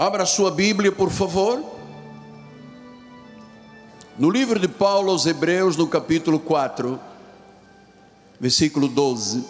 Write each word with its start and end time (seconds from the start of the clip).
Abra 0.00 0.24
sua 0.24 0.50
Bíblia, 0.50 0.90
por 0.90 1.10
favor. 1.10 1.62
No 4.18 4.30
livro 4.30 4.58
de 4.58 4.66
Paulo 4.66 5.10
aos 5.10 5.26
Hebreus, 5.26 5.76
no 5.76 5.86
capítulo 5.86 6.38
4, 6.38 6.98
versículo 8.40 8.88
12. 8.88 9.44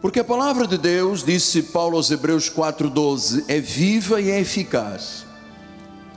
Porque 0.00 0.20
a 0.20 0.24
palavra 0.24 0.64
de 0.64 0.78
Deus, 0.78 1.24
disse 1.24 1.60
Paulo 1.60 1.96
aos 1.96 2.08
Hebreus 2.08 2.48
4,12, 2.48 3.46
é 3.48 3.58
viva 3.58 4.20
e 4.20 4.30
é 4.30 4.38
eficaz. 4.38 5.26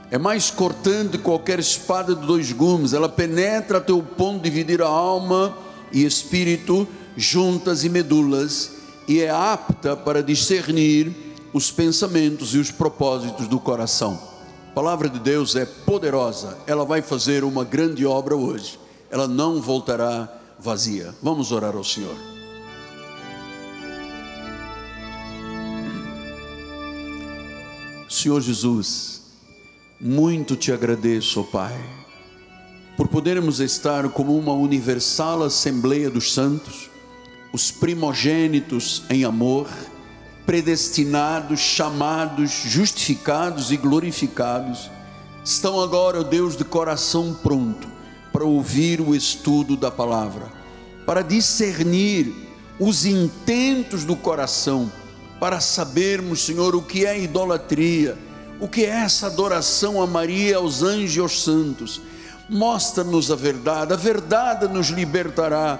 É 0.08 0.16
mais 0.16 0.52
cortante 0.52 1.18
que 1.18 1.24
qualquer 1.24 1.58
espada 1.58 2.14
de 2.14 2.24
dois 2.24 2.52
gumes, 2.52 2.92
ela 2.92 3.08
penetra 3.08 3.78
até 3.78 3.92
o 3.92 4.04
ponto 4.04 4.40
de 4.40 4.48
dividir 4.48 4.80
a 4.80 4.86
alma 4.86 5.58
e 5.90 6.04
espírito, 6.04 6.86
juntas 7.16 7.82
e 7.82 7.88
medulas, 7.88 8.70
e 9.08 9.20
é 9.20 9.30
apta 9.30 9.96
para 9.96 10.22
discernir 10.22 11.23
os 11.54 11.70
pensamentos 11.70 12.52
e 12.52 12.58
os 12.58 12.72
propósitos 12.72 13.46
do 13.46 13.60
coração. 13.60 14.20
A 14.70 14.74
palavra 14.74 15.08
de 15.08 15.20
Deus 15.20 15.54
é 15.54 15.64
poderosa, 15.64 16.58
ela 16.66 16.84
vai 16.84 17.00
fazer 17.00 17.44
uma 17.44 17.62
grande 17.62 18.04
obra 18.04 18.34
hoje, 18.34 18.76
ela 19.08 19.28
não 19.28 19.62
voltará 19.62 20.28
vazia. 20.58 21.14
Vamos 21.22 21.52
orar 21.52 21.76
ao 21.76 21.84
Senhor. 21.84 22.16
Senhor 28.08 28.40
Jesus, 28.40 29.22
muito 30.00 30.56
te 30.56 30.72
agradeço, 30.72 31.40
oh 31.40 31.44
Pai, 31.44 31.74
por 32.96 33.06
podermos 33.06 33.60
estar 33.60 34.08
como 34.08 34.36
uma 34.36 34.52
universal 34.52 35.44
Assembleia 35.44 36.10
dos 36.10 36.32
Santos, 36.32 36.90
os 37.52 37.70
primogênitos 37.70 39.04
em 39.08 39.24
amor 39.24 39.68
predestinados, 40.46 41.60
chamados, 41.60 42.50
justificados 42.50 43.72
e 43.72 43.76
glorificados, 43.76 44.90
estão 45.44 45.80
agora, 45.80 46.20
ó 46.20 46.22
Deus, 46.22 46.56
de 46.56 46.64
coração 46.64 47.34
pronto 47.34 47.88
para 48.32 48.44
ouvir 48.44 49.00
o 49.00 49.14
estudo 49.14 49.76
da 49.76 49.90
palavra, 49.90 50.48
para 51.06 51.22
discernir 51.22 52.34
os 52.78 53.06
intentos 53.06 54.04
do 54.04 54.16
coração, 54.16 54.90
para 55.38 55.60
sabermos, 55.60 56.44
Senhor, 56.44 56.74
o 56.74 56.82
que 56.82 57.06
é 57.06 57.20
idolatria, 57.20 58.18
o 58.60 58.68
que 58.68 58.84
é 58.84 58.88
essa 58.88 59.26
adoração 59.26 60.02
a 60.02 60.06
Maria, 60.06 60.56
aos 60.56 60.82
anjos 60.82 61.16
e 61.16 61.20
aos 61.20 61.42
santos. 61.42 62.00
Mostra-nos 62.48 63.30
a 63.30 63.36
verdade, 63.36 63.92
a 63.92 63.96
verdade 63.96 64.68
nos 64.68 64.88
libertará. 64.88 65.78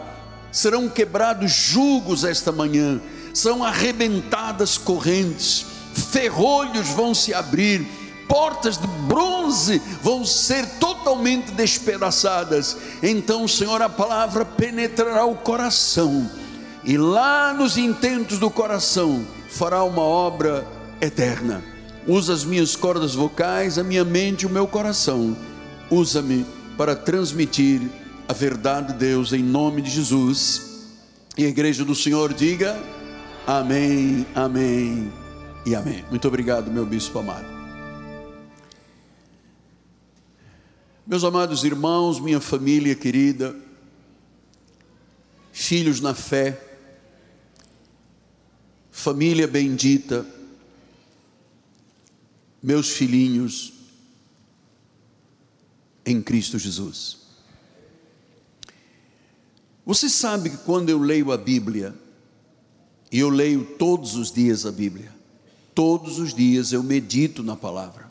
Serão 0.53 0.89
quebrados 0.89 1.51
julgos 1.51 2.25
esta 2.25 2.53
manhã 2.53 3.01
são 3.35 3.65
arrebentadas 3.65 4.79
correntes, 4.79 5.67
ferrolhos 6.13 6.89
vão 6.91 7.13
se 7.13 7.35
abrir, 7.35 7.87
portas 8.29 8.79
de 8.79 8.87
bronze 8.87 9.83
vão 10.03 10.25
ser 10.25 10.67
totalmente 10.79 11.51
despedaçadas. 11.53 12.77
Então, 13.03 13.47
Senhor, 13.47 13.83
a 13.83 13.89
palavra 13.89 14.45
penetrará 14.45 15.27
o 15.27 15.35
coração, 15.35 16.31
e 16.85 16.97
lá 16.97 17.53
nos 17.53 17.77
intentos 17.77 18.39
do 18.39 18.51
coração 18.51 19.27
fará 19.51 19.83
uma 19.83 20.03
obra 20.03 20.67
eterna. 21.01 21.63
Usa 22.07 22.35
as 22.35 22.45
minhas 22.45 22.77
cordas 22.77 23.15
vocais, 23.15 23.79
a 23.79 23.85
minha 23.85 24.05
mente 24.05 24.47
o 24.47 24.51
meu 24.51 24.67
coração. 24.67 25.37
Usa-me 25.91 26.45
para 26.77 26.95
transmitir 26.95 27.81
a 28.29 28.33
verdade 28.33 28.93
de 28.93 28.99
Deus 28.99 29.33
em 29.33 29.43
nome 29.43 29.81
de 29.81 29.91
Jesus. 29.91 30.63
E 31.37 31.45
a 31.47 31.49
igreja 31.49 31.85
do 31.85 31.95
Senhor 31.95 32.35
diga: 32.35 32.79
Amém, 33.47 34.27
amém 34.35 35.13
e 35.67 35.75
amém. 35.75 36.03
Muito 36.09 36.27
obrigado, 36.27 36.71
meu 36.71 36.87
bispo 36.87 37.19
amado. 37.19 37.45
Meus 41.07 41.25
amados 41.25 41.63
irmãos, 41.63 42.19
minha 42.19 42.41
família 42.41 42.95
querida, 42.95 43.55
filhos 45.53 46.01
na 46.01 46.15
fé, 46.15 46.59
família 48.91 49.47
bendita, 49.47 50.27
meus 52.63 52.93
filhinhos 52.93 53.75
em 56.07 56.23
Cristo 56.23 56.59
Jesus. 56.59 57.19
Você 59.85 60.09
sabe 60.09 60.49
que 60.49 60.57
quando 60.57 60.89
eu 60.89 60.99
leio 60.99 61.31
a 61.31 61.37
Bíblia, 61.37 61.95
e 63.15 63.21
eu 63.21 63.29
leio 63.29 63.65
todos 63.79 64.17
os 64.17 64.33
dias 64.33 64.67
a 64.67 64.73
Bíblia. 64.73 65.09
Todos 65.73 66.19
os 66.19 66.35
dias 66.35 66.73
eu 66.73 66.83
medito 66.83 67.45
na 67.45 67.55
palavra. 67.55 68.11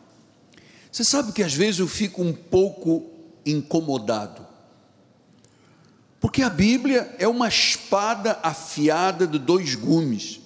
Você 0.89 1.03
sabe 1.03 1.33
que 1.33 1.43
às 1.43 1.53
vezes 1.53 1.81
eu 1.81 1.89
fico 1.89 2.23
um 2.23 2.31
pouco 2.31 3.11
incomodado. 3.45 4.47
Porque 6.21 6.41
a 6.41 6.49
Bíblia 6.49 7.13
é 7.19 7.27
uma 7.27 7.49
espada 7.49 8.39
afiada 8.41 9.27
de 9.27 9.37
dois 9.37 9.75
gumes. 9.75 10.39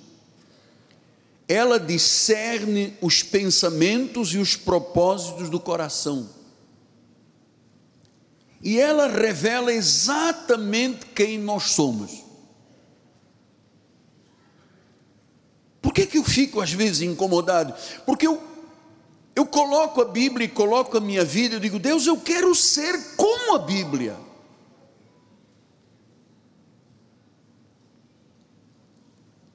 Ela 1.48 1.80
discerne 1.80 2.98
os 3.00 3.22
pensamentos 3.22 4.34
e 4.34 4.40
os 4.40 4.56
propósitos 4.56 5.52
do 5.52 5.60
coração. 5.60 6.28
E 8.60 8.80
ela 8.80 9.08
revela 9.08 9.72
exatamente 9.72 11.06
quem 11.14 11.38
nós 11.38 11.66
somos. 11.74 12.26
Que, 15.98 16.06
que 16.06 16.18
eu 16.20 16.24
fico 16.24 16.62
às 16.62 16.72
vezes 16.72 17.02
incomodado? 17.02 17.74
Porque 18.06 18.28
eu, 18.28 18.40
eu 19.36 19.48
coloco 19.48 20.00
a 20.00 20.06
Bíblia 20.06 20.46
e 20.46 20.50
coloco 20.50 20.96
a 20.96 21.02
minha 21.02 21.26
vida, 21.26 21.56
eu 21.56 21.60
digo, 21.60 21.80
Deus, 21.80 22.06
eu 22.06 22.18
quero 22.18 22.54
ser 22.54 23.16
como 23.16 23.56
a 23.56 23.60
Bíblia. 23.60 24.16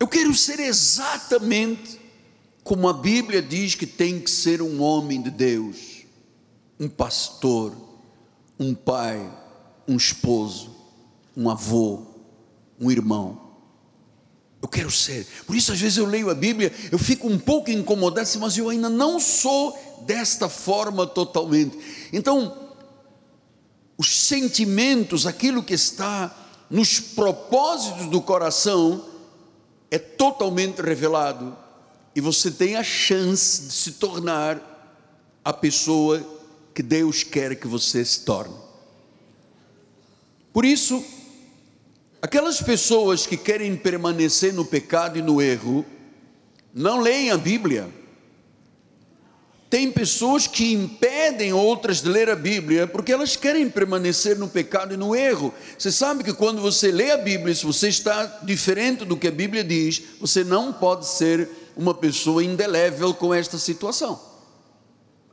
Eu 0.00 0.08
quero 0.08 0.34
ser 0.34 0.58
exatamente 0.58 2.00
como 2.64 2.88
a 2.88 2.92
Bíblia 2.92 3.40
diz 3.40 3.76
que 3.76 3.86
tem 3.86 4.18
que 4.18 4.30
ser 4.30 4.60
um 4.60 4.82
homem 4.82 5.22
de 5.22 5.30
Deus, 5.30 6.04
um 6.78 6.88
pastor, 6.88 7.72
um 8.58 8.74
pai, 8.74 9.32
um 9.86 9.96
esposo, 9.96 10.74
um 11.36 11.48
avô, 11.48 12.02
um 12.80 12.90
irmão. 12.90 13.41
Eu 14.62 14.68
quero 14.68 14.90
ser. 14.92 15.26
Por 15.44 15.56
isso, 15.56 15.72
às 15.72 15.80
vezes, 15.80 15.98
eu 15.98 16.06
leio 16.06 16.30
a 16.30 16.34
Bíblia, 16.34 16.72
eu 16.92 16.98
fico 16.98 17.26
um 17.26 17.36
pouco 17.36 17.68
incomodado, 17.68 18.28
mas 18.38 18.56
eu 18.56 18.68
ainda 18.68 18.88
não 18.88 19.18
sou 19.18 19.76
desta 20.06 20.48
forma 20.48 21.04
totalmente. 21.04 21.76
Então, 22.12 22.70
os 23.98 24.16
sentimentos, 24.26 25.26
aquilo 25.26 25.64
que 25.64 25.74
está 25.74 26.34
nos 26.70 27.00
propósitos 27.00 28.06
do 28.06 28.20
coração, 28.20 29.04
é 29.90 29.98
totalmente 29.98 30.80
revelado. 30.80 31.56
E 32.14 32.20
você 32.20 32.50
tem 32.50 32.76
a 32.76 32.84
chance 32.84 33.62
de 33.62 33.72
se 33.72 33.92
tornar 33.92 34.70
a 35.44 35.52
pessoa 35.52 36.24
que 36.72 36.82
Deus 36.82 37.24
quer 37.24 37.56
que 37.56 37.66
você 37.66 38.04
se 38.04 38.20
torne. 38.20 38.54
Por 40.52 40.64
isso, 40.64 41.04
Aquelas 42.22 42.62
pessoas 42.62 43.26
que 43.26 43.36
querem 43.36 43.74
permanecer 43.74 44.54
no 44.54 44.64
pecado 44.64 45.18
e 45.18 45.22
no 45.22 45.42
erro, 45.42 45.84
não 46.72 47.00
leem 47.00 47.32
a 47.32 47.36
Bíblia. 47.36 47.88
Tem 49.68 49.90
pessoas 49.90 50.46
que 50.46 50.72
impedem 50.72 51.52
outras 51.52 52.00
de 52.00 52.08
ler 52.08 52.30
a 52.30 52.36
Bíblia 52.36 52.86
porque 52.86 53.10
elas 53.10 53.34
querem 53.34 53.68
permanecer 53.68 54.38
no 54.38 54.46
pecado 54.46 54.94
e 54.94 54.96
no 54.96 55.16
erro. 55.16 55.52
Você 55.76 55.90
sabe 55.90 56.22
que 56.22 56.32
quando 56.32 56.62
você 56.62 56.92
lê 56.92 57.10
a 57.10 57.16
Bíblia, 57.16 57.52
se 57.56 57.66
você 57.66 57.88
está 57.88 58.24
diferente 58.44 59.04
do 59.04 59.16
que 59.16 59.26
a 59.26 59.32
Bíblia 59.32 59.64
diz, 59.64 60.00
você 60.20 60.44
não 60.44 60.72
pode 60.72 61.08
ser 61.08 61.48
uma 61.76 61.92
pessoa 61.92 62.44
indelével 62.44 63.12
com 63.12 63.34
esta 63.34 63.58
situação. 63.58 64.20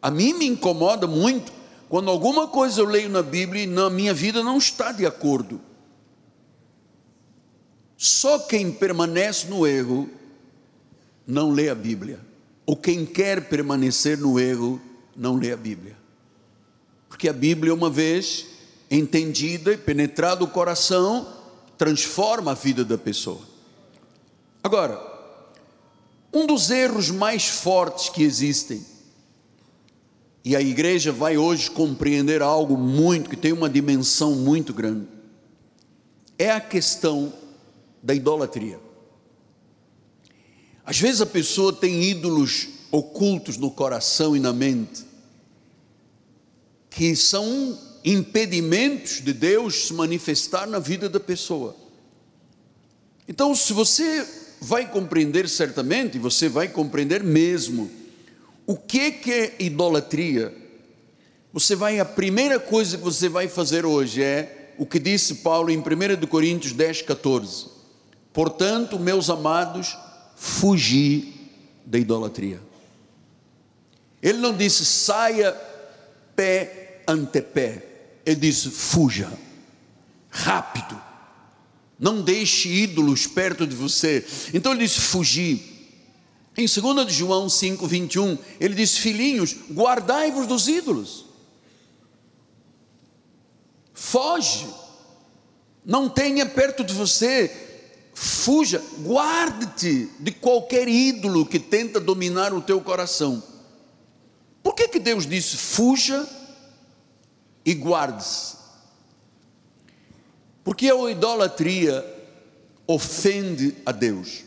A 0.02 0.10
mim 0.10 0.34
me 0.34 0.48
incomoda 0.48 1.06
muito 1.06 1.52
quando 1.88 2.10
alguma 2.10 2.48
coisa 2.48 2.82
eu 2.82 2.86
leio 2.86 3.10
na 3.10 3.22
Bíblia 3.22 3.64
e 3.64 3.68
na 3.68 3.92
minha 3.92 4.14
vida 4.14 4.42
não 4.42 4.58
está 4.58 4.92
de 4.92 5.06
acordo. 5.06 5.69
Só 8.02 8.40
quem 8.40 8.72
permanece 8.72 9.48
no 9.48 9.68
erro 9.68 10.10
não 11.28 11.52
lê 11.52 11.68
a 11.68 11.76
Bíblia. 11.76 12.22
Ou 12.66 12.78
quem 12.78 13.06
quer 13.06 13.50
permanecer 13.50 14.18
no 14.18 14.40
erro 14.40 14.82
não 15.14 15.36
lê 15.36 15.52
a 15.52 15.58
Bíblia. 15.58 15.98
Porque 17.10 17.28
a 17.28 17.34
Bíblia, 17.34 17.74
uma 17.74 17.90
vez 17.90 18.46
entendida 18.90 19.74
e 19.74 19.78
penetrada 19.78 20.46
o 20.46 20.48
coração, 20.48 21.28
transforma 21.78 22.52
a 22.52 22.54
vida 22.56 22.86
da 22.86 22.98
pessoa. 22.98 23.42
Agora, 24.64 24.98
um 26.34 26.48
dos 26.48 26.72
erros 26.72 27.12
mais 27.12 27.50
fortes 27.50 28.08
que 28.08 28.24
existem, 28.24 28.82
e 30.46 30.56
a 30.56 30.62
igreja 30.62 31.12
vai 31.12 31.38
hoje 31.38 31.70
compreender 31.70 32.42
algo 32.42 32.78
muito, 32.78 33.30
que 33.30 33.36
tem 33.36 33.52
uma 33.52 33.70
dimensão 33.70 34.36
muito 34.36 34.74
grande, 34.74 35.06
é 36.38 36.50
a 36.50 36.62
questão 36.62 37.34
da 38.02 38.14
idolatria. 38.14 38.80
Às 40.86 41.00
vezes 41.00 41.22
a 41.22 41.26
pessoa 41.26 41.72
tem 41.72 42.04
ídolos 42.04 42.68
ocultos 42.92 43.58
no 43.58 43.70
coração 43.70 44.36
e 44.36 44.40
na 44.40 44.52
mente, 44.52 45.06
que 46.90 47.16
são 47.16 47.78
impedimentos 48.04 49.22
de 49.22 49.34
Deus 49.34 49.88
se 49.88 49.94
manifestar 49.94 50.66
na 50.66 50.80
vida 50.80 51.08
da 51.08 51.20
pessoa. 51.20 51.76
Então, 53.28 53.54
se 53.54 53.74
você 53.74 54.28
vai 54.60 54.90
compreender 54.90 55.48
certamente, 55.48 56.18
você 56.18 56.50
vai 56.50 56.68
compreender 56.68 57.24
mesmo, 57.24 57.92
o 58.66 58.76
que, 58.76 59.12
que 59.12 59.32
é 59.32 59.56
idolatria, 59.60 60.54
você 61.54 61.76
vai, 61.76 62.00
a 62.00 62.06
primeira 62.06 62.60
coisa 62.60 62.98
que 62.98 63.04
você 63.04 63.30
vai 63.30 63.48
fazer 63.48 63.86
hoje 63.86 64.24
é 64.24 64.74
o 64.78 64.86
que 64.86 64.98
disse 64.98 65.36
Paulo 65.36 65.70
em 65.70 65.78
1 65.78 66.26
Coríntios 66.28 66.74
10, 66.74 67.04
14. 67.04 67.79
Portanto, 68.34 69.00
meus 69.00 69.30
amados, 69.30 69.98
fugi 70.36 71.34
da 71.86 71.98
idolatria. 71.98 72.62
Ele 74.22 74.38
não 74.38 74.56
disse 74.56 74.86
saia 74.86 75.52
pé 76.36 77.02
ante 77.08 77.42
pé, 77.42 77.86
ele 78.26 78.36
disse 78.42 78.70
fuja, 78.70 79.32
rápido, 80.30 81.02
não 82.00 82.22
deixe 82.22 82.70
ídolos 82.70 83.28
perto 83.28 83.68
de 83.68 83.76
você. 83.76 84.26
Então 84.54 84.72
ele 84.72 84.86
disse 84.86 85.02
fugir. 85.02 85.78
Em 86.58 86.66
2 86.66 87.08
de 87.08 87.14
João 87.14 87.50
5, 87.50 87.86
21, 87.88 88.38
ele 88.60 88.76
diz: 88.76 88.98
Filhinhos, 88.98 89.56
guardai-vos 89.72 90.48
dos 90.48 90.68
ídolos. 90.68 91.26
Foge. 93.94 94.68
Não 95.86 96.08
tenha 96.08 96.46
perto 96.46 96.84
de 96.84 96.94
você. 96.94 97.69
Fuja, 98.22 98.84
guarde-te 99.00 100.10
de 100.20 100.34
qualquer 100.34 100.90
ídolo 100.90 101.46
que 101.46 101.58
tenta 101.58 102.02
dominar 102.02 102.54
o 102.54 102.62
teu 102.62 102.82
coração. 102.82 103.42
Por 104.62 104.76
que, 104.76 104.90
que 104.90 105.00
Deus 105.00 105.26
disse 105.26 105.56
fuja 105.56 106.28
e 107.64 107.74
guarde-se? 107.74 108.58
Porque 110.66 110.90
a 110.90 111.10
idolatria 111.10 112.06
ofende 112.86 113.74
a 113.86 113.94
Deus. 113.94 114.44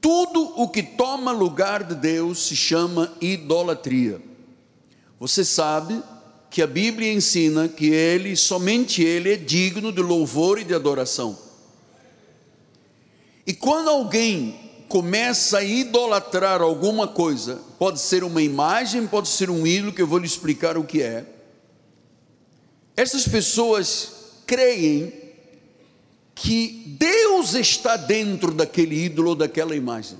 Tudo 0.00 0.62
o 0.62 0.68
que 0.68 0.84
toma 0.84 1.32
lugar 1.32 1.82
de 1.82 1.96
Deus 1.96 2.46
se 2.46 2.54
chama 2.54 3.12
idolatria. 3.20 4.22
Você 5.18 5.44
sabe 5.44 6.00
que 6.48 6.62
a 6.62 6.66
Bíblia 6.68 7.12
ensina 7.12 7.68
que 7.68 7.86
ele, 7.86 8.36
somente 8.36 9.02
ele 9.02 9.32
é 9.32 9.36
digno 9.36 9.90
de 9.90 10.00
louvor 10.00 10.60
e 10.60 10.64
de 10.64 10.72
adoração. 10.72 11.45
E 13.46 13.54
quando 13.54 13.88
alguém 13.88 14.66
começa 14.88 15.58
a 15.58 15.64
idolatrar 15.64 16.60
alguma 16.60 17.06
coisa, 17.06 17.60
pode 17.78 18.00
ser 18.00 18.24
uma 18.24 18.42
imagem, 18.42 19.06
pode 19.06 19.28
ser 19.28 19.50
um 19.50 19.66
ídolo, 19.66 19.92
que 19.92 20.02
eu 20.02 20.06
vou 20.06 20.18
lhe 20.18 20.26
explicar 20.26 20.76
o 20.76 20.84
que 20.84 21.02
é. 21.02 21.24
Essas 22.96 23.28
pessoas 23.28 24.12
creem 24.46 25.12
que 26.34 26.96
Deus 26.98 27.54
está 27.54 27.96
dentro 27.96 28.52
daquele 28.52 29.04
ídolo 29.04 29.30
ou 29.30 29.34
daquela 29.34 29.76
imagem. 29.76 30.18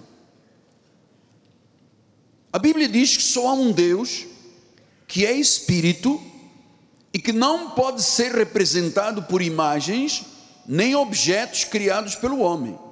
A 2.52 2.58
Bíblia 2.58 2.88
diz 2.88 3.17
que 3.17 3.23
só 3.23 3.49
há 3.49 3.52
um 3.52 3.73
Deus 3.73 4.25
que 5.06 5.26
é 5.26 5.32
espírito 5.32 6.20
e 7.12 7.19
que 7.19 7.32
não 7.32 7.70
pode 7.70 8.02
ser 8.02 8.32
representado 8.32 9.23
por 9.25 9.43
imagens 9.43 10.25
nem 10.67 10.94
objetos 10.94 11.64
criados 11.64 12.14
pelo 12.14 12.40
homem. 12.40 12.86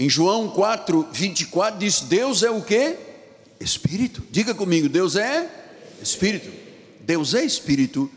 Em 0.00 0.08
João 0.08 0.48
4, 0.48 1.08
24 1.12 1.78
diz: 1.78 2.00
Deus 2.00 2.42
é 2.42 2.50
o 2.50 2.62
que? 2.62 2.96
Espírito. 3.60 4.22
Diga 4.30 4.54
comigo, 4.54 4.88
Deus 4.88 5.14
é 5.14 5.46
Espírito. 6.02 6.50
Deus 7.02 7.34
é 7.34 7.44
Espírito. 7.44 8.10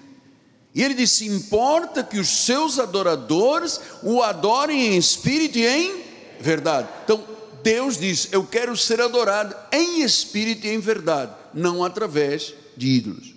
E 0.74 0.82
ele 0.82 0.94
disse: 0.94 1.28
importa 1.28 2.02
que 2.02 2.18
os 2.18 2.30
seus 2.46 2.80
adoradores 2.80 3.82
o 4.02 4.24
adorem 4.24 4.94
em 4.94 4.98
espírito 4.98 5.58
e 5.58 5.68
em 5.68 6.02
verdade. 6.40 6.88
Então, 7.04 7.22
Deus 7.62 7.98
diz: 7.98 8.30
Eu 8.32 8.46
quero 8.46 8.78
ser 8.78 9.02
adorado 9.02 9.54
em 9.70 10.04
espírito 10.04 10.66
e 10.66 10.70
em 10.70 10.80
verdade, 10.80 11.34
não 11.54 11.84
através 11.84 12.54
de 12.78 12.88
ídolos. 12.88 13.36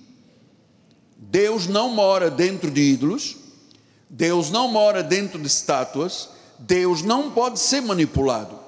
Deus 1.16 1.66
não 1.66 1.90
mora 1.90 2.31
dentro 2.31 2.70
de 2.70 2.81
ídolos, 2.81 3.38
Deus 4.08 4.52
não 4.52 4.69
mora 4.69 5.02
dentro 5.02 5.37
de 5.37 5.48
estátuas, 5.48 6.35
Deus 6.58 7.03
não 7.03 7.31
pode 7.31 7.58
ser 7.58 7.81
manipulado. 7.81 8.58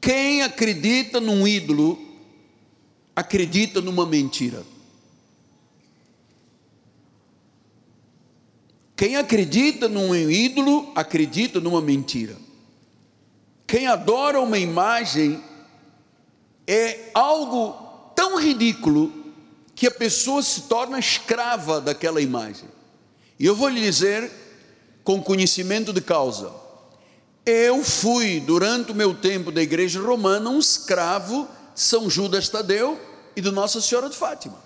Quem 0.00 0.42
acredita 0.42 1.20
num 1.20 1.46
ídolo, 1.46 1.98
acredita 3.14 3.80
numa 3.80 4.06
mentira. 4.06 4.64
Quem 8.96 9.16
acredita 9.16 9.88
num 9.88 10.14
ídolo, 10.14 10.92
acredita 10.94 11.60
numa 11.60 11.80
mentira. 11.80 12.36
Quem 13.66 13.86
adora 13.86 14.40
uma 14.40 14.58
imagem 14.58 15.42
é 16.66 17.10
algo 17.14 18.12
tão 18.14 18.38
ridículo 18.38 19.12
que 19.74 19.86
a 19.86 19.90
pessoa 19.90 20.42
se 20.42 20.62
torna 20.62 20.98
escrava 20.98 21.80
daquela 21.80 22.20
imagem. 22.20 22.68
E 23.38 23.46
eu 23.46 23.56
vou 23.56 23.68
lhe 23.68 23.80
dizer 23.80 24.30
com 25.10 25.20
conhecimento 25.20 25.92
de 25.92 26.00
causa. 26.00 26.52
Eu 27.44 27.82
fui, 27.82 28.38
durante 28.38 28.92
o 28.92 28.94
meu 28.94 29.12
tempo 29.12 29.50
da 29.50 29.60
igreja 29.60 30.00
romana, 30.00 30.48
um 30.48 30.60
escravo 30.60 31.48
de 31.74 31.80
São 31.80 32.08
Judas 32.08 32.48
Tadeu 32.48 32.96
e 33.34 33.40
de 33.40 33.50
Nossa 33.50 33.80
Senhora 33.80 34.08
de 34.08 34.16
Fátima. 34.16 34.56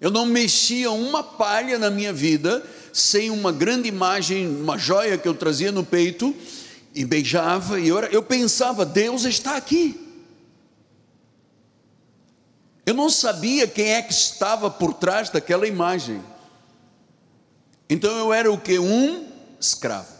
Eu 0.00 0.12
não 0.12 0.24
mexia 0.24 0.92
uma 0.92 1.24
palha 1.24 1.76
na 1.76 1.90
minha 1.90 2.12
vida 2.12 2.64
sem 2.92 3.30
uma 3.30 3.50
grande 3.50 3.88
imagem, 3.88 4.46
uma 4.46 4.78
joia 4.78 5.18
que 5.18 5.26
eu 5.26 5.34
trazia 5.34 5.72
no 5.72 5.84
peito 5.84 6.32
e 6.94 7.04
beijava, 7.04 7.80
e 7.80 7.88
eu, 7.88 7.98
eu 7.98 8.22
pensava: 8.22 8.86
Deus 8.86 9.24
está 9.24 9.56
aqui. 9.56 9.98
Eu 12.86 12.94
não 12.94 13.10
sabia 13.10 13.66
quem 13.66 13.92
é 13.92 14.02
que 14.02 14.12
estava 14.12 14.70
por 14.70 14.94
trás 14.94 15.30
daquela 15.30 15.66
imagem. 15.66 16.22
Então 17.92 18.16
eu 18.16 18.32
era 18.32 18.50
o 18.50 18.56
que? 18.56 18.78
Um 18.78 19.28
escravo. 19.60 20.10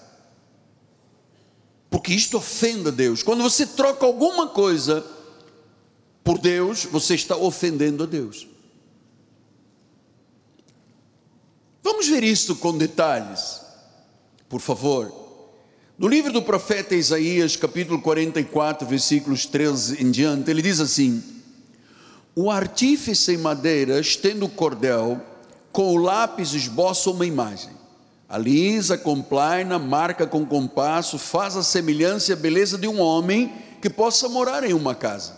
Porque 1.89 2.13
isto 2.13 2.37
ofende 2.37 2.89
a 2.89 2.91
Deus. 2.91 3.23
Quando 3.23 3.43
você 3.43 3.67
troca 3.67 4.05
alguma 4.05 4.49
coisa 4.49 5.03
por 6.23 6.39
Deus, 6.39 6.85
você 6.85 7.15
está 7.15 7.35
ofendendo 7.35 8.03
a 8.03 8.07
Deus. 8.07 8.47
Vamos 11.83 12.07
ver 12.09 12.23
isto 12.23 12.55
com 12.55 12.77
detalhes, 12.77 13.63
por 14.51 14.61
favor. 14.61 15.11
No 15.97 16.09
livro 16.09 16.31
do 16.31 16.43
profeta 16.43 16.95
Isaías, 16.95 17.57
capítulo 17.57 18.03
44, 18.03 18.87
versículos 18.87 19.47
13 19.47 20.05
em 20.05 20.11
diante, 20.11 20.51
ele 20.51 20.61
diz 20.61 20.79
assim: 20.79 21.23
O 22.35 22.51
artífice 22.51 23.33
em 23.33 23.39
madeira, 23.39 23.99
estendo 23.99 24.45
o 24.45 24.51
cordel, 24.51 25.32
com 25.73 25.95
o 25.95 25.97
lápis 25.97 26.53
esboça 26.53 27.11
uma 27.11 27.25
imagem. 27.25 27.71
Alisa, 28.29 28.97
complaina, 28.97 29.79
marca 29.79 30.27
com 30.27 30.45
compasso, 30.45 31.19
faz 31.19 31.57
a 31.57 31.63
semelhança 31.63 32.31
e 32.31 32.35
a 32.35 32.37
beleza 32.37 32.79
de 32.79 32.87
um 32.87 33.01
homem 33.01 33.53
que 33.81 33.91
possa 33.91 34.29
morar 34.29 34.65
em 34.65 34.75
uma 34.75 34.95
casa. 34.95 35.37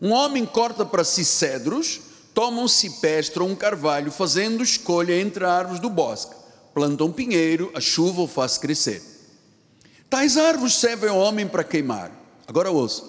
Um 0.00 0.12
homem 0.12 0.46
corta 0.46 0.84
para 0.84 1.04
si 1.04 1.24
cedros, 1.24 2.00
toma 2.34 2.62
um 2.62 2.68
cipestre 2.68 3.42
ou 3.42 3.48
um 3.48 3.54
carvalho, 3.54 4.10
fazendo 4.10 4.62
escolha 4.62 5.18
entre 5.20 5.44
árvores 5.44 5.80
do 5.80 5.90
bosque. 5.90 6.34
Planta 6.74 7.04
um 7.04 7.12
pinheiro, 7.12 7.70
a 7.74 7.80
chuva 7.80 8.22
o 8.22 8.26
faz 8.26 8.56
crescer. 8.56 9.02
Tais 10.08 10.36
árvores 10.36 10.76
servem 10.76 11.10
ao 11.10 11.18
homem 11.18 11.46
para 11.46 11.64
queimar. 11.64 12.10
Agora 12.46 12.70
ouça. 12.70 13.04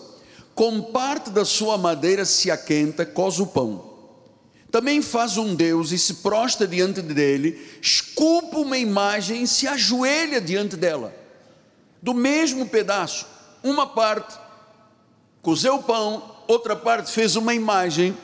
Com 0.53 0.81
parte 0.81 1.29
da 1.29 1.45
sua 1.45 1.77
madeira 1.77 2.25
se 2.25 2.51
aquenta, 2.51 3.05
cose 3.05 3.41
o 3.41 3.47
pão 3.47 3.90
também 4.71 5.01
faz 5.01 5.37
um 5.37 5.53
Deus 5.53 5.91
e 5.91 5.97
se 5.97 6.15
prostra 6.15 6.65
diante 6.65 7.01
dele, 7.01 7.61
esculpa 7.81 8.57
uma 8.57 8.77
imagem 8.77 9.43
e 9.43 9.47
se 9.47 9.67
ajoelha 9.67 10.39
diante 10.39 10.77
dela. 10.77 11.13
Do 12.01 12.13
mesmo 12.13 12.65
pedaço, 12.65 13.27
uma 13.61 13.85
parte 13.85 14.39
cozeu 15.41 15.75
o 15.75 15.83
pão, 15.83 16.43
outra 16.47 16.75
parte 16.75 17.11
fez 17.11 17.35
uma 17.35 17.53
imagem, 17.53 18.15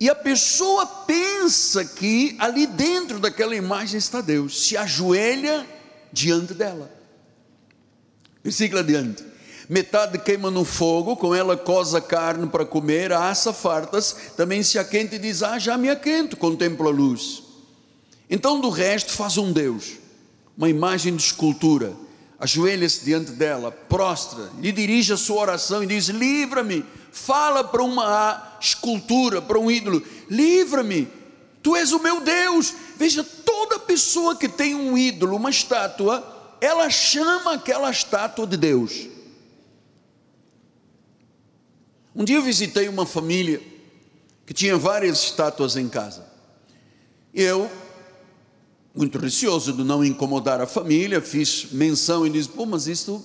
e 0.00 0.10
a 0.10 0.14
pessoa 0.14 0.84
pensa 0.86 1.84
que 1.84 2.34
ali 2.38 2.66
dentro 2.66 3.18
daquela 3.18 3.54
imagem 3.54 3.98
está 3.98 4.20
Deus, 4.20 4.66
se 4.66 4.76
ajoelha 4.76 5.66
diante 6.12 6.52
dela. 6.52 6.90
Versículo 8.42 8.80
adiante 8.80 9.35
metade 9.68 10.18
queima 10.18 10.50
no 10.50 10.64
fogo, 10.64 11.16
com 11.16 11.34
ela 11.34 11.56
coza 11.56 12.00
carne 12.00 12.46
para 12.46 12.64
comer, 12.64 13.12
assa 13.12 13.52
fartas, 13.52 14.16
também 14.36 14.62
se 14.62 14.78
aquente 14.78 15.16
e 15.16 15.18
diz: 15.18 15.42
Ah, 15.42 15.58
já 15.58 15.76
me 15.76 15.88
aquento, 15.88 16.36
contempla 16.36 16.88
a 16.88 16.92
luz. 16.92 17.42
Então 18.28 18.60
do 18.60 18.70
resto 18.70 19.12
faz 19.12 19.36
um 19.36 19.52
Deus, 19.52 19.94
uma 20.56 20.68
imagem 20.68 21.14
de 21.14 21.22
escultura, 21.22 21.94
ajoelha-se 22.38 23.04
diante 23.04 23.32
dela, 23.32 23.70
prostra, 23.70 24.50
lhe 24.60 24.72
dirige 24.72 25.12
a 25.12 25.16
sua 25.16 25.40
oração 25.40 25.82
e 25.82 25.86
diz: 25.86 26.06
Livra-me. 26.06 26.84
Fala 27.16 27.64
para 27.64 27.82
uma 27.82 28.58
escultura, 28.60 29.40
para 29.40 29.58
um 29.58 29.70
ídolo: 29.70 30.02
Livra-me, 30.28 31.08
tu 31.62 31.74
és 31.74 31.90
o 31.92 31.98
meu 31.98 32.20
Deus. 32.20 32.74
Veja, 32.98 33.24
toda 33.24 33.78
pessoa 33.78 34.36
que 34.36 34.48
tem 34.48 34.74
um 34.74 34.98
ídolo, 34.98 35.36
uma 35.36 35.48
estátua, 35.48 36.22
ela 36.60 36.90
chama 36.90 37.54
aquela 37.54 37.90
estátua 37.90 38.46
de 38.46 38.58
Deus. 38.58 39.15
Um 42.16 42.24
dia 42.24 42.36
eu 42.36 42.42
visitei 42.42 42.88
uma 42.88 43.04
família 43.04 43.60
que 44.46 44.54
tinha 44.54 44.78
várias 44.78 45.22
estátuas 45.22 45.76
em 45.76 45.86
casa. 45.86 46.26
Eu 47.34 47.70
muito 48.94 49.18
receoso 49.18 49.74
de 49.74 49.84
não 49.84 50.02
incomodar 50.02 50.58
a 50.62 50.66
família, 50.66 51.20
fiz 51.20 51.66
menção 51.72 52.26
e 52.26 52.30
disse: 52.30 52.48
pô, 52.48 52.64
mas 52.64 52.86
isso, 52.86 53.22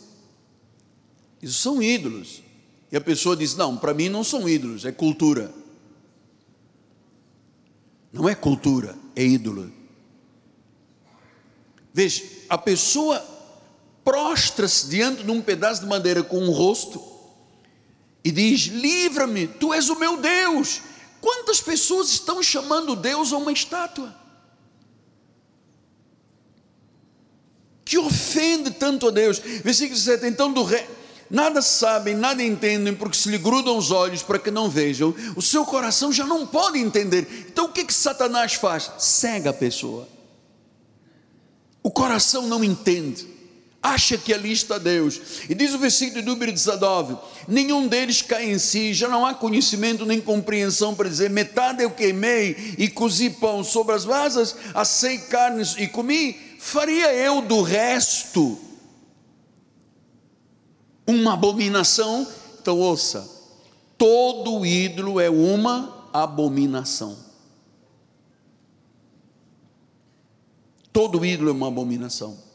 isso 1.41 1.57
são 1.60 1.81
ídolos. 1.81 2.43
E 2.91 2.98
a 2.98 3.00
pessoa 3.00 3.33
diz: 3.38 3.55
não, 3.55 3.77
para 3.77 3.93
mim 3.93 4.10
não 4.10 4.25
são 4.25 4.50
ídolos, 4.50 4.83
é 4.83 4.91
cultura. 4.91 5.53
Não 8.12 8.27
é 8.27 8.36
cultura, 8.36 8.93
é 9.15 9.24
ídolo. 9.24 9.71
Veja, 11.93 12.25
a 12.50 12.57
pessoa 12.57 13.25
prostra-se 14.03 14.89
diante 14.89 15.24
de 15.24 15.31
um 15.31 15.41
pedaço 15.41 15.79
de 15.79 15.88
madeira 15.88 16.21
com 16.21 16.39
um 16.39 16.51
rosto 16.51 17.11
e 18.24 18.32
diz: 18.32 18.62
Livra-me, 18.68 19.48
tu 19.48 19.74
és 19.74 19.90
o 19.90 19.96
meu 19.96 20.18
Deus. 20.18 20.82
Quantas 21.20 21.62
pessoas 21.62 22.10
estão 22.10 22.42
chamando 22.42 22.96
Deus 22.96 23.32
a 23.32 23.38
uma 23.38 23.51
estátua? 23.51 24.22
que 27.92 27.98
ofende 27.98 28.72
tanto 28.72 29.10
a 29.10 29.12
Deus. 29.12 29.38
Versículo 29.38 30.00
7: 30.00 30.25
Então 30.25 30.54
do 30.54 30.63
rei. 30.63 30.88
Nada 31.30 31.62
sabem, 31.62 32.16
nada 32.16 32.42
entendem, 32.42 32.96
porque 32.96 33.18
se 33.18 33.30
lhe 33.30 33.38
grudam 33.38 33.78
os 33.78 33.92
olhos 33.92 34.24
para 34.24 34.40
que 34.40 34.50
não 34.50 34.70
vejam, 34.70 35.13
o 35.36 35.42
seu 35.42 35.66
coração 35.66 36.12
já 36.12 36.25
não 36.25 36.48
pode 36.48 36.80
entender. 36.80 37.48
Então 37.50 37.66
o 37.66 37.70
que, 37.70 37.84
que 37.84 37.94
Satanás 37.94 38.54
faz? 38.54 38.92
Cega 38.98 39.50
a 39.50 39.54
pessoa. 39.54 40.08
O 41.84 41.92
coração 41.92 42.48
não 42.48 42.63
entende, 42.63 43.28
acha 43.82 44.18
que 44.18 44.34
ali 44.34 44.52
está 44.52 44.78
Deus. 44.78 45.20
E 45.50 45.56
diz 45.56 45.74
o 45.74 45.80
versículo 45.80 46.22
de 46.22 46.28
número 46.28 46.52
19: 46.52 47.18
Nenhum 47.48 47.88
deles 47.88 48.22
cai 48.22 48.52
em 48.52 48.60
si, 48.60 48.94
já 48.94 49.08
não 49.08 49.26
há 49.26 49.34
conhecimento 49.34 50.06
nem 50.06 50.22
compreensão 50.22 50.94
para 50.94 51.10
dizer: 51.10 51.30
metade 51.30 51.84
eu 51.84 51.92
queimei 51.92 52.76
e 52.78 52.88
cozi 52.88 53.30
pão 53.30 53.64
sobre 53.64 53.96
as 53.96 54.04
vasas, 54.04 54.56
assei 54.74 55.18
carnes 55.18 55.76
e 55.78 55.88
comi 55.88 56.38
faria 56.60 57.12
eu 57.14 57.42
do 57.42 57.64
resto 57.64 58.60
uma 61.08 61.34
abominação? 61.34 62.28
Então 62.62 62.80
ouça, 62.80 63.28
todo 63.98 64.66
ídolo 64.66 65.20
é 65.20 65.30
uma 65.30 66.08
abominação. 66.14 67.18
Todo 70.94 71.26
ídolo 71.26 71.50
é 71.50 71.54
uma 71.54 71.68
abominação. 71.68 72.50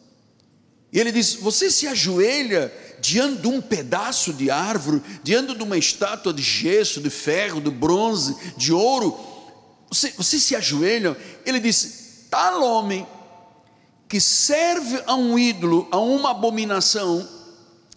E 0.92 1.00
ele 1.00 1.12
diz: 1.12 1.34
Você 1.34 1.70
se 1.70 1.86
ajoelha 1.86 2.72
diante 3.00 3.42
de 3.42 3.48
um 3.48 3.60
pedaço 3.60 4.32
de 4.32 4.50
árvore, 4.50 5.02
diante 5.22 5.54
de 5.54 5.62
uma 5.62 5.76
estátua 5.76 6.32
de 6.32 6.42
gesso, 6.42 7.00
de 7.00 7.10
ferro, 7.10 7.60
de 7.60 7.70
bronze, 7.70 8.36
de 8.56 8.72
ouro. 8.72 9.18
Você, 9.88 10.12
você 10.16 10.38
se 10.38 10.56
ajoelha? 10.56 11.16
Ele 11.44 11.60
diz: 11.60 12.26
Tal 12.30 12.62
homem 12.62 13.06
que 14.08 14.20
serve 14.20 15.02
a 15.06 15.14
um 15.14 15.38
ídolo, 15.38 15.88
a 15.90 15.98
uma 15.98 16.30
abominação, 16.30 17.26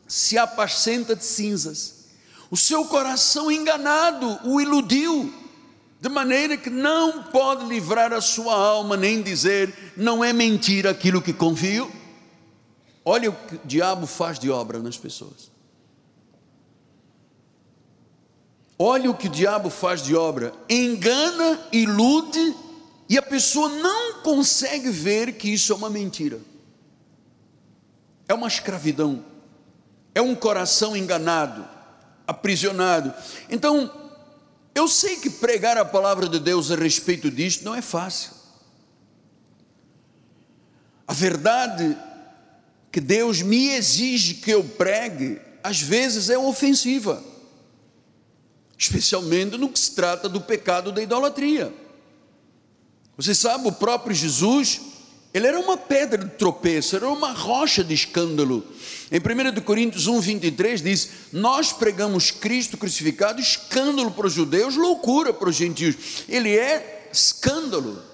se 0.08 0.38
apacenta 0.38 1.16
de 1.16 1.24
cinzas. 1.24 2.00
O 2.50 2.58
seu 2.58 2.86
coração 2.86 3.52
enganado 3.52 4.40
o 4.44 4.60
iludiu, 4.60 5.32
de 6.02 6.10
maneira 6.10 6.58
que 6.58 6.70
não 6.70 7.24
pode 7.24 7.66
livrar 7.66 8.12
a 8.12 8.22
sua 8.22 8.56
alma, 8.56 8.98
nem 8.98 9.22
dizer, 9.22 9.94
não 9.96 10.24
é 10.24 10.34
mentira 10.34 10.90
aquilo 10.90 11.22
que 11.22 11.32
confio. 11.32 11.92
Olha 13.12 13.32
o 13.32 13.34
que 13.34 13.56
o 13.56 13.62
diabo 13.66 14.06
faz 14.06 14.38
de 14.38 14.52
obra 14.52 14.78
nas 14.78 14.96
pessoas. 14.96 15.50
Olha 18.78 19.10
o 19.10 19.18
que 19.18 19.26
o 19.26 19.32
diabo 19.32 19.72
faz 19.72 20.04
de 20.04 20.16
obra: 20.16 20.54
engana, 20.70 21.60
ilude 21.72 22.56
e 23.10 23.18
a 23.18 23.22
pessoa 23.24 23.68
não 23.68 24.22
consegue 24.22 24.92
ver 24.92 25.34
que 25.40 25.50
isso 25.50 25.74
é 25.74 25.76
uma 25.76 25.90
mentira. 25.90 26.40
É 28.28 28.34
uma 28.36 28.48
escravidão. 28.48 29.26
É 30.14 30.22
um 30.22 30.36
coração 30.36 30.96
enganado, 30.96 31.68
aprisionado. 32.28 33.12
Então, 33.50 33.92
eu 34.76 34.88
sei 34.88 35.16
que 35.16 35.32
pregar 35.32 35.80
a 35.80 35.86
palavra 35.86 36.30
de 36.30 36.40
Deus 36.40 36.70
a 36.70 36.76
respeito 36.76 37.32
disto 37.32 37.66
não 37.66 37.74
é 37.74 37.82
fácil. 37.82 38.34
A 41.08 41.14
verdade 41.14 41.98
que 42.92 43.00
Deus 43.00 43.42
me 43.42 43.70
exige 43.70 44.36
que 44.36 44.52
eu 44.52 44.64
pregue, 44.64 45.40
às 45.64 45.82
vezes 45.82 46.30
é 46.30 46.38
ofensiva, 46.38 47.24
especialmente 48.78 49.58
no 49.58 49.70
que 49.70 49.80
se 49.80 49.94
trata 49.94 50.28
do 50.28 50.42
pecado 50.42 50.92
da 50.92 51.02
idolatria. 51.02 51.74
Você 53.16 53.36
sabe, 53.36 53.68
o 53.68 53.72
próprio 53.72 54.16
Jesus, 54.16 54.80
ele 55.34 55.46
era 55.46 55.60
uma 55.60 55.78
pedra 55.78 56.24
de 56.24 56.32
tropeço, 56.32 56.96
era 56.96 57.08
uma 57.08 57.32
rocha 57.34 57.84
de 57.84 57.94
escândalo. 57.94 58.66
Em 59.12 59.20
1 59.20 59.62
Coríntios 59.62 60.08
1, 60.08 60.22
23 60.22 60.82
diz: 60.82 61.10
Nós 61.32 61.74
pregamos 61.74 62.32
Cristo 62.32 62.78
crucificado, 62.78 63.42
escândalo 63.42 64.12
para 64.12 64.28
os 64.28 64.34
judeus, 64.34 64.76
loucura 64.76 65.34
para 65.34 65.50
os 65.50 65.56
gentios. 65.56 65.96
Ele 66.28 66.58
é 66.58 67.10
escândalo. 67.12 68.09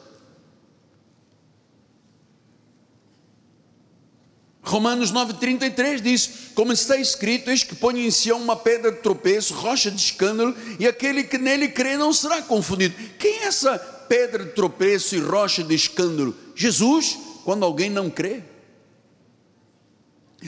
Romanos 4.65 5.13
9,33 5.13 6.01
diz: 6.01 6.29
Como 6.55 6.73
está 6.73 6.97
escrito, 6.97 7.49
eis 7.51 7.63
que 7.63 7.75
põe 7.75 8.05
em 8.05 8.11
Sião 8.11 8.41
uma 8.41 8.55
pedra 8.55 8.91
de 8.91 8.97
tropeço, 8.97 9.53
rocha 9.53 9.91
de 9.91 10.01
escândalo, 10.01 10.55
e 10.79 10.87
aquele 10.87 11.23
que 11.23 11.37
nele 11.37 11.67
crê 11.67 11.95
não 11.95 12.11
será 12.11 12.41
confundido. 12.41 12.95
Quem 13.19 13.41
é 13.41 13.45
essa 13.45 13.77
pedra 13.77 14.43
de 14.43 14.51
tropeço 14.51 15.15
e 15.15 15.19
rocha 15.19 15.63
de 15.63 15.75
escândalo? 15.75 16.35
Jesus, 16.55 17.17
quando 17.43 17.63
alguém 17.63 17.91
não 17.91 18.09
crê. 18.09 18.41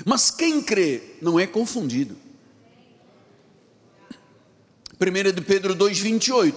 Mas 0.03 0.31
quem 0.31 0.61
crê 0.61 1.01
não 1.21 1.39
é 1.39 1.45
confundido. 1.45 2.17
1 4.99 5.31
de 5.31 5.41
Pedro 5.41 5.75
2,28: 5.75 6.55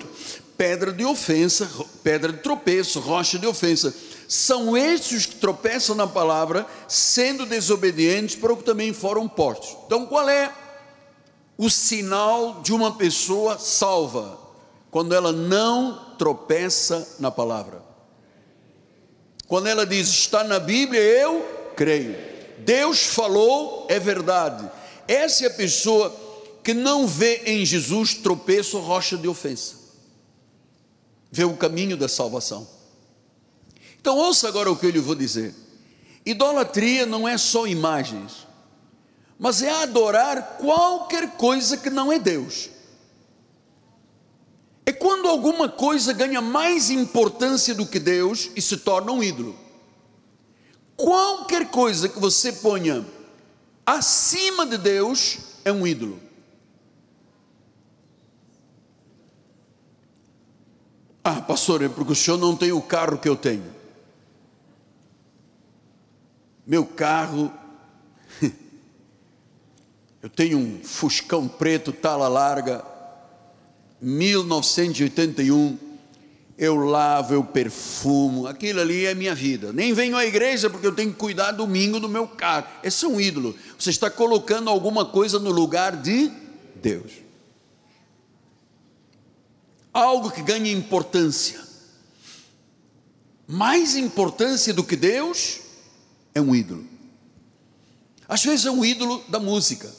pedra 0.57 0.93
de 0.93 1.05
ofensa, 1.05 1.71
pedra 2.02 2.33
de 2.33 2.38
tropeço, 2.38 3.00
rocha 3.00 3.38
de 3.38 3.47
ofensa. 3.47 3.95
São 4.30 4.76
estes 4.76 5.26
que 5.26 5.34
tropeçam 5.34 5.96
na 5.96 6.06
palavra, 6.06 6.64
sendo 6.87 7.44
desobedientes, 7.44 8.37
para 8.37 8.52
o 8.52 8.56
que 8.56 8.62
também 8.62 8.92
foram 8.92 9.26
postos. 9.26 9.76
Então, 9.84 10.06
qual 10.06 10.28
é 10.28 10.54
o 11.58 11.68
sinal 11.68 12.60
de 12.62 12.72
uma 12.72 12.94
pessoa 12.94 13.58
salva? 13.58 14.38
Quando 14.88 15.16
ela 15.16 15.32
não 15.32 16.14
tropeça 16.16 17.16
na 17.18 17.28
palavra. 17.28 17.82
Quando 19.49 19.66
ela 19.66 19.84
diz 19.84 20.06
está 20.06 20.44
na 20.44 20.60
Bíblia, 20.60 21.00
eu 21.00 21.72
creio. 21.75 22.16
Deus 22.58 23.06
falou, 23.06 23.84
é 23.88 23.99
verdade. 23.99 24.70
Essa 25.08 25.46
é 25.46 25.49
a 25.49 25.54
pessoa 25.54 26.14
que 26.62 26.72
não 26.72 27.04
vê 27.04 27.42
em 27.46 27.66
Jesus 27.66 28.14
tropeço 28.14 28.76
ou 28.76 28.84
rocha 28.84 29.16
de 29.16 29.26
ofensa. 29.26 29.75
Vê 31.32 31.42
o 31.42 31.56
caminho 31.56 31.96
da 31.96 32.06
salvação. 32.06 32.78
Então 34.00 34.16
ouça 34.16 34.49
agora 34.49 34.71
o 34.71 34.76
que 34.76 34.87
eu 34.87 34.90
lhe 34.90 34.99
vou 34.99 35.14
dizer. 35.14 35.54
Idolatria 36.25 37.07
não 37.07 37.28
é 37.28 37.38
só 37.38 37.66
imagens, 37.66 38.47
mas 39.38 39.62
é 39.62 39.71
adorar 39.71 40.57
qualquer 40.59 41.37
coisa 41.37 41.76
que 41.76 41.90
não 41.90 42.12
é 42.12 42.19
Deus 42.19 42.71
é 44.90 44.92
quando 44.92 45.28
alguma 45.28 45.69
coisa 45.69 46.12
ganha 46.12 46.40
mais 46.40 46.90
importância 46.90 47.73
do 47.75 47.87
que 47.87 48.00
Deus 48.00 48.50
e 48.57 48.61
se 48.61 48.76
torna 48.76 49.12
um 49.12 49.23
ídolo. 49.23 49.54
Qualquer 50.97 51.71
coisa 51.71 52.09
que 52.09 52.19
você 52.19 52.52
ponha 52.52 53.07
acima 53.87 54.66
de 54.66 54.76
Deus 54.76 55.38
é 55.64 55.71
um 55.71 55.87
ídolo. 55.87 56.19
Ah, 61.23 61.40
pastor, 61.40 61.83
é 61.83 61.88
porque 61.88 62.12
o 62.12 62.16
senhor 62.16 62.38
não 62.38 62.57
tem 62.57 62.73
o 62.73 62.83
carro 62.83 63.16
que 63.16 63.28
eu 63.28 63.37
tenho. 63.37 63.79
Meu 66.70 66.86
carro, 66.86 67.52
eu 70.22 70.30
tenho 70.30 70.56
um 70.56 70.78
fuscão 70.84 71.48
preto, 71.48 71.92
tala 71.92 72.28
larga, 72.28 72.84
1981, 74.00 75.76
eu 76.56 76.76
lavo, 76.76 77.34
eu 77.34 77.42
perfumo, 77.42 78.46
aquilo 78.46 78.78
ali 78.78 79.04
é 79.04 79.16
minha 79.16 79.34
vida. 79.34 79.72
Nem 79.72 79.92
venho 79.92 80.16
à 80.16 80.24
igreja 80.24 80.70
porque 80.70 80.86
eu 80.86 80.94
tenho 80.94 81.10
que 81.10 81.18
cuidar 81.18 81.50
domingo 81.50 81.98
do 81.98 82.08
meu 82.08 82.28
carro. 82.28 82.68
Esse 82.84 83.04
é 83.04 83.08
um 83.08 83.20
ídolo. 83.20 83.56
Você 83.76 83.90
está 83.90 84.08
colocando 84.08 84.70
alguma 84.70 85.04
coisa 85.04 85.40
no 85.40 85.50
lugar 85.50 85.96
de 85.96 86.30
Deus. 86.76 87.10
Algo 89.92 90.30
que 90.30 90.40
ganha 90.40 90.70
importância. 90.70 91.60
Mais 93.48 93.96
importância 93.96 94.72
do 94.72 94.84
que 94.84 94.94
Deus 94.94 95.68
é 96.40 96.42
um 96.42 96.54
ídolo. 96.54 96.85
Às 98.28 98.44
vezes 98.44 98.66
é 98.66 98.70
um 98.70 98.85
ídolo 98.85 99.23
da 99.28 99.38
música. 99.38 99.90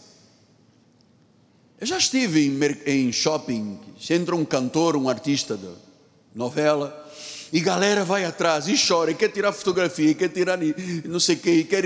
Eu 1.80 1.88
já 1.88 1.98
estive 1.98 2.46
em, 2.46 2.60
em 2.86 3.12
shopping, 3.12 3.80
entra 4.10 4.36
um 4.36 4.46
cantor, 4.46 4.96
um 4.96 5.10
artista 5.10 5.58
da 5.58 5.72
novela, 6.34 7.10
e 7.52 7.60
galera 7.60 8.06
vai 8.06 8.24
atrás 8.24 8.68
e 8.68 8.76
chora, 8.78 9.12
e 9.12 9.16
quer 9.16 9.30
tirar 9.30 9.52
fotografia, 9.52 10.14
quer 10.14 10.30
tirar 10.30 10.58
não 11.04 11.20
sei 11.20 11.36
o 11.36 11.40
que, 11.40 11.64
quer. 11.64 11.86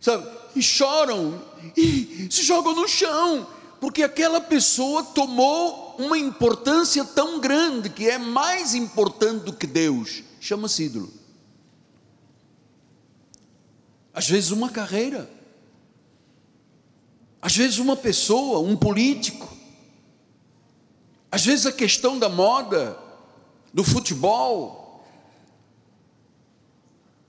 Sabe? 0.00 0.26
E 0.56 0.62
choram, 0.62 1.40
e 1.76 2.26
se 2.30 2.42
jogam 2.42 2.74
no 2.74 2.88
chão, 2.88 3.46
porque 3.80 4.02
aquela 4.02 4.40
pessoa 4.40 5.04
tomou 5.04 5.94
uma 5.98 6.18
importância 6.18 7.04
tão 7.04 7.38
grande, 7.38 7.90
que 7.90 8.08
é 8.08 8.18
mais 8.18 8.74
importante 8.74 9.44
do 9.44 9.52
que 9.52 9.66
Deus, 9.66 10.22
chama-se 10.40 10.84
ídolo. 10.84 11.19
Às 14.12 14.28
vezes, 14.28 14.50
uma 14.50 14.70
carreira, 14.70 15.30
às 17.40 17.56
vezes, 17.56 17.78
uma 17.78 17.96
pessoa, 17.96 18.58
um 18.60 18.76
político, 18.76 19.48
às 21.30 21.44
vezes, 21.44 21.66
a 21.66 21.72
questão 21.72 22.18
da 22.18 22.28
moda, 22.28 22.98
do 23.72 23.84
futebol, 23.84 25.04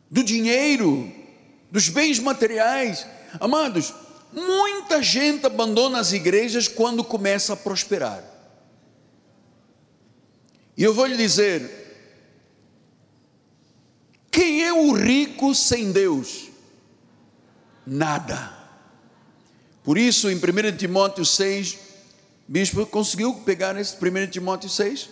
do 0.09 0.23
dinheiro, 0.23 1.09
dos 1.71 1.87
bens 1.87 2.19
materiais. 2.19 3.07
Amados, 3.39 3.93
muita 4.33 5.01
gente 5.01 5.45
abandona 5.45 5.99
as 5.99 6.11
igrejas 6.11 6.67
quando 6.67 7.03
começa 7.03 7.53
a 7.53 7.57
prosperar. 7.57 8.23
E 10.75 10.83
eu 10.83 10.93
vou 10.93 11.05
lhe 11.05 11.15
dizer: 11.15 11.69
quem 14.29 14.63
é 14.63 14.73
o 14.73 14.91
rico 14.91 15.55
sem 15.55 15.91
Deus? 15.91 16.50
Nada. 17.85 18.57
Por 19.83 19.97
isso, 19.97 20.29
em 20.29 20.35
1 20.35 20.77
Timóteo 20.77 21.25
6, 21.25 21.79
bispo 22.47 22.85
conseguiu 22.85 23.33
pegar 23.33 23.79
esse 23.79 23.95
1 23.95 24.27
Timóteo 24.27 24.69
6? 24.69 25.09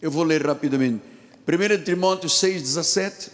Eu 0.00 0.10
vou 0.10 0.24
ler 0.24 0.44
rapidamente. 0.44 1.02
1 1.46 1.84
Timóteo 1.84 2.28
6, 2.28 2.62
17. 2.62 3.30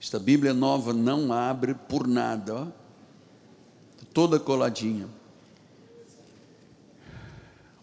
Esta 0.00 0.18
Bíblia 0.18 0.52
nova 0.52 0.92
não 0.92 1.32
abre 1.32 1.74
por 1.74 2.06
nada, 2.06 2.54
ó. 2.54 2.66
toda 4.12 4.38
coladinha. 4.38 5.08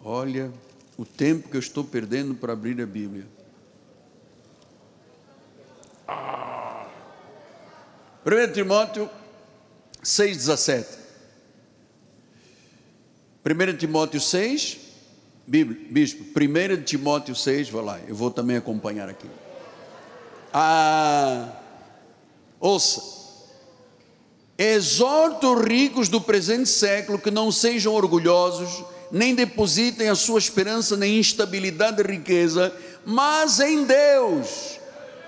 Olha 0.03 0.51
o 0.97 1.05
tempo 1.05 1.49
que 1.49 1.57
eu 1.57 1.59
estou 1.59 1.83
perdendo 1.83 2.35
para 2.35 2.53
abrir 2.53 2.79
a 2.81 2.85
Bíblia. 2.85 3.25
Ah. 6.09 6.87
1 8.25 8.53
Timóteo 8.53 9.09
6,17. 10.03 10.99
1 13.45 13.77
Timóteo 13.77 14.19
6, 14.19 14.77
bispo, 15.47 16.23
1 16.23 16.83
Timóteo 16.83 17.35
6, 17.35 17.69
vou 17.69 17.81
lá, 17.81 17.99
eu 18.07 18.13
vou 18.13 18.29
também 18.29 18.57
acompanhar 18.57 19.09
aqui. 19.09 19.29
Ah, 20.53 21.49
ouça, 22.59 23.01
exorta 24.57 25.47
os 25.47 25.65
ricos 25.65 26.09
do 26.09 26.19
presente 26.19 26.69
século 26.69 27.17
que 27.17 27.31
não 27.31 27.51
sejam 27.51 27.93
orgulhosos, 27.93 28.83
nem 29.11 29.33
depositem 29.33 30.09
a 30.09 30.15
sua 30.15 30.37
esperança 30.37 30.97
na 30.97 31.07
instabilidade 31.07 32.03
da 32.03 32.09
riqueza, 32.09 32.73
mas 33.05 33.59
em 33.59 33.85
Deus, 33.85 34.78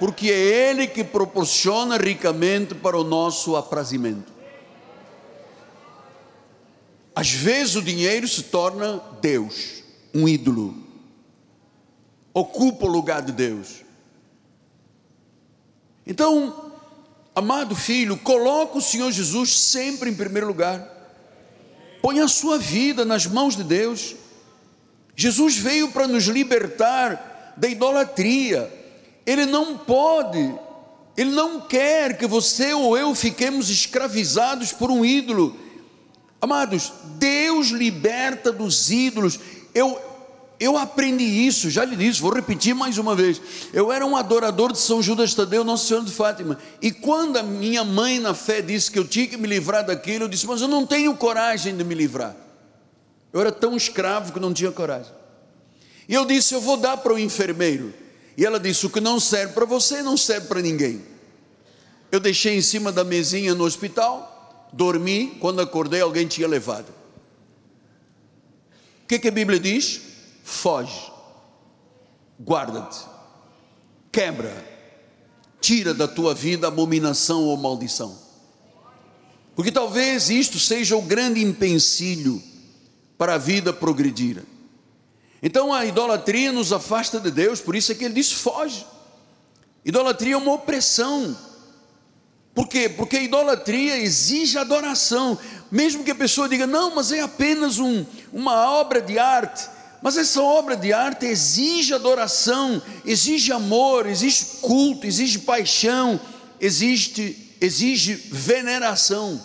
porque 0.01 0.31
é 0.31 0.71
Ele 0.71 0.87
que 0.87 1.03
proporciona 1.03 1.95
ricamente 1.95 2.73
para 2.73 2.97
o 2.97 3.03
nosso 3.03 3.55
aprazimento. 3.55 4.33
Às 7.13 7.29
vezes 7.29 7.75
o 7.75 7.83
dinheiro 7.83 8.27
se 8.27 8.41
torna 8.41 8.99
Deus, 9.21 9.83
um 10.11 10.27
ídolo, 10.27 10.75
ocupa 12.33 12.87
o 12.87 12.89
lugar 12.89 13.21
de 13.21 13.31
Deus. 13.31 13.83
Então, 16.03 16.71
amado 17.35 17.75
filho, 17.75 18.17
coloca 18.17 18.79
o 18.79 18.81
Senhor 18.81 19.11
Jesus 19.11 19.55
sempre 19.55 20.09
em 20.09 20.15
primeiro 20.15 20.47
lugar, 20.47 20.83
põe 22.01 22.19
a 22.21 22.27
sua 22.27 22.57
vida 22.57 23.05
nas 23.05 23.27
mãos 23.27 23.55
de 23.55 23.63
Deus. 23.63 24.15
Jesus 25.15 25.57
veio 25.57 25.91
para 25.91 26.07
nos 26.07 26.23
libertar 26.23 27.53
da 27.55 27.67
idolatria, 27.67 28.80
Ele 29.25 29.45
não 29.45 29.77
pode, 29.77 30.53
Ele 31.15 31.31
não 31.31 31.61
quer 31.61 32.17
que 32.17 32.25
você 32.25 32.73
ou 32.73 32.97
eu 32.97 33.13
fiquemos 33.13 33.69
escravizados 33.69 34.71
por 34.71 34.89
um 34.89 35.05
ídolo 35.05 35.55
Amados, 36.41 36.91
Deus 37.19 37.67
liberta 37.67 38.51
dos 38.51 38.89
ídolos. 38.89 39.39
Eu 39.75 40.09
eu 40.59 40.77
aprendi 40.77 41.23
isso, 41.23 41.71
já 41.71 41.83
lhe 41.83 41.95
disse, 41.95 42.21
vou 42.21 42.31
repetir 42.31 42.75
mais 42.75 42.99
uma 42.99 43.15
vez. 43.15 43.41
Eu 43.73 43.91
era 43.91 44.05
um 44.05 44.15
adorador 44.15 44.71
de 44.71 44.77
São 44.77 45.01
Judas 45.01 45.33
Tadeu, 45.33 45.63
Nosso 45.63 45.87
Senhor 45.87 46.05
de 46.05 46.11
Fátima. 46.11 46.55
E 46.79 46.91
quando 46.91 47.37
a 47.37 47.41
minha 47.41 47.83
mãe 47.83 48.19
na 48.19 48.35
fé 48.35 48.61
disse 48.61 48.91
que 48.91 48.99
eu 48.99 49.07
tinha 49.07 49.25
que 49.25 49.37
me 49.37 49.47
livrar 49.47 49.83
daquilo, 49.83 50.25
eu 50.25 50.27
disse: 50.27 50.45
"Mas 50.45 50.61
eu 50.61 50.67
não 50.67 50.85
tenho 50.85 51.15
coragem 51.15 51.75
de 51.75 51.83
me 51.83 51.95
livrar". 51.95 52.35
Eu 53.33 53.41
era 53.41 53.51
tão 53.51 53.75
escravo 53.75 54.31
que 54.31 54.39
não 54.39 54.53
tinha 54.53 54.71
coragem. 54.71 55.11
E 56.07 56.13
eu 56.13 56.25
disse: 56.25 56.53
"Eu 56.53 56.61
vou 56.61 56.77
dar 56.77 56.97
para 56.97 57.13
o 57.13 57.19
enfermeiro". 57.19 57.91
E 58.37 58.45
ela 58.45 58.59
disse: 58.59 58.85
"O 58.85 58.89
que 58.89 58.99
não 58.99 59.19
serve 59.19 59.53
para 59.53 59.65
você 59.65 60.01
não 60.01 60.17
serve 60.17 60.47
para 60.47 60.61
ninguém". 60.61 61.01
Eu 62.11 62.19
deixei 62.19 62.57
em 62.57 62.61
cima 62.61 62.91
da 62.91 63.03
mesinha 63.03 63.55
no 63.55 63.63
hospital 63.63 64.31
dormi, 64.71 65.37
quando 65.39 65.61
acordei, 65.61 66.01
alguém 66.01 66.27
tinha 66.27 66.47
levado. 66.47 66.89
O 69.03 69.07
que, 69.07 69.19
que 69.19 69.27
a 69.27 69.31
Bíblia 69.31 69.59
diz? 69.59 70.01
Foge, 70.43 71.11
guarda-te, 72.41 73.05
quebra, 74.11 74.53
tira 75.59 75.93
da 75.93 76.07
tua 76.07 76.33
vida 76.33 76.67
abominação 76.67 77.43
ou 77.43 77.57
maldição. 77.57 78.17
Porque 79.55 79.71
talvez 79.71 80.29
isto 80.29 80.57
seja 80.57 80.95
o 80.95 81.01
grande 81.01 81.43
empecilho 81.43 82.41
para 83.17 83.35
a 83.35 83.37
vida 83.37 83.73
progredir. 83.73 84.43
Então 85.41 85.73
a 85.73 85.85
idolatria 85.85 86.51
nos 86.51 86.71
afasta 86.71 87.19
de 87.19 87.31
Deus, 87.31 87.59
por 87.59 87.75
isso 87.75 87.91
é 87.91 87.95
que 87.95 88.05
ele 88.05 88.13
diz: 88.13 88.31
foge. 88.31 88.85
Idolatria 89.83 90.35
é 90.35 90.37
uma 90.37 90.53
opressão 90.53 91.35
por 92.53 92.67
quê? 92.67 92.89
Porque 92.89 93.17
a 93.17 93.23
idolatria 93.23 93.97
exige 93.97 94.57
adoração, 94.57 95.39
mesmo 95.71 96.03
que 96.03 96.11
a 96.11 96.15
pessoa 96.15 96.49
diga, 96.49 96.67
não, 96.67 96.93
mas 96.93 97.11
é 97.11 97.21
apenas 97.21 97.79
um, 97.79 98.05
uma 98.31 98.69
obra 98.71 99.01
de 99.01 99.17
arte. 99.17 99.69
Mas 100.01 100.17
essa 100.17 100.41
obra 100.41 100.75
de 100.75 100.91
arte 100.91 101.25
exige 101.25 101.93
adoração, 101.93 102.81
exige 103.05 103.53
amor, 103.53 104.05
exige 104.05 104.45
culto, 104.61 105.07
exige 105.07 105.39
paixão, 105.39 106.19
exige, 106.59 108.13
veneração. 108.31 109.39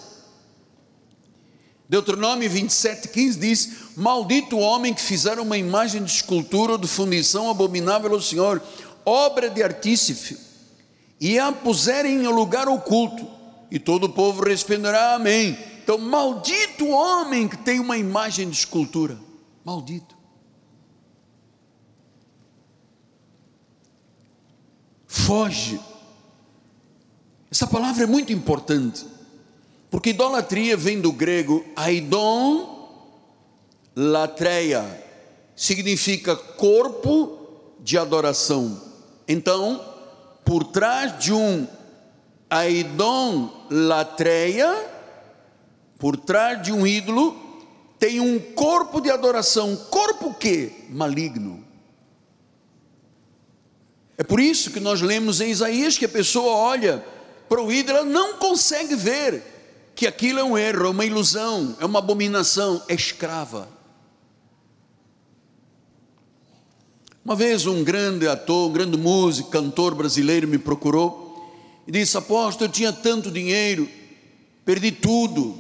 Deuteronômio 1.89 2.51
27, 2.51 3.09
15 3.09 3.39
diz: 3.39 3.69
Maldito 3.97 4.57
o 4.57 4.61
homem 4.61 4.93
que 4.93 5.01
fizer 5.01 5.39
uma 5.39 5.57
imagem 5.57 6.05
de 6.05 6.11
escultura 6.11 6.73
ou 6.73 6.79
de 6.79 6.87
fundição 6.87 7.49
abominável 7.49 8.13
ao 8.13 8.21
Senhor, 8.21 8.63
obra 9.07 9.49
de 9.49 9.63
artífice 9.63 10.39
e 11.19 11.39
a 11.39 11.51
puserem 11.51 12.23
em 12.23 12.29
lugar 12.29 12.69
oculto, 12.69 13.27
e 13.71 13.79
todo 13.79 14.05
o 14.05 14.13
povo 14.13 14.45
responderá 14.45 15.15
amém. 15.15 15.59
Então, 15.83 15.97
maldito 15.97 16.85
o 16.85 16.91
homem 16.91 17.49
que 17.49 17.57
tem 17.57 17.81
uma 17.81 17.97
imagem 17.97 18.51
de 18.51 18.59
escultura, 18.59 19.19
maldito. 19.65 20.15
Foge. 25.07 25.81
Essa 27.51 27.67
palavra 27.67 28.05
é 28.05 28.07
muito 28.07 28.31
importante, 28.31 29.07
porque 29.91 30.11
idolatria 30.11 30.77
vem 30.77 31.01
do 31.01 31.11
grego 31.11 31.65
aidon 31.75 32.76
latreia, 33.97 34.85
significa 35.57 36.37
corpo 36.37 37.39
de 37.81 37.97
adoração. 37.97 38.83
Então, 39.27 39.83
por 40.45 40.65
trás 40.65 41.19
de 41.19 41.33
um 41.33 41.67
aidon 42.51 43.67
latreia, 43.71 44.87
por 45.99 46.17
trás 46.17 46.63
de 46.63 46.73
um 46.73 46.87
ídolo, 46.87 47.35
tem 47.99 48.21
um 48.21 48.39
corpo 48.39 49.01
de 49.01 49.11
adoração, 49.11 49.75
corpo 49.91 50.35
que? 50.35 50.85
Maligno. 50.91 51.65
É 54.19 54.23
por 54.23 54.41
isso 54.41 54.71
que 54.71 54.81
nós 54.81 55.01
lemos 55.01 55.41
em 55.41 55.51
Isaías 55.51 55.97
que 55.97 56.05
a 56.05 56.09
pessoa 56.09 56.53
olha 56.53 57.05
para 57.49 57.63
o 57.63 57.73
ídolo, 57.73 57.99
ela 57.99 58.07
não 58.07 58.35
consegue 58.35 58.95
ver 58.95 59.43
que 59.95 60.07
aquilo 60.07 60.39
é 60.39 60.45
um 60.45 60.59
erro, 60.59 60.87
é 60.87 60.91
uma 60.91 61.05
ilusão, 61.05 61.77
é 61.81 61.87
uma 61.87 61.99
abominação, 61.99 62.83
é 62.89 62.95
escrava. 62.95 63.76
Uma 67.27 67.35
vez 67.35 67.67
um 67.67 67.83
grande 67.83 68.29
ator, 68.29 68.71
um 68.71 68.73
grande 68.73 68.97
músico, 68.97 69.51
cantor 69.51 69.97
brasileiro 69.97 70.47
me 70.47 70.59
procurou 70.59 71.53
e 71.85 71.91
disse: 71.91 72.17
Apóstolo, 72.17 72.71
eu 72.71 72.73
tinha 72.73 72.93
tanto 72.93 73.33
dinheiro, 73.33 73.89
perdi 74.65 74.93
tudo. 74.93 75.59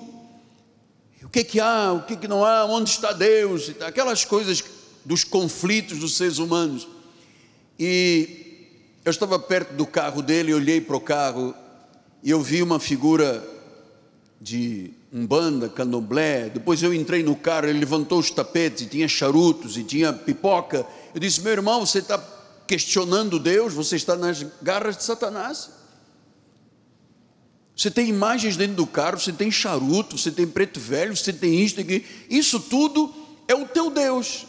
O 1.24 1.28
que, 1.28 1.42
que 1.42 1.58
há, 1.58 1.92
o 1.92 2.02
que, 2.02 2.16
que 2.16 2.28
não 2.28 2.44
há, 2.44 2.64
onde 2.66 2.90
está 2.90 3.12
Deus? 3.12 3.72
Aquelas 3.84 4.24
coisas 4.24 4.62
dos 5.04 5.24
conflitos 5.24 5.98
dos 5.98 6.16
seres 6.16 6.38
humanos. 6.38 6.86
E 7.76 8.68
eu 9.04 9.10
estava 9.10 9.36
perto 9.36 9.74
do 9.74 9.84
carro 9.84 10.22
dele, 10.22 10.54
olhei 10.54 10.80
para 10.80 10.96
o 10.96 11.00
carro 11.00 11.52
e 12.22 12.30
eu 12.30 12.40
vi 12.40 12.62
uma 12.62 12.78
figura 12.78 13.44
de 14.40 14.92
umbanda, 15.12 15.68
candomblé. 15.68 16.48
Depois 16.48 16.82
eu 16.82 16.94
entrei 16.94 17.24
no 17.24 17.34
carro, 17.34 17.66
ele 17.66 17.80
levantou 17.80 18.20
os 18.20 18.30
tapetes 18.30 18.82
e 18.82 18.86
tinha 18.86 19.08
charutos 19.08 19.76
e 19.76 19.82
tinha 19.82 20.12
pipoca. 20.12 20.86
Eu 21.16 21.20
disse: 21.20 21.40
Meu 21.40 21.52
irmão, 21.52 21.80
você 21.86 22.00
está 22.00 22.22
questionando 22.66 23.38
Deus, 23.38 23.72
você 23.72 23.96
está 23.96 24.14
nas 24.14 24.44
garras 24.60 24.98
de 24.98 25.02
Satanás. 25.02 25.70
Você 27.74 27.90
tem 27.90 28.10
imagens 28.10 28.54
dentro 28.54 28.76
do 28.76 28.86
carro, 28.86 29.18
você 29.18 29.32
tem 29.32 29.50
charuto, 29.50 30.18
você 30.18 30.30
tem 30.30 30.46
preto 30.46 30.78
velho, 30.78 31.16
você 31.16 31.32
tem 31.32 31.62
isto. 31.62 31.80
Isso 32.28 32.60
tudo 32.60 33.14
é 33.48 33.54
o 33.54 33.66
teu 33.66 33.90
Deus. 33.90 34.46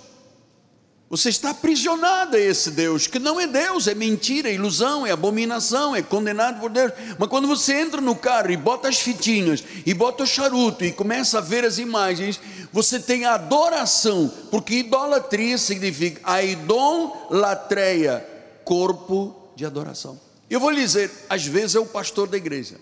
Você 1.09 1.29
está 1.29 1.51
aprisionado 1.51 2.35
a 2.35 2.39
esse 2.39 2.69
Deus, 2.69 3.07
que 3.07 3.17
não 3.17 3.39
é 3.39 3.47
Deus, 3.47 3.87
é 3.87 3.95
mentira, 3.95 4.49
é 4.49 4.53
ilusão, 4.53 5.07
é 5.07 5.11
abominação, 5.11 5.95
é 5.95 6.01
condenado 6.01 6.59
por 6.59 6.69
Deus. 6.69 6.91
Mas 7.17 7.29
quando 7.29 7.47
você 7.47 7.79
entra 7.79 8.01
no 8.01 8.13
carro 8.13 8.51
e 8.51 8.57
bota 8.57 8.89
as 8.89 8.99
fitinhas, 8.99 9.63
e 9.85 9.93
bota 9.93 10.23
o 10.23 10.27
charuto, 10.27 10.83
e 10.83 10.91
começa 10.91 11.37
a 11.37 11.41
ver 11.41 11.63
as 11.63 11.77
imagens, 11.77 12.41
você 12.77 12.99
tem 12.99 13.25
adoração, 13.25 14.31
porque 14.51 14.75
idolatria 14.75 15.57
significa 15.57 16.21
a 16.23 16.43
idolatreia, 16.43 18.19
corpo 18.63 19.35
de 19.55 19.65
adoração. 19.65 20.21
Eu 20.47 20.59
vou 20.59 20.69
lhe 20.69 20.81
dizer, 20.81 21.11
às 21.27 21.43
vezes 21.43 21.75
é 21.75 21.79
o 21.79 21.87
pastor 21.87 22.27
da 22.27 22.37
igreja. 22.37 22.79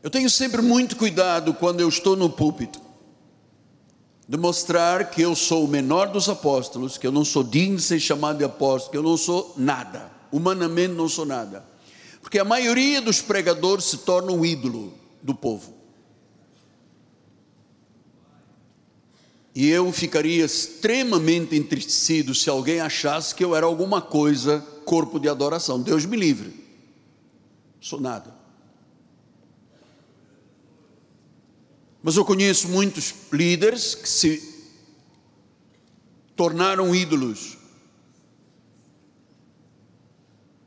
Eu 0.00 0.10
tenho 0.10 0.30
sempre 0.30 0.62
muito 0.62 0.94
cuidado 0.94 1.52
quando 1.52 1.80
eu 1.80 1.88
estou 1.88 2.14
no 2.14 2.30
púlpito, 2.30 2.80
de 4.28 4.36
mostrar 4.36 5.10
que 5.10 5.22
eu 5.22 5.34
sou 5.34 5.64
o 5.64 5.68
menor 5.68 6.06
dos 6.06 6.28
apóstolos, 6.28 6.96
que 6.96 7.04
eu 7.08 7.10
não 7.10 7.24
sou 7.24 7.42
digno 7.42 7.78
de 7.78 7.82
ser 7.82 7.98
chamado 7.98 8.38
de 8.38 8.44
apóstolo, 8.44 8.92
que 8.92 8.96
eu 8.96 9.02
não 9.02 9.16
sou 9.16 9.54
nada, 9.56 10.08
humanamente 10.30 10.94
não 10.94 11.08
sou 11.08 11.26
nada. 11.26 11.64
Porque 12.26 12.40
a 12.40 12.44
maioria 12.44 13.00
dos 13.00 13.22
pregadores 13.22 13.84
se 13.84 13.98
torna 13.98 14.32
um 14.32 14.44
ídolo 14.44 14.92
do 15.22 15.32
povo. 15.32 15.72
E 19.54 19.68
eu 19.68 19.92
ficaria 19.92 20.44
extremamente 20.44 21.54
entristecido 21.54 22.34
se 22.34 22.50
alguém 22.50 22.80
achasse 22.80 23.32
que 23.32 23.44
eu 23.44 23.54
era 23.54 23.64
alguma 23.64 24.02
coisa, 24.02 24.58
corpo 24.84 25.20
de 25.20 25.28
adoração. 25.28 25.80
Deus 25.80 26.04
me 26.04 26.16
livre. 26.16 26.52
Sou 27.80 28.00
nada. 28.00 28.34
Mas 32.02 32.16
eu 32.16 32.24
conheço 32.24 32.66
muitos 32.66 33.14
líderes 33.32 33.94
que 33.94 34.08
se 34.08 34.66
tornaram 36.34 36.92
ídolos. 36.92 37.55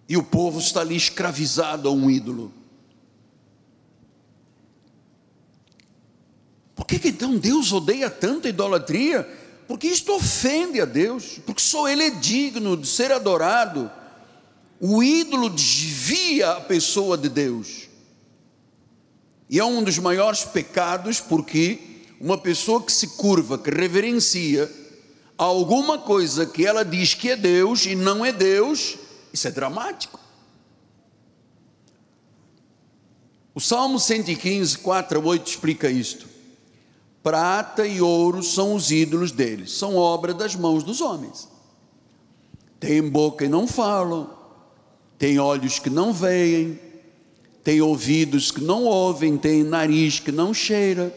E 0.09 0.17
o 0.17 0.23
povo 0.23 0.59
está 0.59 0.81
ali 0.81 0.95
escravizado 0.95 1.87
a 1.87 1.91
um 1.91 2.09
ídolo. 2.09 2.51
Por 6.75 6.87
que, 6.87 6.97
que 6.97 7.09
então 7.09 7.37
Deus 7.37 7.71
odeia 7.71 8.09
tanta 8.09 8.49
idolatria? 8.49 9.29
Porque 9.67 9.85
isto 9.85 10.15
ofende 10.15 10.81
a 10.81 10.85
Deus, 10.85 11.39
porque 11.45 11.61
só 11.61 11.87
Ele 11.87 12.05
é 12.05 12.09
digno 12.09 12.75
de 12.75 12.87
ser 12.87 13.11
adorado. 13.11 13.91
O 14.79 15.03
ídolo 15.03 15.47
desvia 15.47 16.53
a 16.53 16.61
pessoa 16.61 17.15
de 17.15 17.29
Deus. 17.29 17.87
E 19.47 19.59
é 19.59 19.63
um 19.63 19.83
dos 19.83 19.99
maiores 19.99 20.43
pecados 20.43 21.19
porque 21.19 21.77
uma 22.19 22.37
pessoa 22.37 22.81
que 22.81 22.91
se 22.91 23.09
curva, 23.09 23.59
que 23.59 23.69
reverencia 23.69 24.71
alguma 25.37 25.99
coisa 25.99 26.45
que 26.47 26.65
ela 26.65 26.83
diz 26.83 27.13
que 27.13 27.29
é 27.29 27.35
Deus 27.35 27.85
e 27.85 27.93
não 27.93 28.25
é 28.25 28.31
Deus, 28.31 28.97
isso 29.33 29.47
é 29.47 29.51
dramático. 29.51 30.19
O 33.53 33.59
Salmo 33.59 33.99
115, 33.99 34.77
4 34.77 35.19
a 35.19 35.23
8 35.23 35.47
explica 35.47 35.89
isto. 35.89 36.27
Prata 37.21 37.85
e 37.85 38.01
ouro 38.01 38.41
são 38.41 38.73
os 38.73 38.91
ídolos 38.91 39.31
deles, 39.31 39.73
são 39.73 39.95
obra 39.95 40.33
das 40.33 40.55
mãos 40.55 40.83
dos 40.83 41.01
homens. 41.01 41.49
Tem 42.79 43.01
boca 43.01 43.43
e 43.43 43.49
não 43.49 43.67
falam, 43.67 44.29
tem 45.17 45.37
olhos 45.37 45.79
que 45.79 45.89
não 45.89 46.13
veem, 46.13 46.79
tem 47.61 47.81
ouvidos 47.81 48.51
que 48.51 48.61
não 48.61 48.85
ouvem, 48.85 49.37
tem 49.37 49.63
nariz 49.63 50.19
que 50.19 50.31
não 50.31 50.53
cheira, 50.53 51.13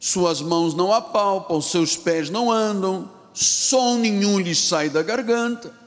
suas 0.00 0.40
mãos 0.40 0.74
não 0.74 0.92
apalpam, 0.92 1.60
seus 1.60 1.96
pés 1.96 2.30
não 2.30 2.50
andam, 2.50 3.10
som 3.34 3.98
nenhum 3.98 4.38
lhes 4.38 4.58
sai 4.58 4.88
da 4.88 5.02
garganta. 5.02 5.83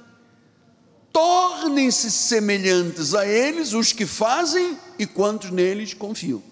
Tornem-se 1.17 2.11
semelhantes 2.11 3.15
a 3.15 3.25
eles 3.25 3.73
os 3.73 3.91
que 3.91 4.05
fazem 4.05 4.77
e 4.99 5.07
quantos 5.07 5.49
neles 5.49 5.91
confiam. 5.91 6.43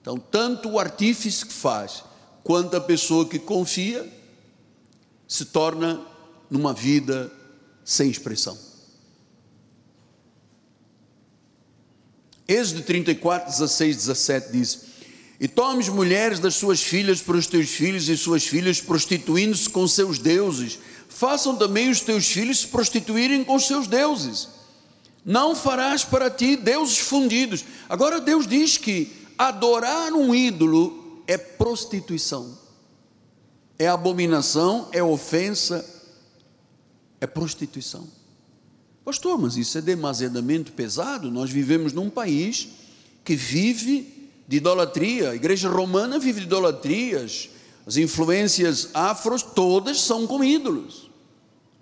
Então, 0.00 0.18
tanto 0.18 0.70
o 0.70 0.78
artífice 0.78 1.44
que 1.44 1.52
faz, 1.52 2.02
quanto 2.42 2.74
a 2.74 2.80
pessoa 2.80 3.28
que 3.28 3.38
confia, 3.38 4.10
se 5.28 5.44
torna 5.44 6.00
numa 6.48 6.72
vida 6.72 7.30
sem 7.84 8.08
expressão. 8.08 8.56
Êxodo 12.48 12.80
34, 12.84 13.50
16, 13.50 13.94
17 13.94 14.52
diz: 14.52 14.84
E 15.38 15.46
tomes 15.46 15.90
mulheres 15.90 16.38
das 16.38 16.54
suas 16.54 16.82
filhas 16.82 17.20
para 17.20 17.36
os 17.36 17.46
teus 17.46 17.68
filhos 17.68 18.08
e 18.08 18.16
suas 18.16 18.46
filhas, 18.46 18.80
prostituindo-se 18.80 19.68
com 19.68 19.86
seus 19.86 20.18
deuses. 20.18 20.78
Façam 21.18 21.56
também 21.56 21.90
os 21.90 22.00
teus 22.00 22.28
filhos 22.28 22.60
se 22.60 22.68
prostituírem 22.68 23.42
com 23.42 23.58
seus 23.58 23.88
deuses. 23.88 24.46
Não 25.24 25.52
farás 25.52 26.04
para 26.04 26.30
ti 26.30 26.54
deuses 26.54 26.98
fundidos. 26.98 27.64
Agora 27.88 28.20
Deus 28.20 28.46
diz 28.46 28.78
que 28.78 29.26
adorar 29.36 30.12
um 30.12 30.32
ídolo 30.32 31.24
é 31.26 31.36
prostituição, 31.36 32.56
é 33.76 33.88
abominação, 33.88 34.88
é 34.92 35.02
ofensa, 35.02 35.84
é 37.20 37.26
prostituição. 37.26 38.06
Pastor, 39.04 39.36
mas 39.40 39.56
isso 39.56 39.76
é 39.76 39.80
demasiadamente 39.80 40.70
pesado. 40.70 41.32
Nós 41.32 41.50
vivemos 41.50 41.92
num 41.92 42.08
país 42.08 42.68
que 43.24 43.34
vive 43.34 44.30
de 44.46 44.58
idolatria. 44.58 45.30
A 45.30 45.34
igreja 45.34 45.68
romana 45.68 46.16
vive 46.16 46.42
de 46.42 46.46
idolatrias. 46.46 47.50
As 47.84 47.96
influências 47.96 48.90
afros 48.94 49.42
todas 49.42 50.00
são 50.00 50.24
com 50.24 50.44
ídolos. 50.44 51.07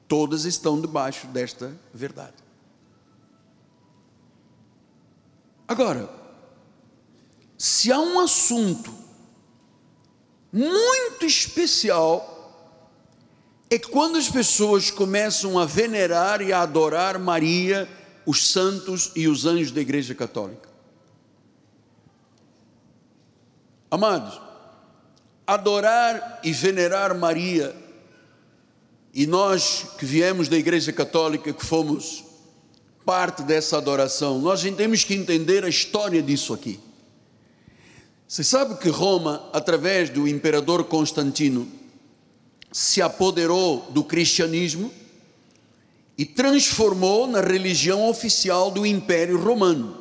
Todas 0.09 0.45
estão 0.45 0.81
debaixo 0.81 1.27
desta 1.29 1.77
verdade. 1.93 2.35
Agora, 5.67 6.09
se 7.59 7.91
há 7.91 7.99
um 7.99 8.21
assunto 8.21 8.93
muito 10.53 11.27
especial 11.27 12.35
é 13.69 13.79
quando 13.79 14.17
as 14.17 14.31
pessoas 14.31 14.91
começam 14.93 15.59
a 15.59 15.67
venerar 15.67 16.41
e 16.41 16.53
a 16.53 16.63
adorar 16.63 17.19
Maria, 17.19 17.89
os 18.25 18.51
santos 18.51 19.11
e 19.17 19.27
os 19.27 19.45
anjos 19.45 19.73
da 19.73 19.81
Igreja 19.81 20.15
Católica. 20.15 20.69
Amados, 23.91 24.41
adorar 25.47 26.41
e 26.45 26.53
venerar 26.53 27.17
Maria, 27.17 27.75
e 29.17 29.27
nós 29.27 29.87
que 29.97 30.05
viemos 30.05 30.47
da 30.47 30.59
Igreja 30.59 30.93
Católica, 30.93 31.51
que 31.51 31.65
fomos 31.65 32.23
parte 33.03 33.43
dessa 33.43 33.79
adoração, 33.79 34.39
nós 34.39 34.61
temos 34.77 35.05
que 35.05 35.15
entender 35.15 35.65
a 35.65 35.71
história 35.71 36.23
disso 36.23 36.53
aqui. 36.53 36.79
Você 38.29 38.45
sabe 38.45 38.77
que 38.77 38.91
Roma, 38.91 39.49
através 39.55 40.11
do 40.11 40.29
imperador 40.29 40.85
Constantino, 40.85 41.67
se 42.71 43.01
apoderou 43.01 43.87
do 43.91 44.05
cristianismo 44.05 44.93
e 46.19 46.27
transformou 46.27 47.27
na 47.27 47.41
religião 47.41 48.07
oficial 48.11 48.71
do 48.71 48.85
Império 48.85 49.43
Romano. 49.43 49.97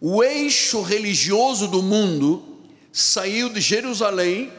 o 0.00 0.24
eixo 0.24 0.80
religioso 0.80 1.68
do 1.68 1.82
mundo 1.82 2.42
saiu 2.90 3.50
de 3.50 3.60
Jerusalém, 3.60 4.50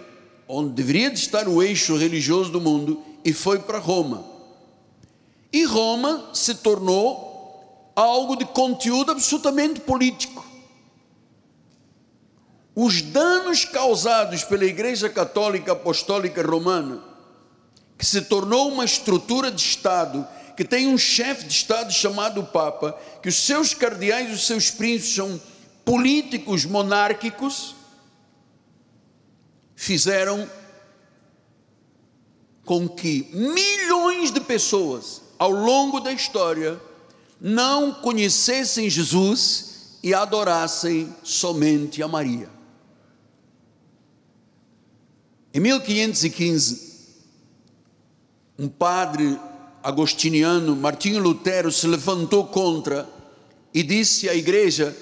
onde 0.47 0.73
deveria 0.73 1.11
estar 1.11 1.47
o 1.47 1.63
eixo 1.63 1.97
religioso 1.97 2.51
do 2.51 2.61
mundo, 2.61 3.03
e 3.23 3.31
foi 3.33 3.59
para 3.59 3.77
Roma. 3.77 4.25
E 5.51 5.63
Roma 5.65 6.29
se 6.33 6.55
tornou 6.55 7.91
algo 7.95 8.35
de 8.35 8.45
conteúdo 8.45 9.11
absolutamente 9.11 9.79
político. 9.81 10.43
Os 12.75 13.01
danos 13.01 13.65
causados 13.65 14.43
pela 14.43 14.65
Igreja 14.65 15.07
Católica 15.07 15.73
Apostólica 15.73 16.41
Romana, 16.41 17.03
que 17.97 18.05
se 18.05 18.21
tornou 18.23 18.71
uma 18.71 18.83
estrutura 18.83 19.51
de 19.51 19.61
Estado, 19.61 20.27
que 20.57 20.65
tem 20.65 20.87
um 20.87 20.97
chefe 20.97 21.45
de 21.45 21.53
Estado 21.53 21.93
chamado 21.93 22.43
Papa, 22.43 22.97
que 23.21 23.29
os 23.29 23.35
seus 23.35 23.75
cardeais 23.75 24.29
e 24.29 24.33
os 24.33 24.47
seus 24.47 24.71
príncipes 24.71 25.15
são 25.15 25.39
políticos 25.85 26.65
monárquicos, 26.65 27.75
fizeram 29.75 30.49
com 32.65 32.87
que 32.87 33.27
milhões 33.33 34.31
de 34.31 34.39
pessoas 34.39 35.21
ao 35.37 35.51
longo 35.51 35.99
da 35.99 36.11
história 36.11 36.79
não 37.39 37.93
conhecessem 37.93 38.89
Jesus 38.89 39.97
e 40.01 40.13
adorassem 40.13 41.13
somente 41.23 42.01
a 42.01 42.07
Maria. 42.07 42.49
Em 45.53 45.59
1515, 45.59 46.93
um 48.57 48.67
padre 48.67 49.37
agostiniano, 49.83 50.75
Martinho 50.75 51.21
Lutero, 51.21 51.71
se 51.71 51.85
levantou 51.85 52.47
contra 52.47 53.07
e 53.73 53.83
disse 53.83 54.29
à 54.29 54.35
igreja: 54.35 54.95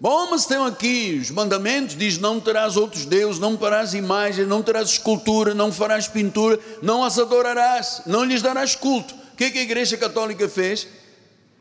Bom, 0.00 0.30
mas 0.30 0.46
tem 0.46 0.56
aqui 0.58 1.18
os 1.20 1.30
mandamentos, 1.30 1.96
diz: 1.96 2.18
não 2.18 2.38
terás 2.38 2.76
outros 2.76 3.04
deuses, 3.04 3.40
não 3.40 3.58
farás 3.58 3.94
imagens, 3.94 4.46
não 4.46 4.62
terás 4.62 4.90
escultura, 4.90 5.54
não 5.54 5.72
farás 5.72 6.06
pintura, 6.06 6.58
não 6.80 7.02
as 7.02 7.18
adorarás, 7.18 8.02
não 8.06 8.24
lhes 8.24 8.40
darás 8.40 8.76
culto. 8.76 9.14
O 9.32 9.36
que, 9.36 9.44
é 9.44 9.50
que 9.50 9.58
a 9.58 9.62
igreja 9.62 9.96
católica 9.96 10.48
fez? 10.48 10.86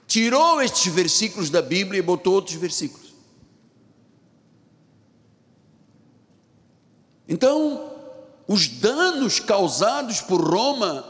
Tirou 0.06 0.62
estes 0.62 0.92
versículos 0.94 1.50
da 1.50 1.62
Bíblia 1.62 2.00
e 2.00 2.02
botou 2.02 2.34
outros 2.34 2.56
versículos. 2.56 3.08
Então, 7.28 7.92
os 8.48 8.68
danos 8.68 9.40
causados 9.40 10.22
por 10.22 10.40
Roma 10.40 11.06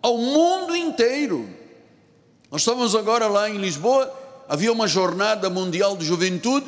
ao 0.00 0.16
mundo 0.16 0.76
inteiro. 0.76 1.48
Nós 2.50 2.62
estamos 2.62 2.94
agora 2.94 3.26
lá 3.26 3.48
em 3.50 3.58
Lisboa, 3.58 4.19
havia 4.50 4.72
uma 4.72 4.88
jornada 4.88 5.48
mundial 5.48 5.96
de 5.96 6.04
juventude. 6.04 6.66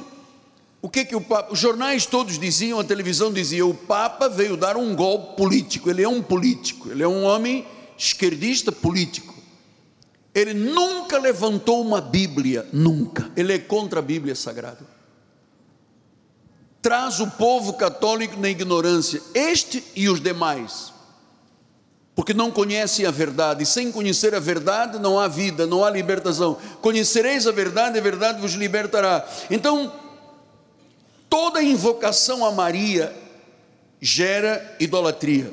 O 0.81 0.89
que 0.89 1.01
é 1.01 1.05
que 1.05 1.17
o 1.17 1.21
Papa, 1.21 1.53
os 1.53 1.59
jornais 1.59 2.07
todos 2.07 2.39
diziam, 2.39 2.79
a 2.79 2.85
televisão 2.85 3.33
dizia, 3.33 3.67
o 3.67 3.75
Papa 3.75 4.29
veio 4.29 4.57
dar 4.57 4.77
um 4.77 4.95
golpe 4.95 5.37
político. 5.37 5.91
Ele 5.91 6.03
é 6.03 6.09
um 6.09 6.23
político, 6.23 6.91
ele 6.91 7.03
é 7.03 7.09
um 7.09 7.25
homem 7.25 7.67
esquerdista 7.99 8.71
político. 8.71 9.35
Ele 10.33 10.55
nunca 10.55 11.19
levantou 11.19 11.83
uma 11.83 12.01
Bíblia, 12.01 12.67
nunca. 12.73 13.31
Ele 13.37 13.53
é 13.53 13.59
contra 13.59 13.99
a 13.99 14.03
Bíblia 14.03 14.35
Sagrada 14.37 14.93
traz 16.83 17.21
o 17.21 17.31
povo 17.31 17.75
católico 17.75 18.39
na 18.39 18.51
ignorância, 18.51 19.23
este 19.33 19.85
e 19.95 20.09
os 20.09 20.21
demais, 20.21 20.92
porque 22.15 22.35
não 22.35 22.51
conhecem 22.51 23.07
a 23.07 23.11
verdade, 23.11 23.65
sem 23.65 23.91
conhecer 23.91 24.35
a 24.35 24.41
verdade 24.41 24.99
não 24.99 25.19
há 25.19 25.29
vida, 25.29 25.67
não 25.67 25.85
há 25.85 25.91
libertação. 25.91 26.59
Conhecereis 26.81 27.47
a 27.47 27.53
verdade, 27.53 27.99
a 27.99 28.03
verdade 28.03 28.41
vos 28.41 28.53
libertará. 28.53 29.27
Então, 29.51 29.93
toda 31.29 31.63
invocação 31.63 32.45
a 32.45 32.53
Maria 32.53 33.15
gera 34.01 34.77
idolatria. 34.79 35.53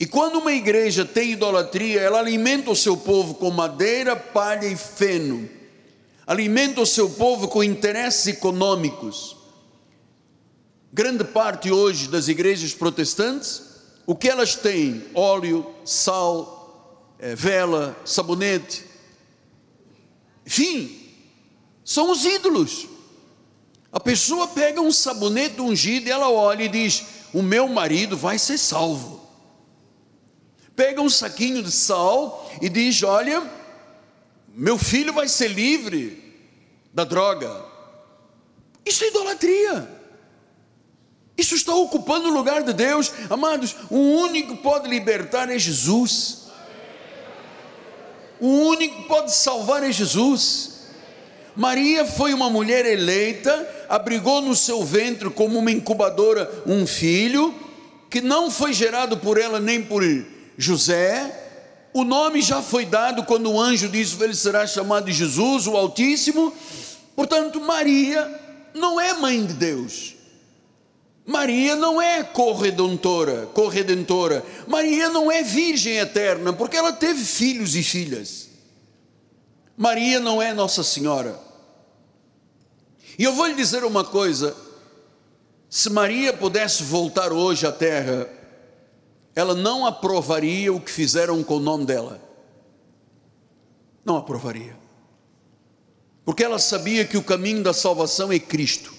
E 0.00 0.06
quando 0.06 0.38
uma 0.38 0.52
igreja 0.52 1.04
tem 1.04 1.32
idolatria, 1.32 2.00
ela 2.00 2.20
alimenta 2.20 2.70
o 2.70 2.76
seu 2.76 2.96
povo 2.96 3.34
com 3.34 3.50
madeira, 3.50 4.16
palha 4.16 4.66
e 4.66 4.76
feno 4.76 5.58
alimenta 6.28 6.82
o 6.82 6.86
seu 6.86 7.08
povo 7.08 7.48
com 7.48 7.64
interesses 7.64 8.26
econômicos. 8.26 9.34
Grande 10.92 11.24
parte 11.24 11.72
hoje 11.72 12.06
das 12.06 12.28
igrejas 12.28 12.74
protestantes, 12.74 13.62
o 14.08 14.16
que 14.16 14.26
elas 14.26 14.54
têm? 14.54 15.04
Óleo, 15.12 15.70
sal, 15.84 17.14
é, 17.18 17.34
vela, 17.34 17.94
sabonete. 18.06 18.82
Enfim, 20.46 21.12
são 21.84 22.10
os 22.10 22.24
ídolos. 22.24 22.88
A 23.92 24.00
pessoa 24.00 24.48
pega 24.48 24.80
um 24.80 24.90
sabonete 24.90 25.60
ungido 25.60 26.08
e 26.08 26.10
ela 26.10 26.30
olha 26.30 26.62
e 26.62 26.70
diz: 26.70 27.04
O 27.34 27.42
meu 27.42 27.68
marido 27.68 28.16
vai 28.16 28.38
ser 28.38 28.56
salvo. 28.56 29.20
Pega 30.74 31.02
um 31.02 31.10
saquinho 31.10 31.62
de 31.62 31.70
sal 31.70 32.50
e 32.62 32.70
diz: 32.70 33.02
Olha, 33.02 33.46
meu 34.54 34.78
filho 34.78 35.12
vai 35.12 35.28
ser 35.28 35.48
livre 35.48 36.34
da 36.94 37.04
droga. 37.04 37.62
Isso 38.86 39.04
é 39.04 39.08
idolatria. 39.08 39.97
Isso 41.38 41.54
está 41.54 41.72
ocupando 41.72 42.28
o 42.28 42.32
lugar 42.32 42.64
de 42.64 42.72
Deus. 42.72 43.12
Amados, 43.30 43.76
o 43.88 43.96
único 43.96 44.56
que 44.56 44.62
pode 44.62 44.88
libertar 44.88 45.48
é 45.48 45.58
Jesus. 45.58 46.48
O 48.40 48.48
único 48.48 49.02
que 49.02 49.08
pode 49.08 49.32
salvar 49.32 49.84
é 49.84 49.92
Jesus. 49.92 50.78
Maria 51.54 52.04
foi 52.04 52.34
uma 52.34 52.50
mulher 52.50 52.84
eleita, 52.84 53.86
abrigou 53.88 54.42
no 54.42 54.54
seu 54.54 54.84
ventre 54.84 55.30
como 55.30 55.58
uma 55.58 55.70
incubadora 55.70 56.62
um 56.66 56.86
filho 56.86 57.54
que 58.10 58.20
não 58.20 58.50
foi 58.50 58.72
gerado 58.72 59.16
por 59.16 59.38
ela 59.38 59.60
nem 59.60 59.82
por 59.82 60.02
José, 60.56 61.48
o 61.92 62.04
nome 62.04 62.42
já 62.42 62.60
foi 62.60 62.84
dado 62.84 63.24
quando 63.24 63.50
o 63.50 63.60
anjo 63.60 63.88
disse: 63.88 64.22
Ele 64.22 64.34
será 64.34 64.66
chamado 64.66 65.06
de 65.06 65.12
Jesus, 65.12 65.66
o 65.66 65.76
Altíssimo. 65.76 66.52
Portanto, 67.16 67.60
Maria 67.60 68.28
não 68.74 69.00
é 69.00 69.14
mãe 69.14 69.44
de 69.44 69.54
Deus. 69.54 70.17
Maria 71.28 71.76
não 71.76 72.00
é 72.00 72.24
corredentora, 72.24 73.44
corredentora. 73.52 74.42
Maria 74.66 75.10
não 75.10 75.30
é 75.30 75.42
virgem 75.42 75.98
eterna, 75.98 76.54
porque 76.54 76.74
ela 76.74 76.90
teve 76.90 77.22
filhos 77.22 77.76
e 77.76 77.82
filhas. 77.82 78.48
Maria 79.76 80.20
não 80.20 80.40
é 80.40 80.54
Nossa 80.54 80.82
Senhora. 80.82 81.38
E 83.18 83.24
eu 83.24 83.34
vou 83.34 83.44
lhe 83.44 83.52
dizer 83.52 83.84
uma 83.84 84.02
coisa: 84.02 84.56
se 85.68 85.90
Maria 85.90 86.32
pudesse 86.32 86.82
voltar 86.82 87.30
hoje 87.30 87.66
à 87.66 87.72
terra, 87.72 88.26
ela 89.36 89.54
não 89.54 89.84
aprovaria 89.84 90.72
o 90.72 90.80
que 90.80 90.90
fizeram 90.90 91.44
com 91.44 91.56
o 91.56 91.60
nome 91.60 91.84
dela. 91.84 92.22
Não 94.02 94.16
aprovaria. 94.16 94.74
Porque 96.24 96.42
ela 96.42 96.58
sabia 96.58 97.04
que 97.04 97.18
o 97.18 97.22
caminho 97.22 97.62
da 97.62 97.74
salvação 97.74 98.32
é 98.32 98.38
Cristo. 98.38 98.96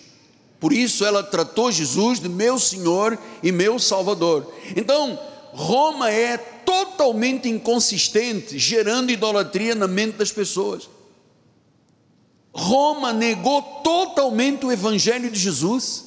Por 0.60 0.74
isso 0.74 1.06
ela 1.06 1.24
tratou 1.24 1.72
Jesus 1.72 2.20
de 2.20 2.28
meu 2.28 2.60
Senhor 2.60 3.18
e 3.42 3.52
meu 3.52 3.80
Salvador. 3.80 4.52
Então, 4.76 5.18
Roma 5.52 6.12
é 6.12 6.38
totalmente 6.38 7.48
inconsistente, 7.48 8.60
gerando 8.60 9.12
idolatria 9.12 9.74
na 9.74 9.88
mente 9.88 10.18
das 10.18 10.32
pessoas. 10.32 10.90
Roma 12.54 13.14
negou 13.14 13.62
totalmente 13.84 14.66
o 14.66 14.72
evangelho 14.72 15.32
de 15.32 15.40
Jesus. 15.40 16.06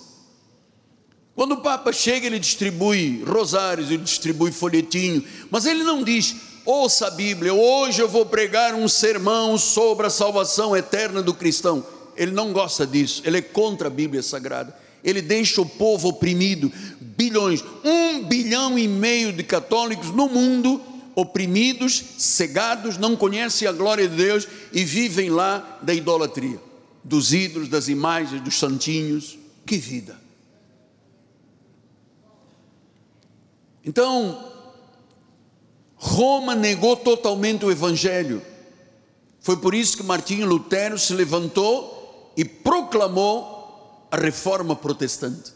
Quando 1.34 1.52
o 1.52 1.60
Papa 1.62 1.92
chega, 1.92 2.26
ele 2.26 2.38
distribui 2.38 3.24
rosários, 3.26 3.90
ele 3.90 4.02
distribui 4.02 4.52
folhetinho, 4.52 5.24
mas 5.50 5.64
ele 5.64 5.82
não 5.82 6.04
diz: 6.04 6.36
ouça 6.66 7.06
a 7.06 7.10
Bíblia, 7.10 7.54
hoje 7.54 8.02
eu 8.02 8.08
vou 8.08 8.26
pregar 8.26 8.74
um 8.74 8.86
sermão 8.86 9.56
sobre 9.56 10.06
a 10.06 10.10
salvação 10.10 10.76
eterna 10.76 11.22
do 11.22 11.32
cristão. 11.32 11.84
Ele 12.16 12.32
não 12.32 12.52
gosta 12.52 12.86
disso, 12.86 13.22
ele 13.24 13.38
é 13.38 13.42
contra 13.42 13.88
a 13.88 13.90
Bíblia 13.90 14.22
Sagrada. 14.22 14.76
Ele 15.02 15.20
deixa 15.20 15.60
o 15.60 15.66
povo 15.66 16.08
oprimido, 16.08 16.72
bilhões, 17.00 17.64
um 17.84 18.22
bilhão 18.24 18.78
e 18.78 18.86
meio 18.86 19.32
de 19.32 19.42
católicos 19.42 20.10
no 20.10 20.28
mundo, 20.28 20.80
oprimidos, 21.14 22.02
cegados, 22.18 22.96
não 22.96 23.16
conhecem 23.16 23.66
a 23.66 23.72
glória 23.72 24.08
de 24.08 24.16
Deus 24.16 24.46
e 24.72 24.84
vivem 24.84 25.28
lá 25.28 25.78
da 25.82 25.92
idolatria, 25.92 26.60
dos 27.02 27.32
ídolos, 27.32 27.68
das 27.68 27.88
imagens, 27.88 28.40
dos 28.40 28.58
santinhos. 28.58 29.38
Que 29.66 29.76
vida! 29.76 30.20
Então, 33.84 34.52
Roma 35.96 36.54
negou 36.54 36.96
totalmente 36.96 37.64
o 37.64 37.70
Evangelho. 37.70 38.42
Foi 39.40 39.56
por 39.56 39.74
isso 39.74 39.96
que 39.96 40.02
Martinho 40.02 40.46
Lutero 40.46 40.96
se 40.98 41.12
levantou 41.12 42.01
e 42.36 42.44
proclamou 42.44 44.06
a 44.10 44.16
reforma 44.16 44.76
protestante. 44.76 45.52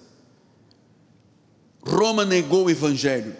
Roma 1.84 2.24
negou 2.24 2.64
o 2.64 2.70
Evangelho. 2.70 3.36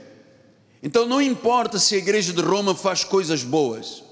Então 0.82 1.06
não 1.06 1.20
importa 1.20 1.78
se 1.78 1.94
a 1.94 1.98
igreja 1.98 2.32
de 2.32 2.40
Roma 2.40 2.74
faz 2.74 3.02
coisas 3.02 3.42
boas, 3.42 4.04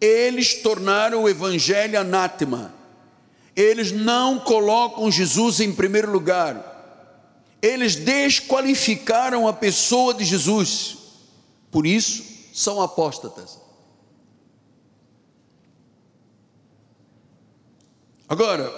eles 0.00 0.54
tornaram 0.54 1.22
o 1.22 1.28
Evangelho 1.28 1.98
anátema, 1.98 2.74
eles 3.54 3.92
não 3.92 4.38
colocam 4.38 5.10
Jesus 5.10 5.60
em 5.60 5.72
primeiro 5.72 6.10
lugar. 6.10 6.68
Eles 7.62 7.94
desqualificaram 7.94 9.46
a 9.46 9.52
pessoa 9.52 10.14
de 10.14 10.24
Jesus. 10.24 10.96
Por 11.70 11.86
isso, 11.86 12.24
são 12.54 12.80
apóstatas. 12.80 13.59
Agora, 18.30 18.72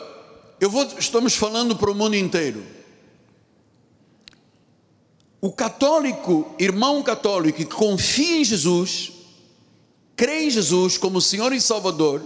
eu 0.59 0.71
vou, 0.71 0.83
estamos 0.99 1.37
falando 1.37 1.77
para 1.77 1.91
o 1.91 1.95
mundo 1.95 2.17
inteiro. 2.17 2.65
O 5.43 5.53
católico, 5.53 6.55
irmão 6.59 7.03
católico 7.03 7.59
que 7.59 7.67
confia 7.67 8.39
em 8.39 8.45
Jesus, 8.45 9.13
crê 10.17 10.45
em 10.45 10.51
Jesus 10.51 10.97
como 10.97 11.21
Senhor 11.21 11.53
e 11.53 11.61
Salvador, 11.61 12.23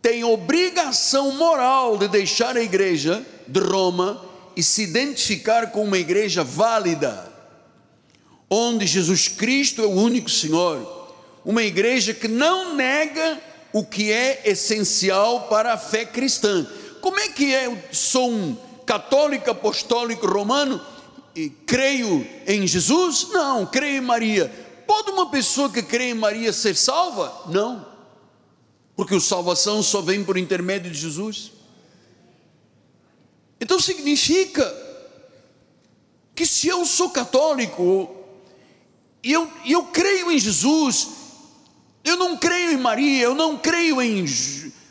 tem 0.00 0.22
obrigação 0.22 1.32
moral 1.32 1.98
de 1.98 2.06
deixar 2.06 2.56
a 2.56 2.62
igreja 2.62 3.26
de 3.48 3.58
Roma 3.58 4.24
e 4.54 4.62
se 4.62 4.84
identificar 4.84 5.72
com 5.72 5.82
uma 5.82 5.98
igreja 5.98 6.44
válida, 6.44 7.32
onde 8.48 8.86
Jesus 8.86 9.26
Cristo 9.26 9.82
é 9.82 9.86
o 9.86 9.90
único 9.90 10.30
Senhor, 10.30 11.12
uma 11.44 11.64
igreja 11.64 12.14
que 12.14 12.28
não 12.28 12.76
nega 12.76 13.42
o 13.74 13.84
que 13.84 14.10
é 14.10 14.40
essencial 14.46 15.48
para 15.48 15.74
a 15.74 15.76
fé 15.76 16.06
cristã. 16.06 16.66
Como 17.02 17.20
é 17.20 17.28
que 17.28 17.54
é? 17.54 17.66
Eu 17.66 17.78
sou 17.92 18.30
um 18.30 18.56
católico 18.86 19.50
apostólico 19.50 20.26
romano 20.26 20.80
e 21.36 21.50
creio 21.50 22.26
em 22.46 22.66
Jesus? 22.66 23.28
Não, 23.32 23.66
creio 23.66 23.98
em 23.98 24.00
Maria. 24.00 24.50
Pode 24.86 25.10
uma 25.10 25.28
pessoa 25.28 25.68
que 25.68 25.82
crê 25.82 26.10
em 26.10 26.14
Maria 26.14 26.54
ser 26.54 26.74
salva? 26.74 27.42
Não 27.50 27.92
porque 28.96 29.14
a 29.14 29.20
salvação 29.20 29.82
só 29.82 30.00
vem 30.00 30.24
por 30.24 30.36
intermédio 30.36 30.90
de 30.90 30.98
Jesus. 30.98 31.52
Então 33.60 33.80
significa 33.80 34.64
que 36.34 36.46
se 36.46 36.68
eu 36.68 36.84
sou 36.84 37.10
católico 37.10 38.14
e 39.22 39.32
eu, 39.32 39.50
eu 39.64 39.84
creio 39.84 40.30
em 40.30 40.38
Jesus, 40.38 41.08
eu 42.04 42.16
não 42.16 42.36
creio 42.36 42.72
em 42.72 42.76
Maria, 42.76 43.22
eu 43.22 43.34
não 43.34 43.56
creio 43.56 44.00
em 44.02 44.26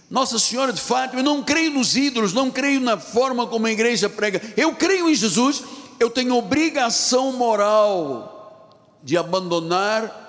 Nossa 0.10 0.40
Senhora 0.40 0.74
de 0.74 0.82
Fátima, 0.82 1.22
eu 1.22 1.24
não 1.24 1.44
creio 1.44 1.70
nos 1.70 1.96
ídolos, 1.96 2.34
não 2.34 2.50
creio 2.50 2.82
na 2.82 2.98
forma 2.98 3.46
como 3.46 3.68
a 3.68 3.72
igreja 3.72 4.10
prega, 4.10 4.42
eu 4.58 4.74
creio 4.74 5.08
em 5.08 5.14
Jesus, 5.14 5.64
eu 6.00 6.10
tenho 6.10 6.36
obrigação 6.36 7.32
moral 7.34 8.90
de 9.04 9.16
abandonar 9.16 10.22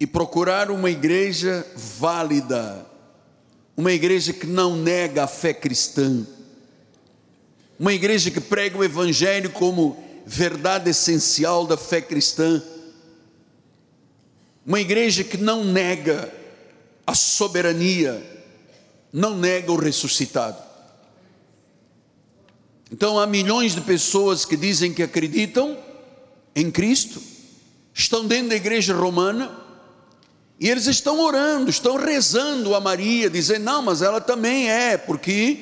e 0.00 0.06
procurar 0.06 0.70
uma 0.70 0.90
igreja 0.90 1.64
válida, 1.76 2.84
uma 3.76 3.92
igreja 3.92 4.32
que 4.32 4.46
não 4.46 4.76
nega 4.76 5.24
a 5.24 5.28
fé 5.28 5.54
cristã, 5.54 6.26
uma 7.78 7.92
igreja 7.92 8.28
que 8.28 8.40
prega 8.40 8.76
o 8.76 8.82
Evangelho 8.82 9.50
como 9.50 10.02
verdade 10.26 10.90
essencial 10.90 11.64
da 11.64 11.76
fé 11.76 12.00
cristã, 12.00 12.60
uma 14.68 14.78
igreja 14.78 15.24
que 15.24 15.38
não 15.38 15.64
nega 15.64 16.30
a 17.06 17.14
soberania, 17.14 18.22
não 19.10 19.34
nega 19.34 19.72
o 19.72 19.76
ressuscitado. 19.76 20.62
Então 22.92 23.18
há 23.18 23.26
milhões 23.26 23.74
de 23.74 23.80
pessoas 23.80 24.44
que 24.44 24.58
dizem 24.58 24.92
que 24.92 25.02
acreditam 25.02 25.74
em 26.54 26.70
Cristo, 26.70 27.22
estão 27.94 28.26
dentro 28.26 28.50
da 28.50 28.56
igreja 28.56 28.94
romana, 28.94 29.58
e 30.60 30.68
eles 30.68 30.86
estão 30.86 31.18
orando, 31.18 31.70
estão 31.70 31.96
rezando 31.96 32.74
a 32.74 32.80
Maria, 32.80 33.30
dizendo: 33.30 33.64
não, 33.64 33.80
mas 33.80 34.02
ela 34.02 34.20
também 34.20 34.68
é, 34.70 34.98
porque 34.98 35.60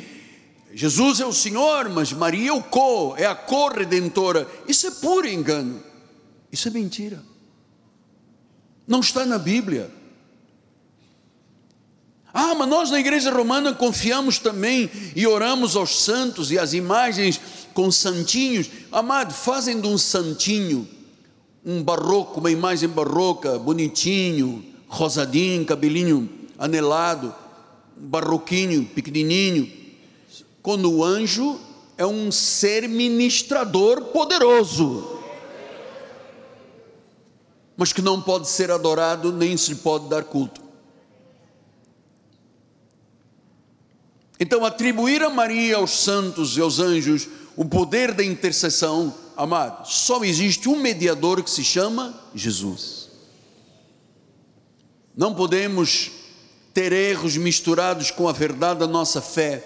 Jesus 0.75 1.21
é 1.21 1.27
o 1.27 1.33
Senhor, 1.33 1.89
mas 1.91 2.13
Maria 2.13 2.49
é 2.49 2.53
o 2.53 2.61
co, 2.61 3.15
é 3.17 3.25
a 3.25 3.37
co-redentora. 3.37 4.49
Isso 4.67 4.89
é 4.89 4.91
puro 4.91 5.29
engano, 5.29 5.81
isso 6.51 6.67
é 6.67 6.73
mentira, 6.73 7.23
não 8.87 9.01
está 9.01 9.25
na 9.27 9.39
Bíblia. 9.39 9.91
Ah, 12.33 12.55
mas 12.55 12.69
nós 12.69 12.91
na 12.91 13.01
igreja 13.01 13.31
romana 13.33 13.73
confiamos 13.73 14.39
também 14.39 14.91
e 15.15 15.27
oramos 15.27 15.75
aos 15.75 16.05
santos 16.05 16.51
e 16.51 16.59
às 16.59 16.75
imagens 16.75 17.41
com 17.73 17.91
santinhos. 17.91 18.69
Amado, 18.93 19.33
fazem 19.33 19.81
de 19.81 19.87
um 19.87 19.97
santinho 19.97 20.87
um 21.67 21.83
barroco, 21.83 22.39
uma 22.39 22.51
imagem 22.51 22.89
barroca, 22.89 23.59
bonitinho, 23.59 24.65
rosadinho, 24.87 25.65
cabelinho 25.65 26.31
anelado, 26.57 27.35
barroquinho, 27.97 28.85
pequenininho, 28.85 29.69
quando 30.63 30.93
o 30.93 31.03
anjo 31.03 31.59
é 31.99 32.07
um 32.07 32.31
ser 32.31 32.89
ministrador 32.89 34.01
poderoso, 34.07 35.16
mas 37.77 37.93
que 37.93 38.01
não 38.01 38.21
pode 38.21 38.49
ser 38.49 38.71
adorado 38.71 39.33
nem 39.33 39.57
se 39.57 39.75
pode 39.77 40.09
dar 40.09 40.25
culto. 40.25 40.63
Então, 44.39 44.65
atribuir 44.65 45.23
a 45.23 45.31
Maria, 45.31 45.77
aos 45.77 45.91
santos 45.91 46.57
e 46.57 46.61
aos 46.61 46.79
anjos 46.79 47.29
o 47.57 47.65
poder 47.65 48.13
da 48.13 48.23
intercessão, 48.23 49.15
amado, 49.35 49.89
só 49.89 50.23
existe 50.25 50.69
um 50.69 50.77
mediador 50.77 51.43
que 51.43 51.51
se 51.51 51.65
chama 51.65 52.15
Jesus. 52.35 53.09
Não 55.17 55.35
podemos 55.35 56.11
ter 56.75 56.93
erros 56.93 57.39
misturados 57.39 58.11
com 58.11 58.29
a 58.29 58.33
verdade 58.33 58.81
da 58.81 58.87
nossa 58.87 59.23
fé. 59.23 59.65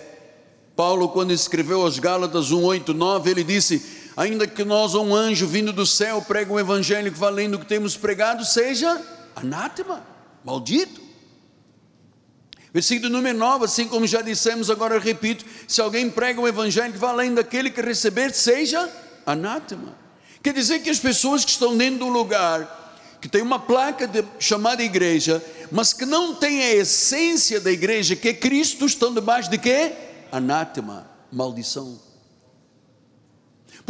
Paulo, 0.77 1.09
quando 1.09 1.33
escreveu 1.33 1.83
aos 1.83 1.99
Gálatas 1.99 2.53
1, 2.53 2.63
8, 2.63 2.95
9, 2.95 3.31
ele 3.31 3.43
disse: 3.43 4.00
Ainda 4.21 4.47
que 4.47 4.65
nós, 4.65 4.95
um 4.95 5.15
anjo 5.15 5.47
vindo 5.47 5.73
do 5.73 5.87
céu, 5.87 6.21
pregue 6.21 6.53
um 6.53 6.61
evangelho 6.61 7.11
valendo 7.11 7.55
o 7.55 7.59
que 7.59 7.65
temos 7.65 7.97
pregado, 7.97 8.45
seja 8.45 9.01
anátema, 9.35 10.05
maldito. 10.45 11.01
Versículo 12.71 13.09
número 13.09 13.39
9, 13.39 13.65
assim 13.65 13.89
como 13.89 14.07
já 14.07 14.21
dissemos, 14.21 14.69
agora 14.69 14.95
eu 14.95 15.01
repito: 15.01 15.47
se 15.67 15.81
alguém 15.81 16.11
prega 16.11 16.39
um 16.39 16.47
evangelho 16.47 16.93
valendo 16.99 17.39
aquele 17.39 17.71
que 17.71 17.81
receber, 17.81 18.35
seja 18.35 18.93
anátema. 19.25 19.97
Quer 20.43 20.53
dizer 20.53 20.81
que 20.81 20.91
as 20.91 20.99
pessoas 20.99 21.43
que 21.43 21.53
estão 21.53 21.75
dentro 21.75 22.01
do 22.01 22.09
lugar 22.09 22.99
que 23.23 23.29
tem 23.29 23.41
uma 23.41 23.59
placa 23.59 24.07
de, 24.07 24.23
chamada 24.39 24.83
igreja, 24.83 25.43
mas 25.73 25.95
que 25.95 26.05
não 26.05 26.35
tem 26.35 26.61
a 26.61 26.75
essência 26.75 27.59
da 27.59 27.73
igreja, 27.73 28.15
que 28.15 28.29
é 28.29 28.35
Cristo, 28.35 28.85
estão 28.85 29.15
debaixo 29.15 29.51
de 29.51 29.57
quê? 29.57 29.95
Anátema, 30.31 31.09
maldição. 31.33 32.10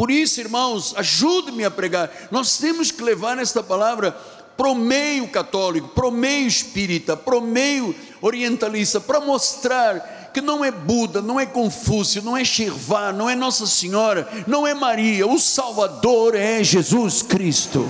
Por 0.00 0.10
isso, 0.10 0.40
irmãos, 0.40 0.94
ajude-me 0.96 1.62
a 1.62 1.70
pregar. 1.70 2.10
Nós 2.30 2.56
temos 2.56 2.90
que 2.90 3.02
levar 3.02 3.36
esta 3.38 3.62
palavra 3.62 4.12
para 4.56 4.70
o 4.70 4.74
meio 4.74 5.28
católico, 5.28 5.88
para 5.88 6.08
o 6.08 6.10
meio 6.10 6.46
espírita, 6.46 7.14
para 7.18 7.36
o 7.36 7.42
meio 7.42 7.94
orientalista, 8.22 8.98
para 8.98 9.20
mostrar 9.20 10.30
que 10.32 10.40
não 10.40 10.64
é 10.64 10.70
Buda, 10.70 11.20
não 11.20 11.38
é 11.38 11.44
Confúcio, 11.44 12.22
não 12.22 12.34
é 12.34 12.42
Shirvá, 12.42 13.12
não 13.12 13.28
é 13.28 13.36
Nossa 13.36 13.66
Senhora, 13.66 14.26
não 14.46 14.66
é 14.66 14.72
Maria, 14.72 15.26
o 15.26 15.38
Salvador 15.38 16.34
é 16.34 16.64
Jesus 16.64 17.20
Cristo 17.20 17.86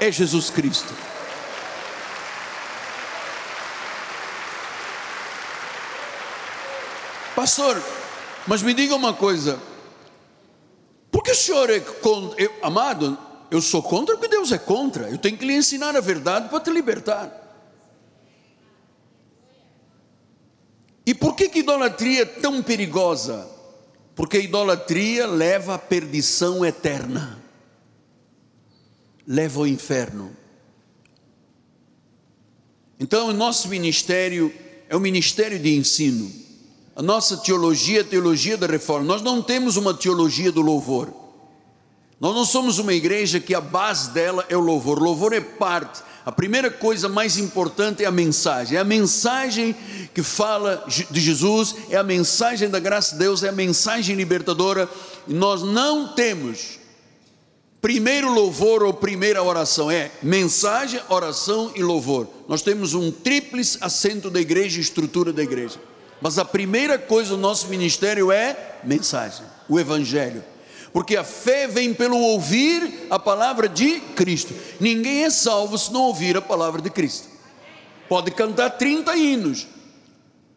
é 0.00 0.10
Jesus 0.10 0.48
Cristo. 0.48 0.94
Pastor, 7.36 7.82
mas 8.46 8.62
me 8.62 8.72
diga 8.72 8.94
uma 8.94 9.12
coisa: 9.12 9.67
por 11.10 11.22
que 11.22 11.30
o 11.30 11.34
senhor 11.34 11.70
é 11.70 11.80
contra? 11.80 12.42
Eu, 12.42 12.52
amado, 12.62 13.18
eu 13.50 13.60
sou 13.60 13.82
contra 13.82 14.16
porque 14.16 14.28
Deus 14.28 14.52
é 14.52 14.58
contra. 14.58 15.08
Eu 15.08 15.18
tenho 15.18 15.36
que 15.36 15.46
lhe 15.46 15.54
ensinar 15.54 15.96
a 15.96 16.00
verdade 16.00 16.48
para 16.48 16.60
te 16.60 16.70
libertar. 16.70 17.46
E 21.06 21.14
por 21.14 21.34
que, 21.34 21.48
que 21.48 21.60
idolatria 21.60 22.22
é 22.22 22.26
tão 22.26 22.62
perigosa? 22.62 23.48
Porque 24.14 24.36
a 24.36 24.40
idolatria 24.40 25.26
leva 25.26 25.74
à 25.74 25.78
perdição 25.78 26.64
eterna 26.64 27.38
leva 29.28 29.60
ao 29.60 29.66
inferno. 29.66 30.34
Então, 32.98 33.28
o 33.28 33.32
nosso 33.34 33.68
ministério 33.68 34.52
é 34.88 34.96
um 34.96 35.00
ministério 35.00 35.58
de 35.58 35.76
ensino. 35.76 36.32
A 36.98 37.02
nossa 37.02 37.36
teologia 37.36 37.98
é 37.98 38.00
a 38.00 38.04
teologia 38.04 38.56
da 38.56 38.66
reforma. 38.66 39.06
Nós 39.06 39.22
não 39.22 39.40
temos 39.40 39.76
uma 39.76 39.94
teologia 39.94 40.50
do 40.50 40.60
louvor. 40.60 41.14
Nós 42.20 42.34
não 42.34 42.44
somos 42.44 42.80
uma 42.80 42.92
igreja 42.92 43.38
que 43.38 43.54
a 43.54 43.60
base 43.60 44.10
dela 44.10 44.44
é 44.48 44.56
o 44.56 44.60
louvor. 44.60 45.00
Louvor 45.00 45.32
é 45.32 45.40
parte. 45.40 46.02
A 46.26 46.32
primeira 46.32 46.72
coisa 46.72 47.08
mais 47.08 47.38
importante 47.38 48.02
é 48.02 48.06
a 48.06 48.10
mensagem. 48.10 48.76
É 48.76 48.80
a 48.80 48.84
mensagem 48.84 49.76
que 50.12 50.24
fala 50.24 50.84
de 51.08 51.20
Jesus, 51.20 51.76
é 51.88 51.96
a 51.96 52.02
mensagem 52.02 52.68
da 52.68 52.80
graça 52.80 53.12
de 53.12 53.20
Deus, 53.20 53.44
é 53.44 53.48
a 53.50 53.52
mensagem 53.52 54.16
libertadora. 54.16 54.90
E 55.28 55.32
nós 55.32 55.62
não 55.62 56.08
temos 56.08 56.80
Primeiro 57.80 58.34
louvor 58.34 58.82
ou 58.82 58.92
primeira 58.92 59.40
oração 59.40 59.88
é 59.88 60.10
mensagem, 60.20 61.00
oração 61.08 61.70
e 61.76 61.82
louvor. 61.82 62.26
Nós 62.48 62.60
temos 62.60 62.92
um 62.92 63.12
tríplice 63.12 63.78
assento 63.80 64.28
da 64.28 64.40
igreja, 64.40 64.80
estrutura 64.80 65.32
da 65.32 65.44
igreja. 65.44 65.78
Mas 66.20 66.38
a 66.38 66.44
primeira 66.44 66.98
coisa 66.98 67.30
do 67.30 67.36
nosso 67.36 67.68
ministério 67.68 68.32
é 68.32 68.78
mensagem, 68.82 69.46
o 69.68 69.78
Evangelho. 69.78 70.44
Porque 70.92 71.16
a 71.16 71.24
fé 71.24 71.66
vem 71.66 71.92
pelo 71.94 72.18
ouvir 72.18 73.06
a 73.10 73.18
palavra 73.18 73.68
de 73.68 74.00
Cristo. 74.00 74.54
Ninguém 74.80 75.24
é 75.24 75.30
salvo 75.30 75.76
se 75.78 75.92
não 75.92 76.02
ouvir 76.02 76.36
a 76.36 76.42
palavra 76.42 76.80
de 76.80 76.90
Cristo. 76.90 77.28
Pode 78.08 78.30
cantar 78.30 78.70
30 78.70 79.16
hinos, 79.16 79.66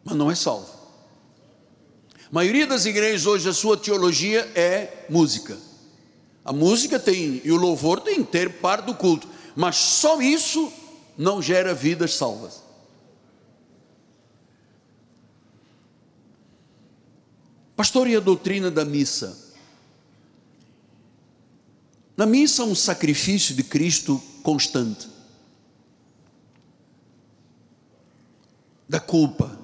mas 0.04 0.16
não 0.16 0.30
é 0.30 0.34
salvo. 0.34 0.66
A 2.32 2.34
maioria 2.34 2.66
das 2.66 2.86
igrejas 2.86 3.26
hoje, 3.26 3.48
a 3.48 3.52
sua 3.52 3.76
teologia 3.76 4.50
é 4.54 5.04
música. 5.10 5.56
A 6.44 6.52
música 6.52 6.98
tem, 6.98 7.42
e 7.44 7.52
o 7.52 7.56
louvor 7.56 8.00
tem 8.00 8.24
que 8.24 8.32
ter 8.32 8.54
parte 8.54 8.86
do 8.86 8.94
culto, 8.94 9.28
mas 9.54 9.76
só 9.76 10.20
isso 10.20 10.72
não 11.16 11.42
gera 11.42 11.74
vidas 11.74 12.14
salvas. 12.14 12.61
Pastor, 17.76 18.06
e 18.08 18.16
a 18.16 18.20
doutrina 18.20 18.70
da 18.70 18.84
missa? 18.84 19.52
Na 22.16 22.26
missa, 22.26 22.64
um 22.64 22.74
sacrifício 22.74 23.54
de 23.54 23.62
Cristo 23.62 24.22
constante, 24.42 25.08
da 28.88 29.00
culpa. 29.00 29.58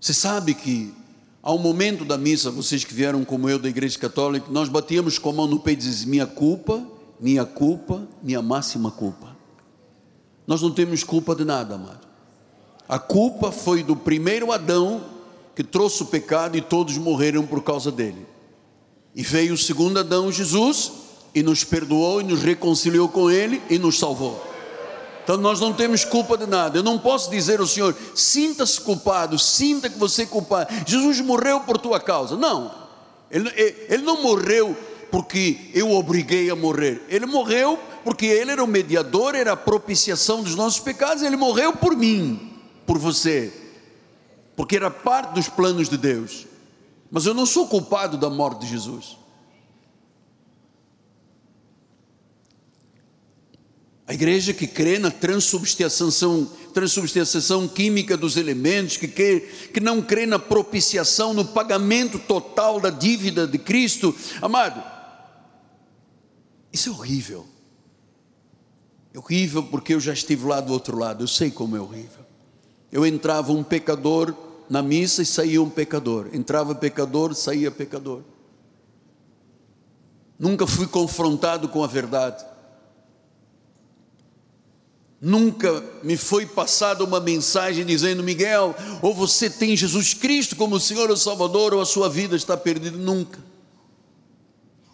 Você 0.00 0.14
sabe 0.14 0.54
que 0.54 0.94
ao 1.42 1.58
momento 1.58 2.04
da 2.04 2.16
missa, 2.16 2.50
vocês 2.50 2.84
que 2.84 2.94
vieram 2.94 3.24
como 3.24 3.48
eu 3.48 3.58
da 3.58 3.68
Igreja 3.68 3.98
Católica, 3.98 4.46
nós 4.50 4.68
batíamos 4.68 5.18
com 5.18 5.30
a 5.30 5.32
mão 5.32 5.46
no 5.46 5.58
peito 5.58 5.80
e 5.80 5.88
dizíamos: 5.88 6.04
Minha 6.04 6.26
culpa, 6.26 6.86
minha 7.18 7.44
culpa, 7.44 8.06
minha 8.22 8.40
máxima 8.40 8.92
culpa. 8.92 9.36
Nós 10.46 10.62
não 10.62 10.70
temos 10.70 11.02
culpa 11.02 11.34
de 11.34 11.44
nada, 11.44 11.74
amado. 11.74 12.06
A 12.88 12.98
culpa 12.98 13.50
foi 13.50 13.82
do 13.82 13.96
primeiro 13.96 14.52
Adão 14.52 15.17
que 15.58 15.64
trouxe 15.64 16.04
o 16.04 16.06
pecado 16.06 16.56
e 16.56 16.60
todos 16.60 16.96
morreram 16.98 17.44
por 17.44 17.64
causa 17.64 17.90
dele. 17.90 18.24
E 19.12 19.24
veio 19.24 19.54
o 19.54 19.58
segundo 19.58 19.98
Adão, 19.98 20.30
Jesus, 20.30 20.92
e 21.34 21.42
nos 21.42 21.64
perdoou 21.64 22.20
e 22.20 22.24
nos 22.24 22.44
reconciliou 22.44 23.08
com 23.08 23.28
ele 23.28 23.60
e 23.68 23.76
nos 23.76 23.98
salvou. 23.98 24.40
Então 25.24 25.36
nós 25.36 25.58
não 25.58 25.72
temos 25.72 26.04
culpa 26.04 26.38
de 26.38 26.46
nada. 26.46 26.78
Eu 26.78 26.84
não 26.84 26.96
posso 26.96 27.28
dizer 27.28 27.58
ao 27.58 27.66
Senhor, 27.66 27.92
sinta-se 28.14 28.80
culpado, 28.80 29.36
sinta 29.36 29.90
que 29.90 29.98
você 29.98 30.22
é 30.22 30.26
culpado. 30.26 30.72
Jesus 30.86 31.18
morreu 31.18 31.58
por 31.62 31.76
tua 31.76 31.98
causa. 31.98 32.36
Não, 32.36 32.72
ele, 33.28 33.50
ele 33.88 34.04
não 34.04 34.22
morreu 34.22 34.76
porque 35.10 35.72
eu 35.74 35.90
obriguei 35.90 36.50
a 36.50 36.54
morrer. 36.54 37.02
Ele 37.08 37.26
morreu 37.26 37.76
porque 38.04 38.26
ele 38.26 38.52
era 38.52 38.62
o 38.62 38.68
mediador, 38.68 39.34
era 39.34 39.54
a 39.54 39.56
propiciação 39.56 40.40
dos 40.40 40.54
nossos 40.54 40.78
pecados. 40.78 41.24
Ele 41.24 41.36
morreu 41.36 41.72
por 41.72 41.96
mim, 41.96 42.52
por 42.86 42.96
você 42.96 43.66
porque 44.58 44.74
era 44.74 44.90
parte 44.90 45.34
dos 45.34 45.48
planos 45.48 45.88
de 45.88 45.96
Deus. 45.96 46.44
Mas 47.12 47.26
eu 47.26 47.32
não 47.32 47.46
sou 47.46 47.68
culpado 47.68 48.18
da 48.18 48.28
morte 48.28 48.62
de 48.62 48.66
Jesus. 48.66 49.16
A 54.04 54.12
igreja 54.12 54.52
que 54.52 54.66
crê 54.66 54.98
na 54.98 55.12
transubstanciação, 55.12 56.50
transubstanciação 56.74 57.68
química 57.68 58.16
dos 58.16 58.36
elementos, 58.36 58.96
que, 58.96 59.06
crê, 59.06 59.42
que 59.72 59.78
não 59.78 60.02
crê 60.02 60.26
na 60.26 60.40
propiciação, 60.40 61.32
no 61.32 61.44
pagamento 61.44 62.18
total 62.18 62.80
da 62.80 62.90
dívida 62.90 63.46
de 63.46 63.58
Cristo, 63.58 64.12
amado, 64.42 64.82
isso 66.72 66.88
é 66.88 66.92
horrível. 66.92 67.46
É 69.14 69.18
horrível 69.20 69.62
porque 69.62 69.94
eu 69.94 70.00
já 70.00 70.12
estive 70.12 70.48
lá 70.48 70.60
do 70.60 70.72
outro 70.72 70.98
lado, 70.98 71.22
eu 71.22 71.28
sei 71.28 71.48
como 71.48 71.76
é 71.76 71.80
horrível. 71.80 72.26
Eu 72.90 73.06
entrava 73.06 73.52
um 73.52 73.62
pecador 73.62 74.47
na 74.68 74.82
missa 74.82 75.22
e 75.22 75.26
saía 75.26 75.62
um 75.62 75.70
pecador. 75.70 76.28
Entrava 76.32 76.74
pecador, 76.74 77.34
saía 77.34 77.70
pecador. 77.70 78.22
Nunca 80.38 80.66
fui 80.66 80.86
confrontado 80.86 81.68
com 81.68 81.82
a 81.82 81.86
verdade. 81.86 82.44
Nunca 85.20 85.82
me 86.02 86.16
foi 86.16 86.46
passada 86.46 87.02
uma 87.02 87.18
mensagem 87.18 87.84
dizendo, 87.84 88.22
Miguel, 88.22 88.74
ou 89.02 89.12
você 89.12 89.50
tem 89.50 89.76
Jesus 89.76 90.14
Cristo 90.14 90.54
como 90.54 90.78
Senhor 90.78 91.10
ou 91.10 91.16
Salvador, 91.16 91.74
ou 91.74 91.80
a 91.80 91.86
sua 91.86 92.08
vida 92.08 92.36
está 92.36 92.56
perdida. 92.56 92.96
Nunca. 92.96 93.40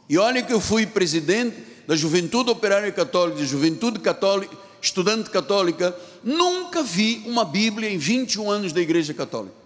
E 0.09 0.17
olha 0.17 0.43
que 0.43 0.53
eu 0.53 0.61
fui 0.61 0.87
presidente 0.87 1.57
da 1.87 1.95
Juventude 1.95 2.51
Operária 2.51 2.91
Católica, 2.91 3.39
da 3.39 3.45
Juventude 3.45 3.99
Católica, 3.99 4.57
estudante 4.81 5.31
católica, 5.31 5.97
nunca 6.23 6.83
vi 6.83 7.23
uma 7.27 7.45
Bíblia 7.45 7.91
em 7.91 7.99
21 7.99 8.51
anos 8.51 8.73
da 8.73 8.81
Igreja 8.81 9.15
Católica. 9.15 9.64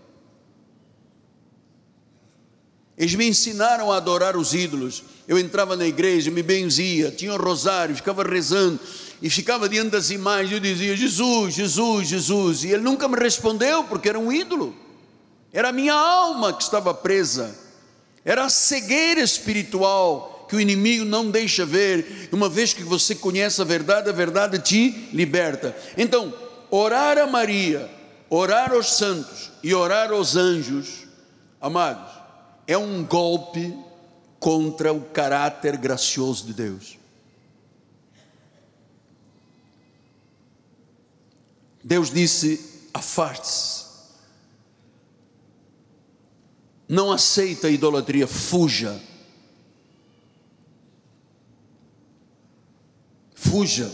Eles 2.98 3.14
me 3.14 3.28
ensinaram 3.28 3.92
a 3.92 3.96
adorar 3.96 4.36
os 4.36 4.52
ídolos. 4.52 5.04
Eu 5.28 5.38
entrava 5.38 5.76
na 5.76 5.86
igreja, 5.86 6.30
me 6.32 6.42
benzia, 6.42 7.12
tinha 7.12 7.32
um 7.32 7.36
rosário, 7.36 7.94
ficava 7.94 8.24
rezando 8.24 8.80
e 9.22 9.30
ficava 9.30 9.68
diante 9.68 9.90
das 9.90 10.10
imagens. 10.10 10.52
Eu 10.52 10.58
dizia: 10.58 10.96
Jesus, 10.96 11.54
Jesus, 11.54 12.08
Jesus. 12.08 12.64
E 12.64 12.68
ele 12.68 12.82
nunca 12.82 13.06
me 13.06 13.16
respondeu 13.16 13.84
porque 13.84 14.08
era 14.08 14.18
um 14.18 14.32
ídolo. 14.32 14.74
Era 15.52 15.68
a 15.68 15.72
minha 15.72 15.94
alma 15.94 16.52
que 16.52 16.62
estava 16.62 16.92
presa. 16.92 17.56
Era 18.24 18.44
a 18.44 18.48
cegueira 18.48 19.20
espiritual 19.20 20.46
que 20.50 20.56
o 20.56 20.60
inimigo 20.60 21.04
não 21.04 21.30
deixa 21.30 21.64
ver. 21.64 22.28
Uma 22.32 22.48
vez 22.48 22.72
que 22.74 22.82
você 22.82 23.14
conhece 23.14 23.62
a 23.62 23.64
verdade, 23.64 24.08
a 24.10 24.12
verdade 24.12 24.58
te 24.58 25.08
liberta. 25.12 25.76
Então, 25.96 26.34
orar 26.68 27.16
a 27.16 27.28
Maria, 27.28 27.88
orar 28.28 28.72
aos 28.72 28.96
santos 28.96 29.52
e 29.62 29.72
orar 29.72 30.10
aos 30.10 30.34
anjos, 30.34 31.06
amados 31.60 32.17
é 32.68 32.76
um 32.76 33.02
golpe 33.02 33.74
contra 34.38 34.92
o 34.92 35.00
caráter 35.00 35.78
gracioso 35.78 36.46
de 36.46 36.52
Deus. 36.52 36.98
Deus 41.82 42.10
disse: 42.12 42.90
afaste-se, 42.92 43.86
não 46.86 47.10
aceita 47.10 47.68
a 47.68 47.70
idolatria, 47.70 48.26
fuja. 48.26 49.00
Fuja. 53.34 53.90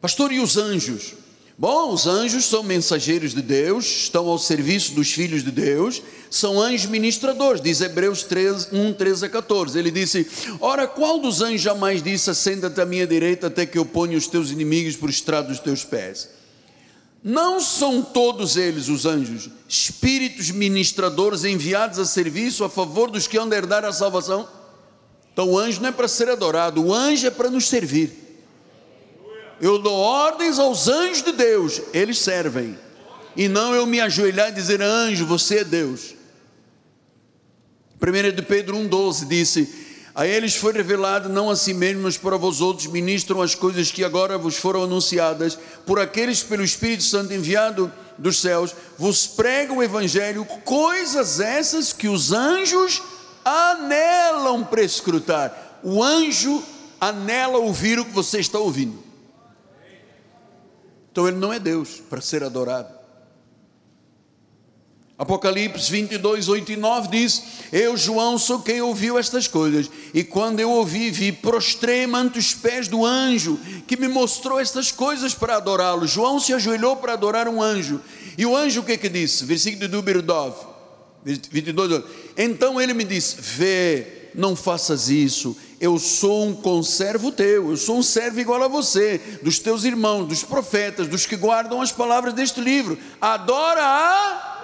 Pastor, 0.00 0.32
e 0.32 0.40
os 0.40 0.56
anjos? 0.56 1.19
Bom, 1.60 1.92
os 1.92 2.06
anjos 2.06 2.46
são 2.46 2.62
mensageiros 2.62 3.34
de 3.34 3.42
Deus, 3.42 3.84
estão 3.84 4.26
ao 4.28 4.38
serviço 4.38 4.94
dos 4.94 5.12
filhos 5.12 5.44
de 5.44 5.50
Deus, 5.50 6.02
são 6.30 6.58
anjos 6.58 6.86
ministradores, 6.86 7.60
diz 7.60 7.82
Hebreus 7.82 8.22
3, 8.22 8.68
1, 8.72 8.94
13 8.94 9.26
a 9.26 9.28
14. 9.28 9.78
Ele 9.78 9.90
disse: 9.90 10.26
Ora, 10.58 10.88
qual 10.88 11.18
dos 11.18 11.42
anjos 11.42 11.60
jamais 11.60 12.02
disse: 12.02 12.30
Assenta-te 12.30 12.80
à 12.80 12.86
minha 12.86 13.06
direita 13.06 13.48
até 13.48 13.66
que 13.66 13.76
eu 13.76 13.84
ponha 13.84 14.16
os 14.16 14.26
teus 14.26 14.50
inimigos 14.50 14.96
por 14.96 15.10
estrado 15.10 15.48
dos 15.48 15.58
teus 15.58 15.84
pés? 15.84 16.30
Não 17.22 17.60
são 17.60 18.00
todos 18.00 18.56
eles, 18.56 18.88
os 18.88 19.04
anjos, 19.04 19.50
espíritos 19.68 20.50
ministradores 20.50 21.44
enviados 21.44 21.98
a 21.98 22.06
serviço 22.06 22.64
a 22.64 22.70
favor 22.70 23.10
dos 23.10 23.26
que 23.26 23.36
hão 23.36 23.46
de 23.46 23.54
herdar 23.54 23.84
a 23.84 23.92
salvação? 23.92 24.48
Então 25.30 25.50
o 25.50 25.58
anjo 25.58 25.82
não 25.82 25.90
é 25.90 25.92
para 25.92 26.08
ser 26.08 26.30
adorado, 26.30 26.82
o 26.82 26.94
anjo 26.94 27.26
é 27.26 27.30
para 27.30 27.50
nos 27.50 27.68
servir 27.68 28.29
eu 29.60 29.78
dou 29.78 29.94
ordens 29.94 30.58
aos 30.58 30.88
anjos 30.88 31.22
de 31.22 31.32
Deus, 31.32 31.80
eles 31.92 32.18
servem. 32.18 32.78
E 33.36 33.46
não 33.46 33.74
eu 33.74 33.86
me 33.86 34.00
ajoelhar 34.00 34.48
e 34.48 34.52
dizer, 34.52 34.80
anjo, 34.80 35.26
você 35.26 35.58
é 35.58 35.64
Deus. 35.64 36.14
1 38.00 38.34
de 38.34 38.42
Pedro 38.42 38.76
1,12 38.78 39.28
disse: 39.28 39.68
A 40.14 40.26
eles 40.26 40.56
foi 40.56 40.72
revelado, 40.72 41.28
não 41.28 41.50
a 41.50 41.56
si 41.56 41.74
mesmos, 41.74 42.02
mas 42.02 42.16
para 42.16 42.38
vós 42.38 42.62
outros, 42.62 42.86
ministram 42.86 43.42
as 43.42 43.54
coisas 43.54 43.90
que 43.90 44.02
agora 44.02 44.38
vos 44.38 44.56
foram 44.56 44.82
anunciadas, 44.84 45.58
por 45.84 46.00
aqueles 46.00 46.42
pelo 46.42 46.64
Espírito 46.64 47.02
Santo 47.02 47.34
enviado 47.34 47.92
dos 48.16 48.40
céus, 48.40 48.74
vos 48.98 49.26
pregam 49.26 49.78
o 49.78 49.82
Evangelho, 49.82 50.44
coisas 50.64 51.40
essas 51.40 51.92
que 51.92 52.08
os 52.08 52.32
anjos 52.32 53.02
anelam 53.44 54.64
para 54.64 54.82
escrutar. 54.82 55.78
O 55.82 56.02
anjo 56.02 56.62
anela 57.00 57.58
ouvir 57.58 57.98
o 57.98 58.04
que 58.04 58.12
você 58.12 58.40
está 58.40 58.58
ouvindo. 58.58 59.09
Então 61.20 61.28
ele 61.28 61.36
não 61.36 61.52
é 61.52 61.58
Deus 61.58 62.00
para 62.08 62.22
ser 62.22 62.42
adorado. 62.42 62.98
Apocalipse 65.18 65.92
22, 65.92 66.48
8 66.48 66.72
e 66.72 66.76
9 66.78 67.08
diz: 67.08 67.42
Eu, 67.70 67.94
João, 67.94 68.38
sou 68.38 68.60
quem 68.60 68.80
ouviu 68.80 69.18
estas 69.18 69.46
coisas, 69.46 69.90
e 70.14 70.24
quando 70.24 70.60
eu 70.60 70.70
ouvi, 70.70 71.10
vi, 71.10 71.30
prostrei-me 71.30 72.16
ante 72.16 72.38
os 72.38 72.54
pés 72.54 72.88
do 72.88 73.04
anjo 73.04 73.60
que 73.86 73.98
me 73.98 74.08
mostrou 74.08 74.58
estas 74.58 74.90
coisas 74.90 75.34
para 75.34 75.56
adorá-lo. 75.56 76.06
João 76.06 76.40
se 76.40 76.54
ajoelhou 76.54 76.96
para 76.96 77.12
adorar 77.12 77.46
um 77.48 77.60
anjo, 77.60 78.00
e 78.38 78.46
o 78.46 78.56
anjo 78.56 78.80
o 78.80 78.84
que 78.84 78.96
que 78.96 79.10
disse? 79.10 79.44
Versículo 79.44 79.86
de 79.86 79.94
número 79.94 80.22
9, 80.22 80.56
22. 81.22 82.02
Então 82.34 82.80
ele 82.80 82.94
me 82.94 83.04
disse: 83.04 83.36
Vê, 83.38 84.30
não 84.34 84.56
faças 84.56 85.10
isso, 85.10 85.54
Eu 85.80 85.98
sou 85.98 86.44
um 86.44 86.54
conservo 86.54 87.32
teu, 87.32 87.70
eu 87.70 87.76
sou 87.76 87.96
um 87.96 88.02
servo 88.02 88.38
igual 88.38 88.62
a 88.62 88.68
você, 88.68 89.16
dos 89.42 89.58
teus 89.58 89.84
irmãos, 89.84 90.26
dos 90.26 90.44
profetas, 90.44 91.08
dos 91.08 91.24
que 91.24 91.36
guardam 91.36 91.80
as 91.80 91.90
palavras 91.90 92.34
deste 92.34 92.60
livro. 92.60 92.98
Adora 93.18 93.82
a. 93.82 94.60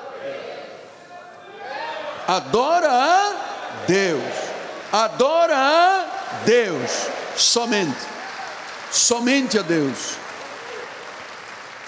Adora 2.29 2.91
a 2.91 3.85
Deus. 3.87 4.23
Adora 4.93 5.57
a 5.57 6.43
Deus. 6.45 6.91
Somente. 7.35 7.97
Somente 8.93 9.59
a 9.59 9.63
Deus. 9.63 10.17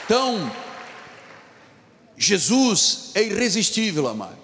Então, 0.06 0.50
Jesus 2.16 3.10
é 3.14 3.22
irresistível, 3.24 4.08
amado. 4.08 4.38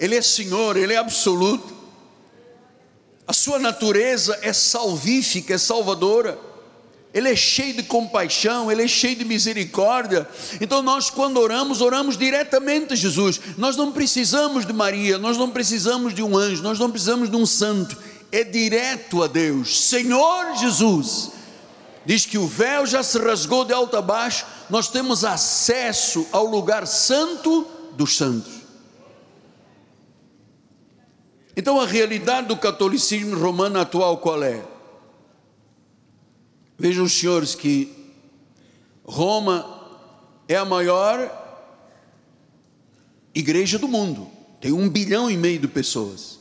Ele 0.00 0.16
é 0.16 0.22
Senhor, 0.22 0.76
Ele 0.76 0.92
é 0.92 0.96
absoluto. 0.96 1.75
A 3.26 3.32
sua 3.32 3.58
natureza 3.58 4.38
é 4.42 4.52
salvífica, 4.52 5.54
é 5.54 5.58
salvadora. 5.58 6.38
Ele 7.12 7.30
é 7.30 7.34
cheio 7.34 7.74
de 7.74 7.82
compaixão, 7.82 8.70
ele 8.70 8.84
é 8.84 8.88
cheio 8.88 9.16
de 9.16 9.24
misericórdia. 9.24 10.28
Então 10.60 10.82
nós 10.82 11.08
quando 11.10 11.38
oramos, 11.38 11.80
oramos 11.80 12.16
diretamente 12.16 12.92
a 12.92 12.96
Jesus. 12.96 13.40
Nós 13.56 13.76
não 13.76 13.90
precisamos 13.90 14.66
de 14.66 14.72
Maria, 14.72 15.18
nós 15.18 15.36
não 15.36 15.50
precisamos 15.50 16.14
de 16.14 16.22
um 16.22 16.36
anjo, 16.36 16.62
nós 16.62 16.78
não 16.78 16.90
precisamos 16.90 17.30
de 17.30 17.36
um 17.36 17.46
santo. 17.46 17.96
É 18.30 18.44
direto 18.44 19.22
a 19.22 19.26
Deus. 19.26 19.88
Senhor 19.88 20.56
Jesus, 20.56 21.30
diz 22.04 22.26
que 22.26 22.38
o 22.38 22.46
véu 22.46 22.86
já 22.86 23.02
se 23.02 23.18
rasgou 23.18 23.64
de 23.64 23.72
alto 23.72 23.96
a 23.96 24.02
baixo, 24.02 24.44
nós 24.68 24.88
temos 24.88 25.24
acesso 25.24 26.26
ao 26.30 26.44
lugar 26.44 26.86
santo 26.86 27.66
dos 27.96 28.16
santos. 28.16 28.55
Então 31.56 31.80
a 31.80 31.86
realidade 31.86 32.48
do 32.48 32.56
catolicismo 32.56 33.38
romano 33.38 33.80
atual 33.80 34.18
qual 34.18 34.42
é? 34.42 34.62
Vejam 36.78 37.04
os 37.04 37.18
senhores 37.18 37.54
que 37.54 37.90
Roma 39.02 39.64
é 40.46 40.56
a 40.56 40.64
maior 40.64 41.44
igreja 43.34 43.78
do 43.78 43.88
mundo, 43.88 44.30
tem 44.60 44.72
um 44.72 44.88
bilhão 44.88 45.30
e 45.30 45.36
meio 45.36 45.58
de 45.58 45.68
pessoas. 45.68 46.38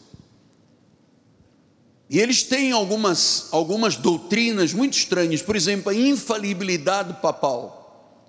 E 2.10 2.20
eles 2.20 2.44
têm 2.44 2.72
algumas, 2.72 3.48
algumas 3.52 3.96
doutrinas 3.96 4.74
muito 4.74 4.98
estranhas, 4.98 5.42
por 5.42 5.56
exemplo, 5.56 5.92
a 5.92 5.96
infalibilidade 5.96 7.14
papal, 7.22 8.22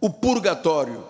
o 0.00 0.10
purgatório. 0.10 1.04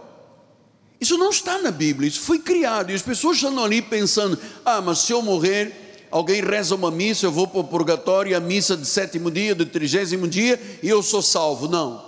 Isso 1.01 1.17
não 1.17 1.31
está 1.31 1.59
na 1.59 1.71
Bíblia, 1.71 2.09
isso 2.09 2.21
foi 2.21 2.39
criado, 2.39 2.91
e 2.91 2.95
as 2.95 3.03
pessoas 3.03 3.37
estão 3.37 3.63
ali 3.63 3.81
pensando: 3.81 4.39
ah, 4.65 4.81
mas 4.81 4.99
se 4.99 5.13
eu 5.13 5.23
morrer, 5.23 6.07
alguém 6.11 6.43
reza 6.43 6.75
uma 6.75 6.91
missa, 6.91 7.27
eu 7.27 7.33
vou 7.33 7.47
para 7.47 7.61
o 7.61 7.65
purgatório, 7.65 8.37
a 8.37 8.41
missa 8.41 8.77
de 8.77 8.87
sétimo 8.87 9.31
dia, 9.31 9.55
de 9.55 9.65
trigésimo 9.65 10.27
dia, 10.27 10.61
e 10.83 10.89
eu 10.89 11.03
sou 11.03 11.23
salvo. 11.23 11.69
Não. 11.69 12.07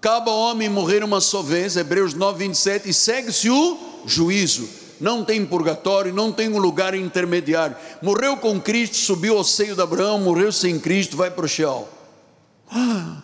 Cabe 0.00 0.30
ao 0.30 0.36
homem 0.36 0.68
morrer 0.68 1.04
uma 1.04 1.20
só 1.20 1.42
vez, 1.42 1.76
Hebreus 1.76 2.14
9, 2.14 2.46
27, 2.46 2.88
e 2.88 2.94
segue-se 2.94 3.48
o 3.50 3.78
juízo 4.04 4.68
não 5.02 5.24
tem 5.24 5.44
purgatório, 5.44 6.14
não 6.14 6.30
tem 6.30 6.48
um 6.48 6.58
lugar 6.58 6.94
intermediário. 6.94 7.76
Morreu 8.00 8.36
com 8.36 8.60
Cristo, 8.60 8.96
subiu 8.96 9.36
ao 9.36 9.42
seio 9.42 9.74
de 9.74 9.82
Abraão, 9.82 10.20
morreu 10.20 10.52
sem 10.52 10.78
Cristo, 10.78 11.16
vai 11.16 11.28
para 11.28 11.44
o 11.44 11.48
céu. 11.48 11.88
Ah, 12.70 13.20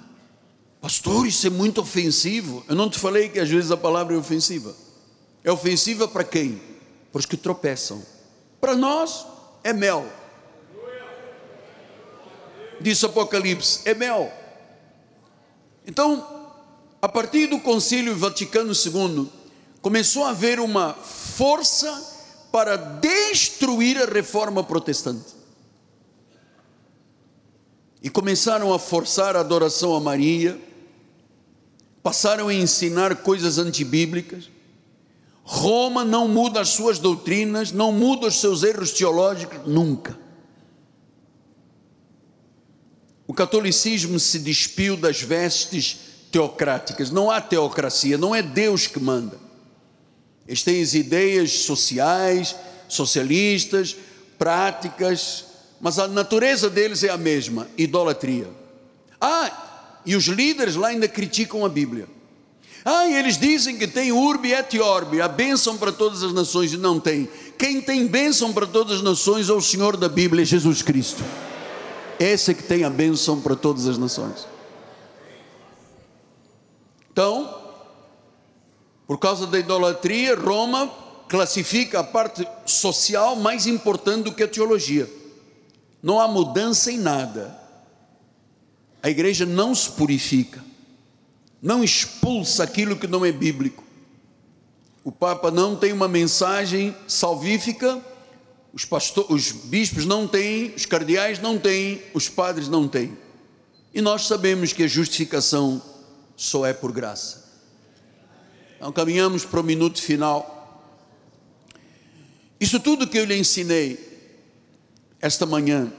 pastor, 0.81 1.25
isso 1.25 1.47
é 1.47 1.51
muito 1.51 1.81
ofensivo. 1.81 2.65
Eu 2.69 2.75
não 2.75 2.91
te 2.91 2.99
falei 2.99 3.29
que 3.29 3.39
às 3.39 3.49
vezes 3.49 3.71
a 3.71 3.77
palavra 3.77 4.13
é 4.13 4.19
ofensiva. 4.19 4.75
É 5.45 5.51
ofensiva 5.51 6.07
para 6.09 6.25
quem? 6.25 6.61
Para 7.13 7.21
os 7.21 7.27
que 7.27 7.37
tropeçam. 7.37 8.05
Para 8.61 8.77
nós 8.77 9.27
é 9.63 9.73
mel. 9.73 10.07
Diz 12.81 13.03
Apocalipse, 13.03 13.81
é 13.85 13.95
mel. 13.95 14.33
Então, 15.87 16.55
a 17.01 17.09
partir 17.09 17.47
do 17.47 17.59
Concílio 17.61 18.17
Vaticano 18.17 18.73
II, 18.73 19.29
começou 19.81 20.25
a 20.25 20.31
haver 20.31 20.61
uma 20.61 20.95
força 20.95 22.17
para 22.53 22.77
destruir 22.77 24.01
a 24.01 24.07
reforma 24.07 24.63
protestante. 24.63 25.39
E 28.03 28.09
começaram 28.09 28.73
a 28.73 28.79
forçar 28.79 29.37
a 29.37 29.41
adoração 29.41 29.95
a 29.95 30.01
Maria, 30.01 30.61
passaram 32.03 32.49
a 32.49 32.55
ensinar 32.55 33.17
coisas 33.17 33.59
antibíblicas. 33.59 34.49
Roma 35.51 36.05
não 36.05 36.29
muda 36.29 36.61
as 36.61 36.69
suas 36.69 36.99
doutrinas, 36.99 37.73
não 37.73 37.91
muda 37.91 38.27
os 38.27 38.39
seus 38.39 38.63
erros 38.63 38.93
teológicos, 38.93 39.61
nunca. 39.67 40.15
O 43.27 43.33
catolicismo 43.33 44.21
se 44.21 44.41
despiu 44.41 44.95
das 44.95 45.23
vestes 45.23 46.01
teocráticas, 46.31 47.11
não 47.11 47.31
há 47.31 47.41
teocracia, 47.41 48.19
não 48.19 48.35
é 48.35 48.43
Deus 48.43 48.87
que 48.87 49.01
manda. 49.01 49.39
Eles 50.47 50.63
têm 50.63 50.83
as 50.83 50.93
ideias 50.93 51.51
sociais, 51.61 52.55
socialistas, 52.87 53.97
práticas, 54.39 55.47
mas 55.81 55.99
a 55.99 56.07
natureza 56.07 56.69
deles 56.69 57.03
é 57.03 57.09
a 57.09 57.17
mesma: 57.17 57.67
idolatria. 57.79 58.51
Ah, 59.19 60.01
e 60.05 60.15
os 60.15 60.25
líderes 60.25 60.75
lá 60.77 60.89
ainda 60.89 61.09
criticam 61.09 61.65
a 61.65 61.71
Bíblia. 61.71 62.18
Ah, 62.91 63.07
eles 63.07 63.37
dizem 63.37 63.77
que 63.77 63.87
tem 63.87 64.13
urbe 64.13 64.51
et 64.51 64.81
orbe, 64.81 65.21
a 65.21 65.29
bênção 65.29 65.77
para 65.77 65.93
todas 65.93 66.23
as 66.23 66.33
nações, 66.33 66.73
e 66.73 66.79
não 66.79 66.99
tem. 66.99 67.29
Quem 67.59 67.83
tem 67.83 68.07
bênção 68.07 68.51
para 68.51 68.67
todas 68.67 68.97
as 68.97 69.03
nações 69.03 69.51
é 69.51 69.53
o 69.53 69.61
Senhor 69.61 69.95
da 69.95 70.09
Bíblia, 70.09 70.43
Jesus 70.43 70.81
Cristo. 70.81 71.23
Esse 72.19 72.51
é 72.53 72.55
que 72.55 72.63
tem 72.63 72.85
a 72.85 72.89
bênção 72.89 73.43
para 73.43 73.55
todas 73.55 73.87
as 73.87 73.99
nações. 73.99 74.49
Então, 77.13 77.63
por 79.07 79.19
causa 79.19 79.47
da 79.47 79.59
idolatria, 79.59 80.35
Roma 80.35 80.91
classifica 81.29 82.01
a 82.01 82.05
parte 82.05 82.49
social 82.65 83.37
mais 83.37 83.67
importante 83.67 84.23
do 84.23 84.33
que 84.33 84.45
a 84.45 84.49
teologia. 84.49 85.13
Não 86.03 86.19
há 86.19 86.27
mudança 86.27 86.91
em 86.91 86.97
nada. 86.97 87.55
A 89.03 89.11
igreja 89.11 89.45
não 89.45 89.75
se 89.75 89.91
purifica, 89.91 90.65
não 91.61 91.83
expulsa 91.83 92.63
aquilo 92.63 92.97
que 92.97 93.07
não 93.07 93.25
é 93.25 93.33
bíblico. 93.33 93.85
O 95.05 95.11
Papa 95.11 95.51
não 95.51 95.75
tem 95.77 95.93
uma 95.93 96.09
mensagem 96.09 96.95
salvífica, 97.07 98.01
os, 98.73 98.87
os 99.29 99.53
bispos 99.53 100.05
não 100.05 100.29
têm, 100.29 100.75
os 100.77 100.87
cardeais 100.87 101.39
não 101.39 101.59
têm, 101.59 102.03
os 102.15 102.29
padres 102.29 102.69
não 102.69 102.87
têm. 102.87 103.17
E 103.93 104.01
nós 104.01 104.27
sabemos 104.27 104.73
que 104.73 104.85
a 104.85 104.89
justificação 104.89 105.83
só 106.37 106.67
é 106.67 106.73
por 106.73 106.93
graça. 106.93 107.49
Então 108.77 108.93
caminhamos 108.93 109.45
para 109.45 109.61
o 109.61 109.65
minuto 109.65 110.01
final. 110.01 110.55
Isso 112.61 112.79
tudo 112.79 113.09
que 113.09 113.19
eu 113.19 113.25
lhe 113.25 113.37
ensinei 113.37 114.07
esta 115.21 115.47
manhã 115.47 115.93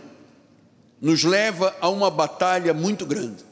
nos 1.01 1.23
leva 1.23 1.75
a 1.81 1.89
uma 1.89 2.09
batalha 2.09 2.73
muito 2.73 3.05
grande. 3.05 3.48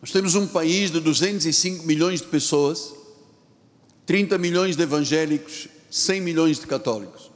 Nós 0.00 0.10
temos 0.10 0.34
um 0.34 0.46
país 0.46 0.90
de 0.90 0.98
205 0.98 1.86
milhões 1.86 2.22
de 2.22 2.28
pessoas, 2.28 2.94
30 4.06 4.38
milhões 4.38 4.76
de 4.76 4.82
evangélicos, 4.82 5.68
100 5.90 6.20
milhões 6.22 6.58
de 6.58 6.66
católicos, 6.66 7.30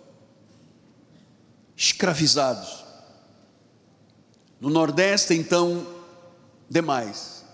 escravizados. 1.76 2.84
No 4.58 4.70
Nordeste, 4.70 5.34
então, 5.34 5.86
demais. 6.70 7.44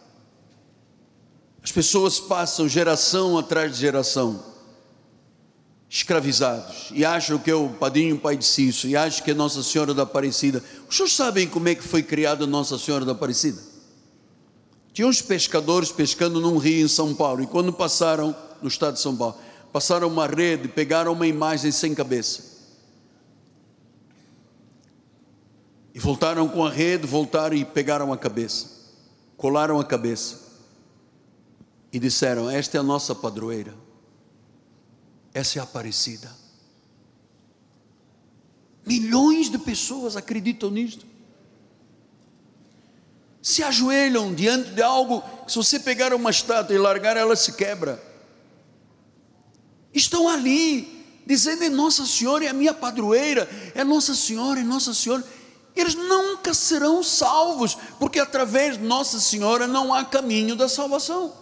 As 1.60 1.72
pessoas 1.72 2.20
passam 2.20 2.68
geração 2.68 3.36
atrás 3.36 3.74
de 3.74 3.80
geração, 3.80 4.44
escravizados, 5.88 6.88
e 6.92 7.04
acham 7.04 7.36
que 7.36 7.50
é 7.50 7.54
o 7.54 7.68
padrinho 7.68 8.16
pai 8.16 8.36
de 8.36 8.44
Cício, 8.44 8.88
e 8.88 8.96
acham 8.96 9.24
que 9.24 9.32
é 9.32 9.34
Nossa 9.34 9.60
Senhora 9.64 9.92
da 9.92 10.04
Aparecida. 10.04 10.62
Os 10.88 10.96
senhores 10.96 11.16
sabem 11.16 11.48
como 11.48 11.68
é 11.68 11.74
que 11.74 11.82
foi 11.82 12.02
criada 12.02 12.46
Nossa 12.46 12.78
Senhora 12.78 13.04
da 13.04 13.12
Aparecida? 13.12 13.69
Tinha 14.92 15.06
uns 15.06 15.22
pescadores 15.22 15.92
pescando 15.92 16.40
num 16.40 16.58
rio 16.58 16.84
em 16.84 16.88
São 16.88 17.14
Paulo, 17.14 17.42
e 17.42 17.46
quando 17.46 17.72
passaram, 17.72 18.34
no 18.60 18.68
estado 18.68 18.94
de 18.94 19.00
São 19.00 19.16
Paulo, 19.16 19.36
passaram 19.72 20.08
uma 20.08 20.26
rede, 20.26 20.68
pegaram 20.68 21.12
uma 21.12 21.26
imagem 21.26 21.70
sem 21.70 21.94
cabeça. 21.94 22.50
E 25.94 25.98
voltaram 25.98 26.48
com 26.48 26.64
a 26.64 26.70
rede, 26.70 27.06
voltaram 27.06 27.56
e 27.56 27.64
pegaram 27.64 28.12
a 28.12 28.16
cabeça, 28.16 28.68
colaram 29.36 29.78
a 29.78 29.84
cabeça 29.84 30.50
e 31.92 31.98
disseram: 31.98 32.48
Esta 32.48 32.76
é 32.76 32.80
a 32.80 32.82
nossa 32.82 33.14
padroeira, 33.14 33.74
essa 35.34 35.58
é 35.58 35.60
a 35.60 35.64
Aparecida. 35.64 36.30
Milhões 38.86 39.50
de 39.50 39.58
pessoas 39.58 40.16
acreditam 40.16 40.70
nisto. 40.70 41.09
Se 43.42 43.62
ajoelham 43.62 44.34
diante 44.34 44.70
de 44.70 44.82
algo 44.82 45.22
que, 45.44 45.52
se 45.52 45.56
você 45.56 45.80
pegar 45.80 46.12
uma 46.12 46.30
estátua 46.30 46.74
e 46.74 46.78
largar, 46.78 47.16
ela 47.16 47.34
se 47.34 47.52
quebra. 47.52 48.02
Estão 49.92 50.28
ali, 50.28 51.06
dizendo: 51.26 51.64
é 51.64 51.68
Nossa 51.68 52.04
Senhora, 52.06 52.44
é 52.44 52.48
a 52.48 52.52
minha 52.52 52.74
padroeira, 52.74 53.48
é 53.74 53.82
Nossa 53.82 54.14
Senhora, 54.14 54.60
é 54.60 54.64
Nossa 54.64 54.92
Senhora. 54.92 55.24
Eles 55.74 55.94
nunca 55.94 56.52
serão 56.52 57.02
salvos, 57.02 57.78
porque 57.98 58.18
através 58.18 58.76
de 58.76 58.84
Nossa 58.84 59.18
Senhora 59.18 59.66
não 59.66 59.94
há 59.94 60.04
caminho 60.04 60.54
da 60.54 60.68
salvação. 60.68 61.32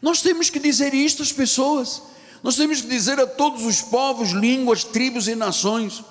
Nós 0.00 0.22
temos 0.22 0.48
que 0.48 0.58
dizer 0.58 0.94
isto 0.94 1.22
às 1.22 1.32
pessoas, 1.32 2.02
nós 2.42 2.56
temos 2.56 2.80
que 2.80 2.86
dizer 2.88 3.18
a 3.20 3.26
todos 3.26 3.64
os 3.64 3.82
povos, 3.82 4.30
línguas, 4.30 4.84
tribos 4.84 5.28
e 5.28 5.34
nações. 5.34 6.02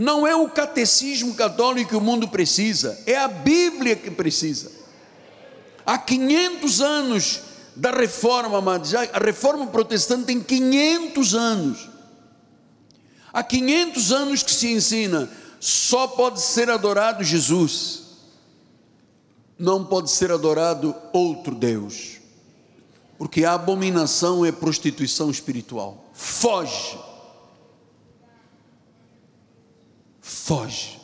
Não 0.00 0.26
é 0.26 0.34
o 0.34 0.48
catecismo 0.48 1.34
católico 1.34 1.90
que 1.90 1.96
o 1.96 2.00
mundo 2.00 2.26
precisa, 2.26 2.98
é 3.04 3.18
a 3.18 3.28
Bíblia 3.28 3.94
que 3.94 4.10
precisa. 4.10 4.72
Há 5.84 5.98
500 5.98 6.80
anos 6.80 7.40
da 7.76 7.90
reforma, 7.90 8.56
amados, 8.56 8.94
a 8.94 9.18
reforma 9.18 9.66
protestante 9.66 10.24
tem 10.24 10.40
500 10.40 11.34
anos. 11.34 11.90
Há 13.30 13.42
500 13.42 14.10
anos 14.10 14.42
que 14.42 14.52
se 14.52 14.72
ensina, 14.72 15.28
só 15.60 16.06
pode 16.06 16.40
ser 16.40 16.70
adorado 16.70 17.22
Jesus, 17.22 18.04
não 19.58 19.84
pode 19.84 20.10
ser 20.10 20.32
adorado 20.32 20.96
outro 21.12 21.54
Deus, 21.54 22.12
porque 23.18 23.44
a 23.44 23.52
abominação 23.52 24.46
é 24.46 24.50
prostituição 24.50 25.30
espiritual. 25.30 26.08
Foge, 26.14 26.98
foge. 30.50 30.98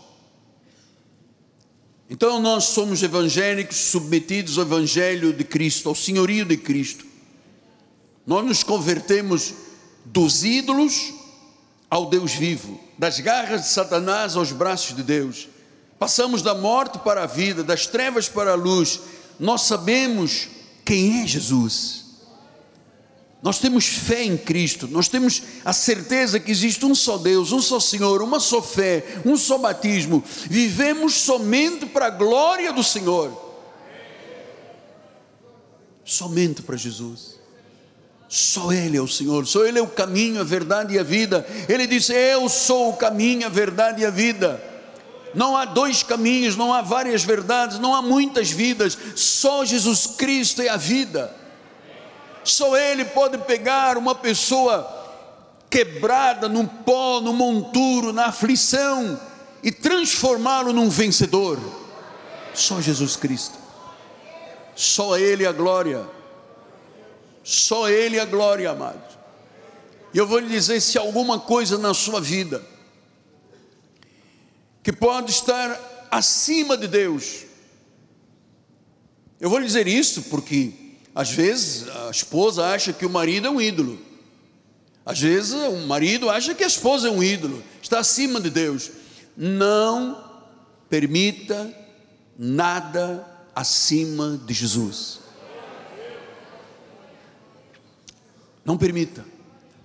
Então 2.10 2.40
nós 2.40 2.64
somos 2.64 3.00
evangélicos 3.00 3.76
submetidos 3.76 4.58
ao 4.58 4.64
Evangelho 4.64 5.32
de 5.32 5.44
Cristo, 5.44 5.88
ao 5.88 5.94
senhorio 5.94 6.44
de 6.44 6.56
Cristo. 6.56 7.06
Nós 8.26 8.44
nos 8.44 8.64
convertemos 8.64 9.54
dos 10.04 10.42
ídolos 10.42 11.12
ao 11.88 12.10
Deus 12.10 12.34
vivo, 12.34 12.80
das 12.98 13.20
garras 13.20 13.62
de 13.62 13.68
Satanás 13.68 14.34
aos 14.34 14.50
braços 14.50 14.96
de 14.96 15.04
Deus. 15.04 15.48
Passamos 15.96 16.42
da 16.42 16.52
morte 16.52 16.98
para 16.98 17.22
a 17.22 17.26
vida, 17.26 17.62
das 17.62 17.86
trevas 17.86 18.28
para 18.28 18.50
a 18.50 18.56
luz. 18.56 18.98
Nós 19.38 19.62
sabemos 19.62 20.48
quem 20.84 21.22
é 21.22 21.26
Jesus. 21.26 22.05
Nós 23.42 23.58
temos 23.58 23.86
fé 23.86 24.24
em 24.24 24.36
Cristo, 24.36 24.88
nós 24.88 25.08
temos 25.08 25.42
a 25.64 25.72
certeza 25.72 26.40
que 26.40 26.50
existe 26.50 26.84
um 26.84 26.94
só 26.94 27.18
Deus, 27.18 27.52
um 27.52 27.60
só 27.60 27.78
Senhor, 27.78 28.22
uma 28.22 28.40
só 28.40 28.62
fé, 28.62 29.20
um 29.24 29.36
só 29.36 29.58
batismo. 29.58 30.24
Vivemos 30.48 31.14
somente 31.14 31.86
para 31.86 32.06
a 32.06 32.10
glória 32.10 32.72
do 32.72 32.82
Senhor. 32.82 33.44
Somente 36.04 36.62
para 36.62 36.76
Jesus. 36.76 37.36
Só 38.28 38.72
Ele 38.72 38.96
é 38.96 39.00
o 39.00 39.06
Senhor, 39.06 39.46
só 39.46 39.64
Ele 39.64 39.78
é 39.78 39.82
o 39.82 39.86
caminho, 39.86 40.40
a 40.40 40.44
verdade 40.44 40.94
e 40.94 40.98
a 40.98 41.02
vida. 41.02 41.46
Ele 41.68 41.86
disse: 41.86 42.12
Eu 42.12 42.48
sou 42.48 42.90
o 42.90 42.96
caminho, 42.96 43.46
a 43.46 43.50
verdade 43.50 44.02
e 44.02 44.06
a 44.06 44.10
vida. 44.10 44.60
Não 45.34 45.56
há 45.56 45.64
dois 45.66 46.02
caminhos, 46.02 46.56
não 46.56 46.72
há 46.72 46.80
várias 46.80 47.22
verdades, 47.22 47.78
não 47.78 47.94
há 47.94 48.00
muitas 48.00 48.50
vidas, 48.50 48.96
só 49.14 49.64
Jesus 49.64 50.06
Cristo 50.06 50.62
é 50.62 50.68
a 50.68 50.76
vida. 50.76 51.32
Só 52.46 52.76
Ele 52.76 53.04
pode 53.04 53.38
pegar 53.38 53.98
uma 53.98 54.14
pessoa 54.14 54.88
quebrada 55.68 56.48
no 56.48 56.64
pó, 56.66 57.20
no 57.20 57.32
monturo, 57.32 58.12
na 58.12 58.26
aflição 58.26 59.20
e 59.64 59.72
transformá-lo 59.72 60.72
num 60.72 60.88
vencedor. 60.88 61.58
Só 62.54 62.80
Jesus 62.80 63.16
Cristo. 63.16 63.58
Só 64.76 65.18
Ele 65.18 65.44
a 65.44 65.50
glória. 65.50 66.08
Só 67.42 67.90
Ele 67.90 68.20
a 68.20 68.24
glória, 68.24 68.70
amado. 68.70 69.18
E 70.14 70.18
eu 70.18 70.26
vou 70.26 70.38
lhe 70.38 70.48
dizer: 70.48 70.80
se 70.80 70.96
alguma 70.96 71.40
coisa 71.40 71.76
na 71.76 71.92
sua 71.92 72.20
vida 72.20 72.64
que 74.84 74.92
pode 74.92 75.32
estar 75.32 76.06
acima 76.12 76.76
de 76.76 76.86
Deus, 76.86 77.44
eu 79.40 79.50
vou 79.50 79.58
lhe 79.58 79.66
dizer 79.66 79.88
isso 79.88 80.22
porque 80.22 80.85
às 81.16 81.30
vezes 81.30 81.88
a 81.88 82.10
esposa 82.10 82.66
acha 82.66 82.92
que 82.92 83.06
o 83.06 83.08
marido 83.08 83.46
é 83.46 83.50
um 83.50 83.58
ídolo. 83.58 83.98
Às 85.02 85.18
vezes 85.18 85.54
o 85.54 85.86
marido 85.86 86.28
acha 86.28 86.54
que 86.54 86.62
a 86.62 86.66
esposa 86.66 87.08
é 87.08 87.10
um 87.10 87.22
ídolo, 87.22 87.64
está 87.80 88.00
acima 88.00 88.38
de 88.38 88.50
Deus. 88.50 88.90
Não 89.34 90.22
permita 90.90 91.74
nada 92.38 93.26
acima 93.54 94.38
de 94.44 94.52
Jesus. 94.52 95.20
Não 98.62 98.76
permita. 98.76 99.24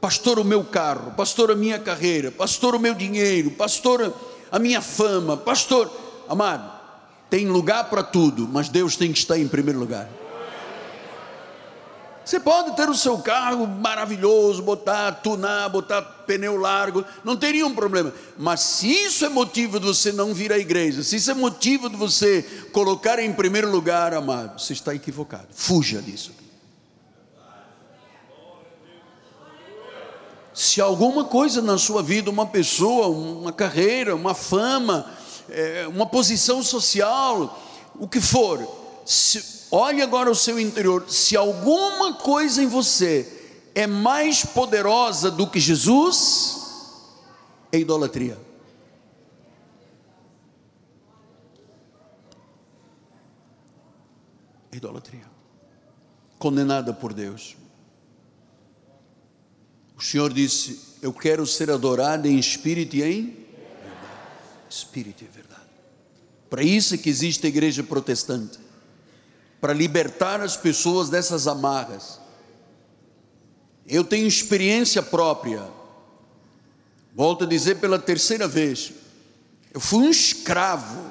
Pastor, 0.01 0.37
o 0.37 0.43
meu 0.43 0.65
carro, 0.65 1.13
pastor, 1.13 1.49
a 1.49 1.55
minha 1.55 1.79
carreira, 1.79 2.29
pastor, 2.29 2.75
o 2.75 2.79
meu 2.79 2.93
dinheiro, 2.93 3.51
pastor, 3.51 4.13
a 4.51 4.59
minha 4.59 4.81
fama, 4.81 5.37
pastor, 5.37 5.89
amado, 6.27 6.69
tem 7.29 7.47
lugar 7.47 7.89
para 7.89 8.03
tudo, 8.03 8.49
mas 8.51 8.67
Deus 8.67 8.97
tem 8.97 9.13
que 9.13 9.19
estar 9.19 9.39
em 9.39 9.47
primeiro 9.47 9.79
lugar. 9.79 10.09
Você 12.23 12.39
pode 12.39 12.75
ter 12.75 12.87
o 12.87 12.95
seu 12.95 13.17
carro 13.17 13.65
maravilhoso, 13.65 14.61
botar, 14.61 15.11
tunar, 15.13 15.67
botar 15.69 16.01
pneu 16.01 16.55
largo, 16.55 17.03
não 17.23 17.35
teria 17.35 17.65
um 17.65 17.73
problema. 17.73 18.13
Mas 18.37 18.61
se 18.61 18.87
isso 18.87 19.25
é 19.25 19.29
motivo 19.29 19.79
de 19.79 19.87
você 19.87 20.11
não 20.11 20.33
vir 20.33 20.53
à 20.53 20.57
igreja, 20.57 21.03
se 21.03 21.15
isso 21.15 21.31
é 21.31 21.33
motivo 21.33 21.89
de 21.89 21.95
você 21.95 22.43
colocar 22.71 23.17
em 23.17 23.33
primeiro 23.33 23.71
lugar, 23.71 24.13
amado, 24.13 24.59
você 24.59 24.73
está 24.73 24.93
equivocado. 24.93 25.47
Fuja 25.51 26.01
disso. 26.01 26.31
Se 30.53 30.79
alguma 30.79 31.25
coisa 31.25 31.61
na 31.61 31.77
sua 31.77 32.03
vida, 32.03 32.29
uma 32.29 32.45
pessoa, 32.45 33.07
uma 33.07 33.51
carreira, 33.51 34.15
uma 34.15 34.35
fama, 34.35 35.09
é, 35.49 35.87
uma 35.87 36.05
posição 36.05 36.61
social, 36.61 37.59
o 37.95 38.07
que 38.07 38.21
for, 38.21 38.59
se, 39.05 39.60
Olhe 39.71 40.01
agora 40.01 40.29
o 40.29 40.35
seu 40.35 40.59
interior. 40.59 41.09
Se 41.09 41.37
alguma 41.37 42.13
coisa 42.15 42.61
em 42.61 42.67
você 42.67 43.25
é 43.73 43.87
mais 43.87 44.43
poderosa 44.43 45.31
do 45.31 45.47
que 45.47 45.61
Jesus, 45.61 46.59
é 47.71 47.79
idolatria. 47.79 48.37
É 54.73 54.75
idolatria. 54.75 55.31
Condenada 56.37 56.93
por 56.93 57.13
Deus. 57.13 57.55
O 59.95 60.03
Senhor 60.03 60.33
disse: 60.33 60.97
Eu 61.01 61.13
quero 61.13 61.47
ser 61.47 61.71
adorado 61.71 62.27
em 62.27 62.37
espírito 62.37 62.97
e 62.97 63.03
em 63.03 63.21
verdade. 63.21 63.47
Espírito 64.69 65.23
e 65.23 65.27
verdade. 65.27 65.61
Para 66.49 66.61
isso 66.61 66.93
é 66.93 66.97
que 66.97 67.09
existe 67.09 67.45
a 67.45 67.49
igreja 67.49 67.81
protestante 67.83 68.70
para 69.61 69.73
libertar 69.73 70.41
as 70.41 70.57
pessoas 70.57 71.07
dessas 71.07 71.47
amarras. 71.47 72.19
Eu 73.87 74.03
tenho 74.03 74.27
experiência 74.27 75.03
própria. 75.03 75.63
Volto 77.15 77.43
a 77.43 77.47
dizer 77.47 77.75
pela 77.75 77.99
terceira 77.99 78.47
vez. 78.47 78.91
Eu 79.71 79.79
fui 79.79 79.99
um 79.99 80.09
escravo 80.09 81.05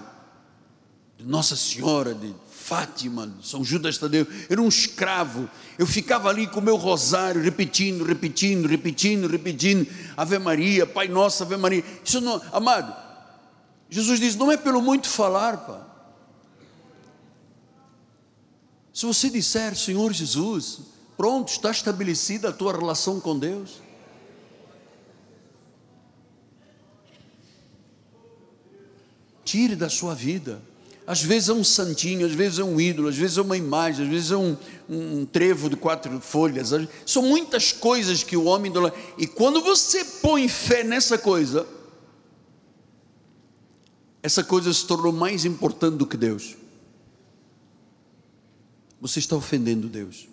de 1.17 1.25
Nossa 1.25 1.55
Senhora, 1.55 2.13
de 2.13 2.35
Fátima, 2.51 3.33
São 3.43 3.63
Judas 3.63 3.99
Tadeu. 3.99 4.27
Era 4.49 4.61
um 4.61 4.69
escravo. 4.69 5.49
Eu 5.79 5.87
ficava 5.87 6.29
ali 6.29 6.47
com 6.47 6.59
o 6.59 6.63
meu 6.63 6.77
rosário, 6.77 7.41
repetindo, 7.41 8.05
repetindo, 8.05 8.67
repetindo, 8.67 9.29
repetindo. 9.29 9.87
Ave 10.17 10.39
Maria, 10.39 10.87
Pai 10.87 11.07
Nosso, 11.07 11.43
Ave 11.43 11.57
Maria. 11.57 11.85
Isso 12.05 12.21
não, 12.21 12.41
amado. 12.53 12.95
Jesus 13.89 14.19
diz: 14.19 14.35
não 14.37 14.51
é 14.51 14.57
pelo 14.57 14.83
muito 14.83 15.09
falar, 15.09 15.57
pá. 15.59 15.90
Se 19.01 19.07
você 19.07 19.31
disser, 19.31 19.75
Senhor 19.75 20.13
Jesus, 20.13 20.81
pronto, 21.17 21.49
está 21.49 21.71
estabelecida 21.71 22.51
a 22.51 22.53
tua 22.53 22.77
relação 22.77 23.19
com 23.19 23.39
Deus. 23.39 23.81
Tire 29.43 29.75
da 29.75 29.89
sua 29.89 30.15
vida. 30.15 30.61
Às 31.07 31.23
vezes 31.23 31.49
é 31.49 31.55
um 31.55 31.65
santinho, 31.65 32.27
às 32.27 32.33
vezes 32.33 32.59
é 32.59 32.63
um 32.63 32.79
ídolo, 32.79 33.09
às 33.09 33.17
vezes 33.17 33.39
é 33.39 33.41
uma 33.41 33.57
imagem, 33.57 34.05
às 34.05 34.11
vezes 34.11 34.33
é 34.33 34.37
um, 34.37 34.55
um 34.87 35.25
trevo 35.25 35.71
de 35.71 35.77
quatro 35.77 36.21
folhas. 36.21 36.69
São 37.07 37.23
muitas 37.23 37.73
coisas 37.73 38.23
que 38.23 38.37
o 38.37 38.45
homem. 38.45 38.71
E 39.17 39.27
quando 39.27 39.63
você 39.63 40.05
põe 40.05 40.47
fé 40.47 40.85
nessa 40.85 41.17
coisa, 41.17 41.67
essa 44.23 44.45
coisa 44.45 44.71
se 44.75 44.87
tornou 44.87 45.11
mais 45.11 45.47
importante 45.47 45.97
do 45.97 46.07
que 46.07 46.19
Deus 46.19 46.60
você 49.01 49.19
está 49.19 49.35
ofendendo 49.35 49.89
Deus. 49.89 50.29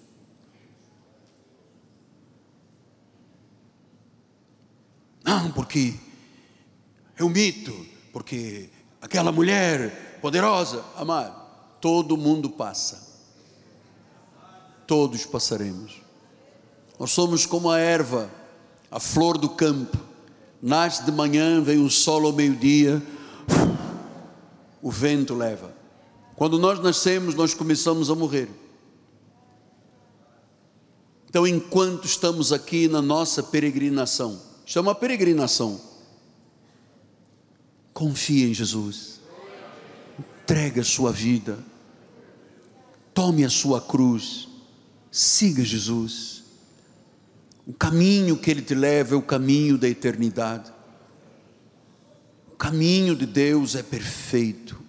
Não, 5.23 5.51
porque 5.51 5.95
é 7.15 7.23
um 7.23 7.29
mito, 7.29 7.85
porque 8.11 8.69
aquela 9.01 9.31
mulher 9.31 10.19
poderosa, 10.21 10.83
amado, 10.95 11.35
todo 11.79 12.17
mundo 12.17 12.49
passa. 12.49 13.07
Todos 14.85 15.25
passaremos. 15.25 16.01
Nós 16.99 17.11
somos 17.11 17.45
como 17.45 17.69
a 17.69 17.79
erva, 17.79 18.31
a 18.89 18.99
flor 18.99 19.37
do 19.37 19.49
campo, 19.49 19.97
nasce 20.61 21.03
de 21.03 21.11
manhã, 21.11 21.61
vem 21.61 21.83
o 21.83 21.89
sol 21.89 22.25
ao 22.25 22.33
meio-dia, 22.33 23.01
o 24.81 24.89
vento 24.89 25.35
leva. 25.35 25.75
Quando 26.37 26.59
nós 26.59 26.79
nascemos, 26.79 27.33
nós 27.33 27.55
começamos 27.55 28.11
a 28.11 28.15
morrer. 28.15 28.47
Então, 31.27 31.47
enquanto 31.47 32.05
estamos 32.05 32.53
aqui 32.53 32.87
na 32.87 33.01
nossa 33.01 33.41
peregrinação, 33.41 34.39
isto 34.63 34.77
é 34.77 34.93
peregrinação, 34.93 35.81
confie 37.91 38.51
em 38.51 38.53
Jesus, 38.53 39.19
entregue 40.19 40.79
a 40.79 40.83
sua 40.83 41.11
vida, 41.11 41.57
tome 43.15 43.43
a 43.43 43.49
sua 43.49 43.81
cruz, 43.81 44.47
siga 45.11 45.65
Jesus. 45.65 46.43
O 47.65 47.73
caminho 47.73 48.37
que 48.37 48.51
Ele 48.51 48.61
te 48.61 48.75
leva 48.75 49.15
é 49.15 49.17
o 49.17 49.23
caminho 49.23 49.75
da 49.75 49.89
eternidade. 49.89 50.71
O 52.53 52.55
caminho 52.55 53.15
de 53.15 53.25
Deus 53.25 53.73
é 53.73 53.81
perfeito. 53.81 54.86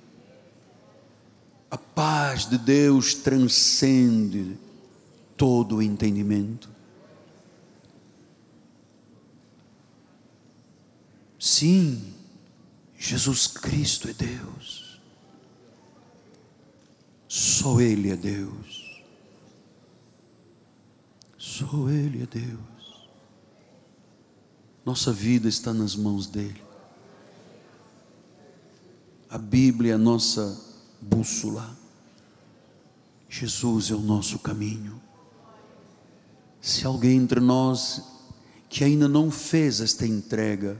A 1.70 1.76
paz 1.76 2.48
de 2.48 2.56
Deus 2.56 3.14
transcende 3.14 4.56
todo 5.36 5.76
o 5.76 5.82
entendimento. 5.82 6.68
Sim, 11.38 12.14
Jesus 12.98 13.46
Cristo 13.46 14.08
é 14.08 14.12
Deus. 14.12 15.00
Só 17.28 17.80
Ele 17.80 18.10
é 18.10 18.16
Deus. 18.16 19.02
Só 21.36 21.88
Ele 21.88 22.22
é 22.22 22.26
Deus. 22.26 23.08
Nossa 24.84 25.12
vida 25.12 25.48
está 25.48 25.72
nas 25.74 25.94
mãos 25.94 26.26
dEle. 26.26 26.62
A 29.28 29.36
Bíblia 29.36 29.92
é 29.92 29.94
a 29.94 29.98
nossa 29.98 30.67
bússola. 31.00 31.76
Jesus 33.28 33.90
é 33.90 33.94
o 33.94 34.00
nosso 34.00 34.38
caminho. 34.38 35.00
Se 36.60 36.86
alguém 36.86 37.16
entre 37.16 37.40
nós 37.40 38.02
que 38.68 38.84
ainda 38.84 39.08
não 39.08 39.30
fez 39.30 39.80
esta 39.80 40.06
entrega, 40.06 40.78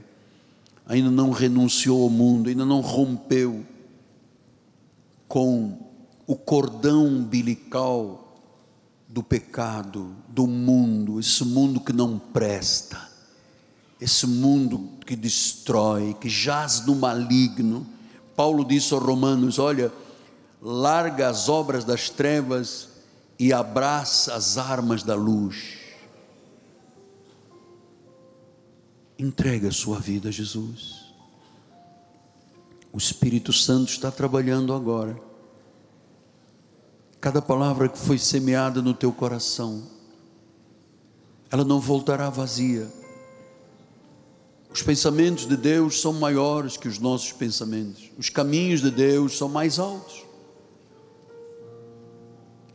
ainda 0.85 1.09
não 1.09 1.31
renunciou 1.31 2.03
ao 2.03 2.09
mundo, 2.09 2.49
ainda 2.49 2.65
não 2.65 2.81
rompeu 2.81 3.65
com 5.27 5.77
o 6.25 6.35
cordão 6.35 7.05
umbilical 7.05 8.43
do 9.07 9.23
pecado, 9.23 10.15
do 10.27 10.45
mundo, 10.45 11.19
esse 11.19 11.43
mundo 11.43 11.79
que 11.79 11.93
não 11.93 12.19
presta, 12.19 13.09
esse 13.99 14.27
mundo 14.27 14.89
que 15.05 15.15
destrói, 15.15 16.15
que 16.19 16.29
jaz 16.29 16.85
no 16.85 16.95
maligno. 16.95 17.85
Paulo 18.35 18.63
disse 18.63 18.93
aos 18.93 19.03
Romanos: 19.03 19.57
olha, 19.57 19.91
larga 20.61 21.29
as 21.29 21.47
obras 21.47 21.83
das 21.83 22.09
trevas 22.09 22.89
e 23.37 23.53
abraça 23.53 24.33
as 24.33 24.57
armas 24.57 25.03
da 25.03 25.15
luz. 25.15 25.77
Entrega 29.17 29.69
a 29.69 29.71
sua 29.71 29.99
vida 29.99 30.29
a 30.29 30.31
Jesus. 30.31 31.13
O 32.91 32.97
Espírito 32.97 33.53
Santo 33.53 33.89
está 33.89 34.11
trabalhando 34.11 34.73
agora. 34.73 35.19
Cada 37.21 37.41
palavra 37.41 37.89
que 37.89 37.97
foi 37.97 38.17
semeada 38.17 38.81
no 38.81 38.93
teu 38.93 39.11
coração, 39.11 39.83
ela 41.51 41.63
não 41.63 41.79
voltará 41.79 42.29
vazia. 42.29 42.87
Os 44.71 44.81
pensamentos 44.81 45.45
de 45.45 45.57
Deus 45.57 45.99
são 45.99 46.13
maiores 46.13 46.77
que 46.77 46.87
os 46.87 46.99
nossos 46.99 47.31
pensamentos. 47.33 48.09
Os 48.17 48.29
caminhos 48.29 48.81
de 48.81 48.91
Deus 48.91 49.37
são 49.37 49.49
mais 49.49 49.79
altos. 49.79 50.28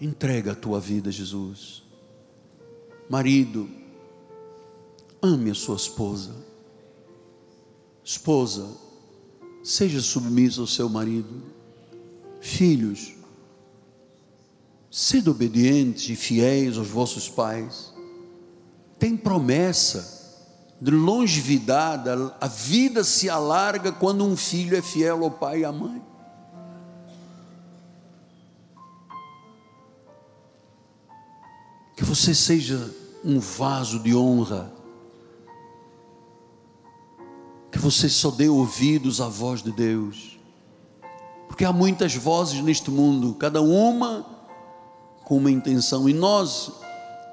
Entrega 0.01 0.53
a 0.53 0.55
tua 0.55 0.81
vida 0.81 1.11
Jesus. 1.11 1.83
Marido, 3.09 3.69
ame 5.23 5.51
a 5.51 5.55
sua 5.55 5.77
esposa. 5.77 6.35
Esposa, 8.03 8.69
seja 9.63 10.01
submissa 10.01 10.61
ao 10.61 10.67
seu 10.67 10.89
marido. 10.89 11.43
Filhos, 12.41 13.15
sede 14.91 15.31
obedientes 15.31 16.09
e 16.11 16.17
fiéis 16.17 16.77
aos 16.77 16.89
vossos 16.89 17.29
pais. 17.29 17.95
Tem 18.99 19.17
promessa 19.17 20.15
de 20.81 20.91
longevidade, 20.91 22.11
a 22.41 22.47
vida 22.47 23.03
se 23.03 23.31
alarga 23.31 23.91
quando 23.91 24.25
um 24.25 24.37
filho 24.37 24.77
é 24.77 24.83
fiel 24.83 25.25
ao 25.25 25.31
pai 25.31 25.61
e 25.61 25.65
à 25.65 25.73
mãe. 25.73 26.03
Que 31.97 32.05
você 32.05 32.35
seja 32.35 32.91
um 33.25 33.39
vaso 33.39 33.99
de 33.99 34.15
honra. 34.15 34.73
Que 37.71 37.79
você 37.79 38.09
só 38.09 38.31
dê 38.31 38.49
ouvidos 38.49 39.21
à 39.21 39.29
voz 39.29 39.63
de 39.63 39.73
Deus. 39.73 40.39
Porque 41.49 41.65
há 41.65 41.73
muitas 41.73 42.15
vozes 42.15 42.61
neste 42.61 42.91
mundo, 42.91 43.35
cada 43.35 43.63
uma 43.63 44.27
com 45.25 45.37
uma 45.37 45.51
intenção, 45.51 46.09
e 46.09 46.13
nós 46.13 46.73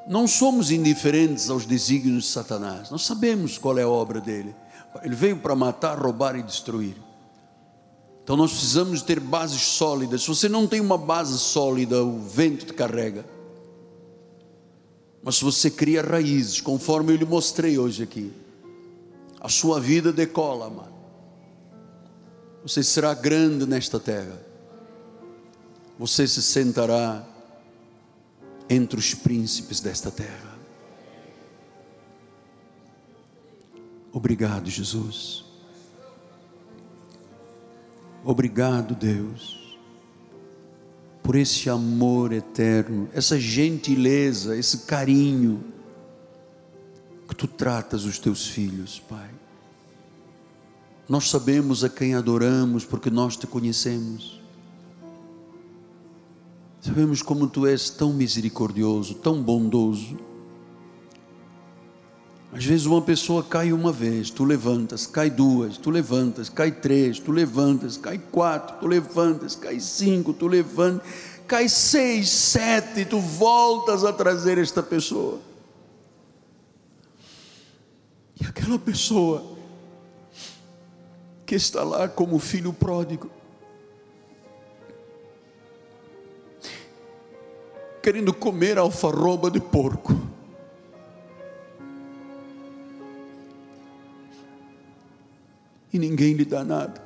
não 0.07 0.28
somos 0.28 0.72
indiferentes 0.72 1.49
aos 1.49 1.66
desígnios 1.66 2.26
de 2.26 2.30
Satanás, 2.30 2.89
nós 2.89 3.03
sabemos 3.03 3.57
qual 3.57 3.78
é 3.78 3.84
a 3.84 3.89
obra 3.89 4.22
dele. 4.22 4.55
Ele 5.03 5.16
veio 5.16 5.38
para 5.38 5.55
matar, 5.55 5.97
roubar 5.97 6.36
e 6.36 6.43
destruir. 6.43 6.95
Então 8.24 8.38
nós 8.38 8.51
precisamos 8.51 9.01
ter 9.01 9.20
bases 9.20 9.62
sólidas. 9.62 10.22
Se 10.22 10.28
você 10.28 10.47
não 10.47 10.68
tem 10.68 10.80
uma 10.80 10.97
base 10.97 11.38
sólida, 11.39 12.03
o 12.03 12.20
vento 12.20 12.66
te 12.66 12.74
carrega. 12.74 13.26
Mas 15.24 15.36
se 15.36 15.43
você 15.43 15.69
cria 15.69 16.01
raízes, 16.01 16.59
conforme 16.59 17.13
eu 17.13 17.17
lhe 17.17 17.26
mostrei 17.26 17.78
hoje 17.78 18.03
aqui, 18.03 18.32
a 19.39 19.49
sua 19.49 19.80
vida 19.80 20.11
decola, 20.11 20.67
amado. 20.67 20.91
Você 22.63 22.84
será 22.84 23.13
grande 23.13 23.65
nesta 23.65 23.99
terra. 23.99 24.39
Você 25.97 26.28
se 26.28 26.41
sentará 26.41 27.26
entre 28.69 28.99
os 28.99 29.13
príncipes 29.13 29.80
desta 29.80 30.09
terra. 30.09 30.57
Obrigado, 34.11 34.69
Jesus. 34.69 35.45
Obrigado, 38.24 38.93
Deus 38.95 39.61
por 41.24 41.36
esse 41.36 41.69
amor 41.69 42.34
eterno, 42.34 43.07
essa 43.13 43.39
gentileza, 43.39 44.57
esse 44.57 44.80
carinho 44.80 45.63
que 47.28 47.36
tu 47.36 47.47
tratas 47.47 48.03
os 48.03 48.19
teus 48.19 48.47
filhos, 48.47 49.01
Pai. 49.07 49.30
Nós 51.07 51.30
sabemos 51.30 51.84
a 51.84 51.89
quem 51.89 52.15
adoramos 52.15 52.86
porque 52.86 53.09
nós 53.09 53.36
te 53.36 53.45
conhecemos. 53.45 54.41
Sabemos 56.82 57.22
como 57.22 57.47
tu 57.47 57.67
és 57.67 57.89
tão 57.89 58.11
misericordioso, 58.11 59.15
tão 59.15 59.41
bondoso. 59.41 60.17
Às 62.53 62.65
vezes 62.65 62.85
uma 62.85 63.01
pessoa 63.01 63.41
cai 63.41 63.71
uma 63.71 63.93
vez, 63.93 64.29
tu 64.29 64.43
levantas, 64.43 65.07
cai 65.07 65.29
duas, 65.29 65.77
tu 65.77 65.89
levantas, 65.89 66.49
cai 66.49 66.69
três, 66.69 67.17
tu 67.17 67.31
levantas, 67.31 67.95
cai 67.95 68.17
quatro, 68.17 68.77
tu 68.77 68.87
levantas, 68.87 69.55
cai 69.55 69.79
cinco, 69.79 70.33
tu 70.33 70.47
levantas, 70.47 71.07
cai 71.47 71.69
seis, 71.69 72.29
sete, 72.29 73.05
tu 73.05 73.19
voltas 73.19 74.03
a 74.03 74.11
trazer 74.11 74.57
esta 74.57 74.83
pessoa. 74.83 75.39
E 78.39 78.45
aquela 78.45 78.77
pessoa 78.77 79.57
que 81.45 81.55
está 81.55 81.83
lá 81.83 82.09
como 82.09 82.37
filho 82.37 82.73
pródigo, 82.73 83.31
querendo 88.03 88.33
comer 88.33 88.77
alfarroba 88.77 89.49
de 89.49 89.61
porco, 89.61 90.30
e 95.91 95.99
ninguém 95.99 96.33
lhe 96.33 96.45
dá 96.45 96.63
nada. 96.63 97.01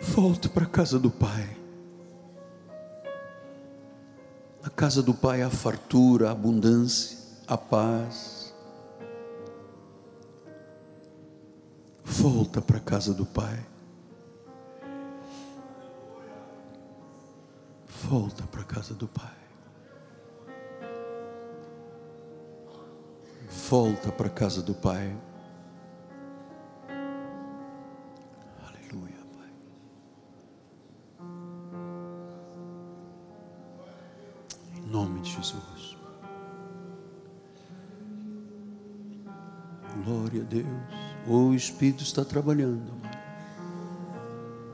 Volte 0.00 0.48
para 0.48 0.64
a 0.64 0.68
casa 0.68 0.98
do 0.98 1.10
Pai. 1.10 1.56
Na 4.62 4.70
casa 4.70 5.02
do 5.02 5.14
Pai 5.14 5.42
há 5.42 5.50
fartura, 5.50 6.28
a 6.28 6.32
abundância, 6.32 7.18
a 7.46 7.56
paz. 7.56 8.54
Volta 12.04 12.60
para 12.60 12.78
a 12.78 12.80
casa 12.80 13.14
do 13.14 13.24
Pai. 13.24 13.58
Volta 18.02 18.44
para 18.44 18.60
a 18.60 18.64
casa 18.64 18.94
do 18.94 19.08
Pai. 19.08 19.41
Volta 23.52 24.10
para 24.10 24.26
a 24.26 24.30
casa 24.30 24.62
do 24.62 24.74
Pai. 24.74 25.14
Aleluia, 28.66 29.18
Pai. 29.36 29.52
Em 34.76 34.86
nome 34.86 35.20
de 35.20 35.30
Jesus. 35.30 35.96
Glória 40.04 40.42
a 40.42 40.44
Deus. 40.44 40.66
O 41.28 41.54
Espírito 41.54 42.02
está 42.02 42.24
trabalhando. 42.24 42.90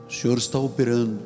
O 0.07 0.11
Senhor 0.11 0.37
está 0.37 0.57
operando. 0.57 1.19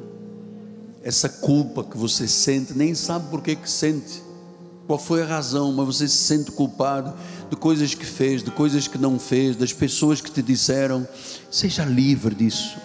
Essa 1.03 1.29
culpa 1.29 1.83
que 1.83 1.97
você 1.97 2.27
sente, 2.27 2.73
nem 2.77 2.95
sabe 2.95 3.29
por 3.29 3.41
que 3.41 3.55
que 3.55 3.69
sente. 3.69 4.32
Qual 4.85 4.99
foi 4.99 5.23
a 5.23 5.25
razão, 5.25 5.71
mas 5.71 5.85
você 5.85 6.07
se 6.07 6.17
sente 6.17 6.51
culpado 6.51 7.13
de 7.49 7.55
coisas 7.55 7.93
que 7.93 8.05
fez, 8.05 8.43
de 8.43 8.51
coisas 8.51 8.87
que 8.87 8.97
não 8.97 9.17
fez, 9.17 9.55
das 9.55 9.71
pessoas 9.71 10.19
que 10.19 10.29
te 10.29 10.41
disseram. 10.41 11.07
Seja 11.49 11.85
livre 11.85 12.35
disso. 12.35 12.77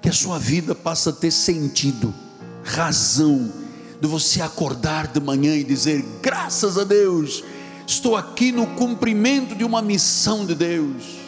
Que 0.00 0.08
a 0.08 0.12
sua 0.12 0.38
vida 0.38 0.74
passe 0.74 1.08
a 1.08 1.12
ter 1.12 1.30
sentido, 1.30 2.12
razão, 2.64 3.50
de 4.00 4.08
você 4.08 4.42
acordar 4.42 5.06
de 5.06 5.20
manhã 5.20 5.54
e 5.54 5.64
dizer: 5.64 6.04
graças 6.20 6.76
a 6.76 6.84
Deus, 6.84 7.42
estou 7.86 8.16
aqui 8.16 8.52
no 8.52 8.66
cumprimento 8.74 9.54
de 9.54 9.64
uma 9.64 9.80
missão 9.80 10.44
de 10.44 10.54
Deus. 10.54 11.22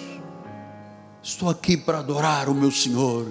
Estou 1.22 1.48
aqui 1.48 1.76
para 1.76 2.00
adorar 2.00 2.48
o 2.50 2.54
meu 2.54 2.70
Senhor. 2.70 3.26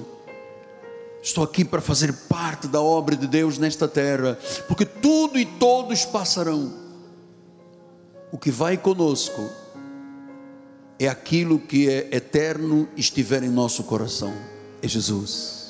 Estou 1.24 1.41
aqui 1.41 1.63
para 1.63 1.80
fazer 1.80 2.11
parte 2.28 2.67
da 2.67 2.82
obra 2.82 3.15
de 3.15 3.28
Deus 3.28 3.57
nesta 3.57 3.88
terra, 3.88 4.38
porque 4.67 4.86
tudo 4.86 5.39
e 5.39 5.45
todos 5.45 6.03
passarão. 6.03 6.74
O 8.30 8.38
que 8.38 8.51
vai 8.51 8.76
conosco 8.76 9.49
é 10.99 11.07
aquilo 11.07 11.57
que 11.57 11.89
é 11.89 12.09
eterno 12.13 12.89
estiver 12.97 13.41
em 13.41 13.49
nosso 13.49 13.86
coração, 13.86 14.34
é 14.82 14.88
Jesus. 14.88 15.62